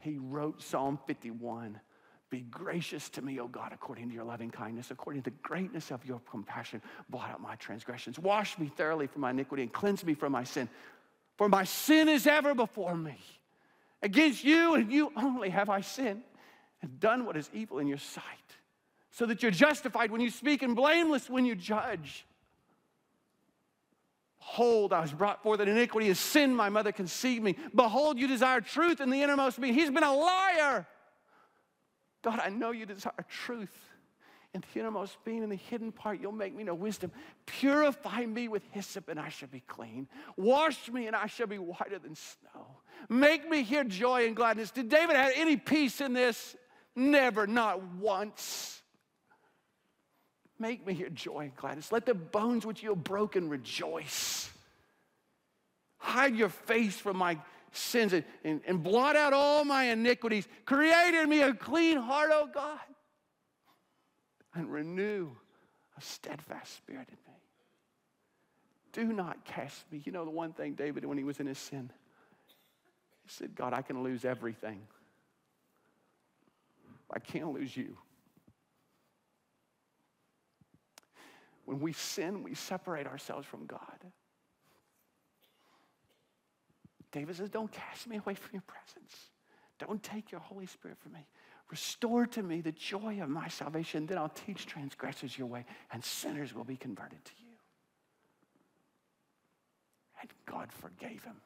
He 0.00 0.18
wrote 0.18 0.62
Psalm 0.62 0.98
51 1.06 1.80
be 2.28 2.40
gracious 2.40 3.08
to 3.10 3.22
me, 3.22 3.38
O 3.38 3.46
God, 3.46 3.72
according 3.72 4.08
to 4.08 4.14
your 4.14 4.24
loving 4.24 4.50
kindness, 4.50 4.90
according 4.90 5.22
to 5.22 5.30
the 5.30 5.36
greatness 5.42 5.90
of 5.90 6.04
your 6.04 6.20
compassion. 6.28 6.82
Blot 7.08 7.30
out 7.30 7.40
my 7.40 7.54
transgressions. 7.56 8.18
Wash 8.18 8.58
me 8.58 8.70
thoroughly 8.76 9.06
from 9.06 9.20
my 9.20 9.30
iniquity 9.30 9.62
and 9.62 9.72
cleanse 9.72 10.04
me 10.04 10.14
from 10.14 10.32
my 10.32 10.42
sin. 10.42 10.68
For 11.36 11.48
my 11.48 11.64
sin 11.64 12.08
is 12.08 12.26
ever 12.26 12.54
before 12.54 12.96
me. 12.96 13.16
Against 14.02 14.42
you 14.42 14.74
and 14.74 14.90
you 14.90 15.12
only 15.16 15.50
have 15.50 15.68
I 15.68 15.82
sinned 15.82 16.22
and 16.82 16.98
done 16.98 17.26
what 17.26 17.36
is 17.36 17.48
evil 17.54 17.78
in 17.78 17.86
your 17.86 17.98
sight, 17.98 18.22
so 19.10 19.24
that 19.26 19.42
you're 19.42 19.50
justified 19.50 20.10
when 20.10 20.20
you 20.20 20.30
speak 20.30 20.62
and 20.62 20.76
blameless 20.76 21.30
when 21.30 21.44
you 21.46 21.54
judge. 21.54 22.26
Behold, 24.38 24.92
I 24.92 25.00
was 25.00 25.12
brought 25.12 25.42
forth 25.42 25.60
in 25.60 25.68
iniquity, 25.68 26.08
as 26.08 26.18
sin 26.18 26.54
my 26.54 26.68
mother 26.68 26.92
conceived 26.92 27.42
me. 27.42 27.56
Behold, 27.74 28.18
you 28.18 28.28
desire 28.28 28.60
truth 28.60 29.00
in 29.00 29.10
the 29.10 29.22
innermost 29.22 29.60
being. 29.60 29.74
He's 29.74 29.90
been 29.90 30.04
a 30.04 30.14
liar. 30.14 30.86
God, 32.26 32.40
I 32.42 32.48
know 32.48 32.72
you 32.72 32.86
desire 32.86 33.12
truth. 33.28 33.70
In 34.52 34.60
the 34.60 34.80
innermost 34.80 35.16
being, 35.24 35.44
in 35.44 35.48
the 35.48 35.54
hidden 35.54 35.92
part, 35.92 36.20
you'll 36.20 36.32
make 36.32 36.56
me 36.56 36.64
know 36.64 36.74
wisdom. 36.74 37.12
Purify 37.46 38.26
me 38.26 38.48
with 38.48 38.64
hyssop, 38.72 39.08
and 39.08 39.20
I 39.20 39.28
shall 39.28 39.46
be 39.46 39.60
clean. 39.60 40.08
Wash 40.36 40.90
me, 40.90 41.06
and 41.06 41.14
I 41.14 41.28
shall 41.28 41.46
be 41.46 41.58
whiter 41.58 42.00
than 42.00 42.16
snow. 42.16 42.66
Make 43.08 43.48
me 43.48 43.62
hear 43.62 43.84
joy 43.84 44.26
and 44.26 44.34
gladness. 44.34 44.72
Did 44.72 44.88
David 44.88 45.14
have 45.14 45.34
any 45.36 45.56
peace 45.56 46.00
in 46.00 46.14
this? 46.14 46.56
Never, 46.96 47.46
not 47.46 47.80
once. 48.00 48.82
Make 50.58 50.84
me 50.84 50.94
hear 50.94 51.10
joy 51.10 51.42
and 51.42 51.54
gladness. 51.54 51.92
Let 51.92 52.06
the 52.06 52.14
bones 52.14 52.66
which 52.66 52.82
you 52.82 52.88
have 52.88 53.04
broken 53.04 53.48
rejoice. 53.48 54.50
Hide 55.98 56.34
your 56.34 56.48
face 56.48 56.96
from 56.96 57.18
my 57.18 57.38
sins 57.72 58.12
and, 58.12 58.24
and, 58.44 58.60
and 58.66 58.82
blot 58.82 59.16
out 59.16 59.32
all 59.32 59.64
my 59.64 59.84
iniquities. 59.84 60.48
Create 60.64 61.14
in 61.14 61.28
me 61.28 61.42
a 61.42 61.54
clean 61.54 61.98
heart, 61.98 62.30
O 62.32 62.42
oh 62.44 62.50
God, 62.52 62.78
and 64.54 64.72
renew 64.72 65.30
a 65.96 66.00
steadfast 66.00 66.76
spirit 66.76 67.08
in 67.08 67.16
me. 67.32 67.38
Do 68.92 69.12
not 69.12 69.44
cast 69.44 69.84
me. 69.92 70.00
You 70.04 70.12
know 70.12 70.24
the 70.24 70.30
one 70.30 70.52
thing 70.52 70.74
David, 70.74 71.04
when 71.04 71.18
he 71.18 71.24
was 71.24 71.38
in 71.38 71.46
his 71.46 71.58
sin, 71.58 71.90
he 73.24 73.28
said, 73.28 73.54
God, 73.54 73.72
I 73.74 73.82
can 73.82 74.02
lose 74.02 74.24
everything. 74.24 74.80
I 77.12 77.18
can't 77.18 77.52
lose 77.52 77.76
you. 77.76 77.96
When 81.66 81.80
we 81.80 81.92
sin, 81.92 82.42
we 82.42 82.54
separate 82.54 83.06
ourselves 83.06 83.46
from 83.46 83.66
God. 83.66 83.80
David 87.16 87.34
says, 87.34 87.48
Don't 87.48 87.72
cast 87.72 88.06
me 88.06 88.18
away 88.18 88.34
from 88.34 88.50
your 88.52 88.62
presence. 88.66 89.30
Don't 89.78 90.02
take 90.02 90.30
your 90.30 90.40
Holy 90.40 90.66
Spirit 90.66 90.98
from 90.98 91.12
me. 91.12 91.26
Restore 91.70 92.26
to 92.26 92.42
me 92.42 92.60
the 92.60 92.72
joy 92.72 93.20
of 93.22 93.30
my 93.30 93.48
salvation. 93.48 94.04
Then 94.04 94.18
I'll 94.18 94.28
teach 94.28 94.66
transgressors 94.66 95.36
your 95.36 95.46
way, 95.46 95.64
and 95.90 96.04
sinners 96.04 96.54
will 96.54 96.64
be 96.64 96.76
converted 96.76 97.24
to 97.24 97.32
you. 97.38 97.54
And 100.20 100.30
God 100.44 100.70
forgave 100.70 101.24
him. 101.24 101.36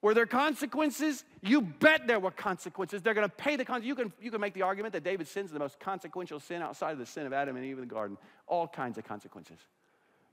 Were 0.00 0.14
there 0.14 0.26
consequences? 0.26 1.22
You 1.42 1.60
bet 1.60 2.06
there 2.06 2.20
were 2.20 2.30
consequences. 2.30 3.02
They're 3.02 3.14
going 3.14 3.28
to 3.28 3.34
pay 3.36 3.56
the 3.56 3.66
consequences. 3.66 3.88
You 3.88 3.94
can, 3.94 4.12
you 4.18 4.30
can 4.30 4.40
make 4.40 4.54
the 4.54 4.62
argument 4.62 4.94
that 4.94 5.04
David's 5.04 5.30
sin 5.30 5.44
is 5.44 5.50
the 5.50 5.58
most 5.58 5.78
consequential 5.78 6.40
sin 6.40 6.62
outside 6.62 6.92
of 6.92 6.98
the 6.98 7.06
sin 7.06 7.26
of 7.26 7.34
Adam 7.34 7.56
and 7.56 7.64
Eve 7.66 7.76
in 7.76 7.80
the 7.86 7.94
garden. 7.94 8.16
All 8.46 8.66
kinds 8.66 8.96
of 8.96 9.04
consequences. 9.04 9.58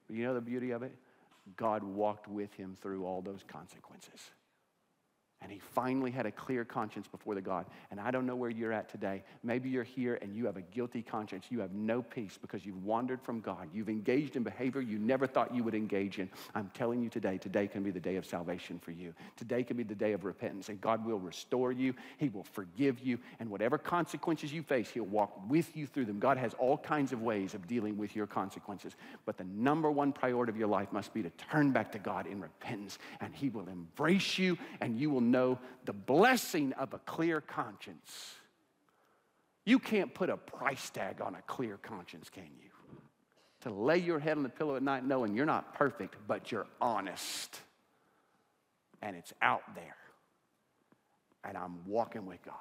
But 0.08 0.16
you 0.16 0.24
know 0.24 0.34
the 0.34 0.42
beauty 0.42 0.72
of 0.72 0.84
it? 0.84 0.94
God 1.58 1.84
walked 1.84 2.28
with 2.28 2.54
him 2.54 2.76
through 2.82 3.06
all 3.06 3.22
those 3.22 3.44
consequences. 3.48 4.32
And 5.42 5.52
he 5.52 5.60
finally 5.60 6.12
had 6.12 6.26
a 6.26 6.32
clear 6.32 6.64
conscience 6.64 7.08
before 7.08 7.34
the 7.34 7.42
God. 7.42 7.66
And 7.90 8.00
I 8.00 8.12
don't 8.12 8.26
know 8.26 8.36
where 8.36 8.50
you're 8.50 8.74
at 8.74 8.90
today. 8.90 9.24
Maybe 9.44 9.70
you're 9.70 9.84
here 9.84 10.20
and 10.22 10.36
you 10.36 10.46
have 10.46 10.58
a 10.58 10.62
guilty 10.62 11.02
conscience. 11.02 11.46
You 11.50 11.60
have 11.62 11.74
no 11.74 12.02
peace 12.02 12.38
because 12.40 12.66
you've 12.66 12.84
wandered 12.84 13.22
from 13.22 13.40
God. 13.40 13.70
You've 13.74 13.90
engaged 13.90 14.36
in 14.36 14.44
behavior 14.44 14.82
you 14.82 15.00
never 15.00 15.28
thought 15.28 15.54
you 15.54 15.64
would 15.64 15.76
engage 15.76 16.20
in. 16.20 16.30
I'm 16.54 16.70
telling 16.74 17.02
you 17.02 17.10
today, 17.10 17.38
today 17.38 17.68
can 17.68 17.84
be 17.84 17.92
the 17.92 18.00
day 18.00 18.16
of 18.16 18.26
salvation 18.26 18.80
for 18.80 18.92
you. 18.92 19.14
Today 19.38 19.64
can 19.64 19.78
be 19.78 19.84
the 19.84 19.96
day 19.96 20.14
of 20.14 20.24
repentance, 20.24 20.70
and 20.70 20.80
God 20.80 21.06
will 21.06 21.20
restore 21.20 21.72
you. 21.72 21.94
He 22.18 22.30
will 22.30 22.44
forgive 22.44 23.00
you, 23.00 23.20
and 23.40 23.50
whatever 23.50 23.78
consequences 23.78 24.54
you 24.54 24.64
face, 24.64 24.90
He'll 24.90 25.04
walk 25.04 25.50
with 25.50 25.76
you 25.76 25.88
through 25.88 26.06
them. 26.06 26.20
God 26.20 26.38
has 26.38 26.54
all 26.56 26.78
kinds 26.78 27.12
of 27.12 27.22
ways 27.22 27.54
of 27.54 27.68
dealing 27.68 27.98
with 27.98 28.16
your 28.16 28.28
consequences, 28.28 28.96
but 29.26 29.38
the 29.38 29.44
number 29.46 29.90
one 29.90 30.12
priority 30.12 30.52
of 30.52 30.58
your 30.58 30.68
life 30.68 30.92
must 30.92 31.14
be 31.14 31.24
to 31.24 31.30
turn 31.32 31.72
back 31.72 31.92
to 31.94 32.00
God 32.00 32.28
in 32.28 32.42
repentance, 32.42 33.00
and 33.20 33.34
He 33.34 33.50
will 33.50 33.68
embrace 33.68 34.38
you, 34.38 34.58
and 34.82 35.00
you 35.00 35.10
will 35.10 35.22
know 35.32 35.60
the 35.86 35.94
blessing 35.94 36.74
of 36.74 36.94
a 36.94 37.00
clear 37.00 37.42
conscience. 37.42 38.36
You 39.66 39.80
can't 39.80 40.14
put 40.14 40.30
a 40.30 40.38
price 40.38 40.90
tag 40.90 41.22
on 41.22 41.36
a 41.36 41.42
clear 41.44 41.78
conscience, 41.78 42.30
can 42.30 42.44
you? 42.62 42.70
To 43.62 43.70
lay 43.70 43.98
your 43.98 44.20
head 44.20 44.38
on 44.38 44.44
the 44.44 44.50
pillow 44.50 44.76
at 44.76 44.84
night 44.84 45.06
knowing 45.06 45.36
you're 45.36 45.46
not 45.46 45.74
perfect, 45.76 46.16
but 46.28 46.52
you're 46.52 46.68
honest. 46.82 47.60
And 49.02 49.16
it's 49.16 49.34
out 49.42 49.64
there. 49.76 49.96
And 51.44 51.58
I'm 51.58 51.86
walking 51.86 52.26
with 52.26 52.44
God. 52.44 52.56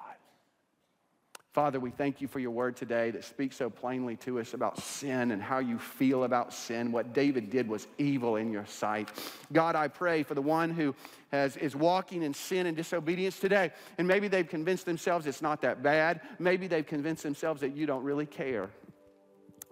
Father, 1.53 1.81
we 1.81 1.91
thank 1.91 2.21
you 2.21 2.29
for 2.29 2.39
your 2.39 2.51
word 2.51 2.77
today 2.77 3.11
that 3.11 3.25
speaks 3.25 3.57
so 3.57 3.69
plainly 3.69 4.15
to 4.15 4.39
us 4.39 4.53
about 4.53 4.79
sin 4.79 5.31
and 5.31 5.41
how 5.41 5.59
you 5.59 5.77
feel 5.77 6.23
about 6.23 6.53
sin. 6.53 6.93
What 6.93 7.11
David 7.11 7.49
did 7.49 7.67
was 7.67 7.87
evil 7.97 8.37
in 8.37 8.53
your 8.53 8.65
sight. 8.65 9.11
God, 9.51 9.75
I 9.75 9.89
pray 9.89 10.23
for 10.23 10.33
the 10.33 10.41
one 10.41 10.69
who 10.69 10.95
has, 11.33 11.57
is 11.57 11.75
walking 11.75 12.23
in 12.23 12.33
sin 12.33 12.67
and 12.67 12.77
disobedience 12.77 13.37
today, 13.37 13.71
and 13.97 14.07
maybe 14.07 14.29
they've 14.29 14.47
convinced 14.47 14.85
themselves 14.85 15.27
it's 15.27 15.41
not 15.41 15.61
that 15.63 15.83
bad. 15.83 16.21
Maybe 16.39 16.67
they've 16.67 16.87
convinced 16.87 17.23
themselves 17.23 17.59
that 17.59 17.75
you 17.75 17.85
don't 17.85 18.03
really 18.03 18.25
care. 18.25 18.69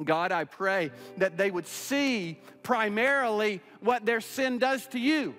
God, 0.04 0.34
I 0.34 0.44
pray 0.44 0.92
that 1.16 1.38
they 1.38 1.50
would 1.50 1.68
see 1.68 2.40
primarily 2.62 3.62
what 3.80 4.06
their 4.06 4.20
sin 4.20 4.58
does 4.58 4.86
to 4.88 5.00
you. 5.00 5.34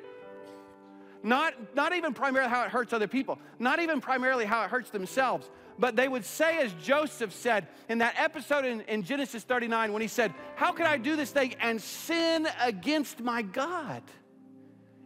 Not, 1.23 1.75
not 1.75 1.95
even 1.95 2.15
primarily 2.15 2.51
how 2.51 2.65
it 2.65 2.71
hurts 2.71 2.95
other 2.95 3.09
people, 3.09 3.39
not 3.59 3.79
even 3.79 4.01
primarily 4.01 4.47
how 4.47 4.65
it 4.65 4.71
hurts 4.71 4.89
themselves, 4.89 5.51
but 5.81 5.97
they 5.97 6.07
would 6.07 6.27
say, 6.27 6.59
as 6.59 6.73
Joseph 6.75 7.33
said 7.33 7.67
in 7.89 7.99
that 7.99 8.15
episode 8.19 8.67
in, 8.67 8.83
in 8.83 9.03
Genesis 9.03 9.43
39, 9.43 9.93
when 9.93 10.03
he 10.03 10.09
said, 10.09 10.35
How 10.55 10.73
could 10.73 10.87
I 10.87 10.99
do 10.99 11.17
this 11.17 11.31
thing 11.31 11.55
and 11.59 11.81
sin 11.81 12.47
against 12.61 13.21
my 13.21 13.41
God? 13.41 14.03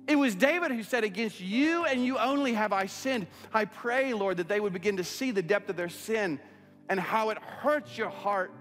It 0.09 0.17
was 0.17 0.35
David 0.35 0.73
who 0.73 0.83
said, 0.83 1.05
Against 1.05 1.41
you 1.41 1.85
and 1.85 2.05
you 2.05 2.19
only 2.19 2.55
have 2.55 2.73
I 2.73 2.87
sinned. 2.87 3.29
I 3.53 3.67
pray, 3.67 4.13
Lord, 4.13 4.39
that 4.39 4.49
they 4.49 4.59
would 4.59 4.73
begin 4.73 4.97
to 4.97 5.05
see 5.05 5.31
the 5.31 5.43
depth 5.43 5.71
of 5.71 5.77
their 5.77 5.89
sin 5.89 6.41
and 6.89 6.99
how 6.99 7.31
it 7.31 7.39
hurts 7.39 7.97
your 7.97 8.11
heart. 8.11 8.53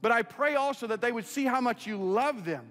But 0.00 0.12
I 0.12 0.22
pray 0.22 0.54
also 0.54 0.86
that 0.86 1.02
they 1.02 1.12
would 1.12 1.26
see 1.26 1.44
how 1.44 1.60
much 1.60 1.86
you 1.86 1.98
love 1.98 2.46
them 2.46 2.70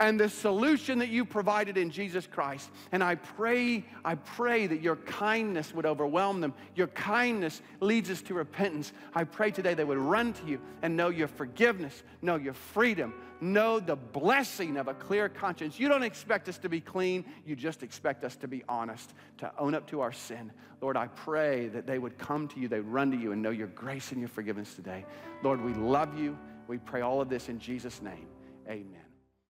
and 0.00 0.18
the 0.20 0.28
solution 0.28 0.98
that 0.98 1.08
you 1.08 1.24
provided 1.24 1.76
in 1.76 1.90
Jesus 1.90 2.26
Christ. 2.26 2.70
And 2.92 3.02
I 3.02 3.14
pray, 3.14 3.84
I 4.04 4.14
pray 4.14 4.66
that 4.66 4.80
your 4.80 4.96
kindness 4.96 5.74
would 5.74 5.86
overwhelm 5.86 6.40
them. 6.40 6.54
Your 6.74 6.88
kindness 6.88 7.62
leads 7.80 8.10
us 8.10 8.22
to 8.22 8.34
repentance. 8.34 8.92
I 9.14 9.24
pray 9.24 9.50
today 9.50 9.74
they 9.74 9.84
would 9.84 9.98
run 9.98 10.32
to 10.34 10.46
you 10.46 10.60
and 10.82 10.96
know 10.96 11.08
your 11.08 11.28
forgiveness, 11.28 12.02
know 12.22 12.36
your 12.36 12.54
freedom, 12.54 13.14
know 13.40 13.80
the 13.80 13.96
blessing 13.96 14.76
of 14.76 14.88
a 14.88 14.94
clear 14.94 15.28
conscience. 15.28 15.78
You 15.78 15.88
don't 15.88 16.02
expect 16.02 16.48
us 16.48 16.58
to 16.58 16.68
be 16.68 16.80
clean, 16.80 17.24
you 17.46 17.56
just 17.56 17.82
expect 17.82 18.24
us 18.24 18.36
to 18.36 18.48
be 18.48 18.62
honest, 18.68 19.14
to 19.38 19.52
own 19.58 19.74
up 19.74 19.86
to 19.88 20.00
our 20.00 20.12
sin. 20.12 20.52
Lord, 20.80 20.96
I 20.96 21.06
pray 21.08 21.68
that 21.68 21.86
they 21.86 21.98
would 21.98 22.18
come 22.18 22.48
to 22.48 22.60
you, 22.60 22.68
they 22.68 22.80
would 22.80 22.92
run 22.92 23.10
to 23.10 23.16
you 23.16 23.32
and 23.32 23.42
know 23.42 23.50
your 23.50 23.68
grace 23.68 24.12
and 24.12 24.20
your 24.20 24.28
forgiveness 24.28 24.74
today. 24.74 25.04
Lord, 25.42 25.60
we 25.60 25.74
love 25.74 26.18
you. 26.18 26.38
We 26.68 26.78
pray 26.78 27.00
all 27.00 27.20
of 27.20 27.28
this 27.28 27.48
in 27.48 27.58
Jesus' 27.58 28.02
name. 28.02 28.26
Amen. 28.68 29.05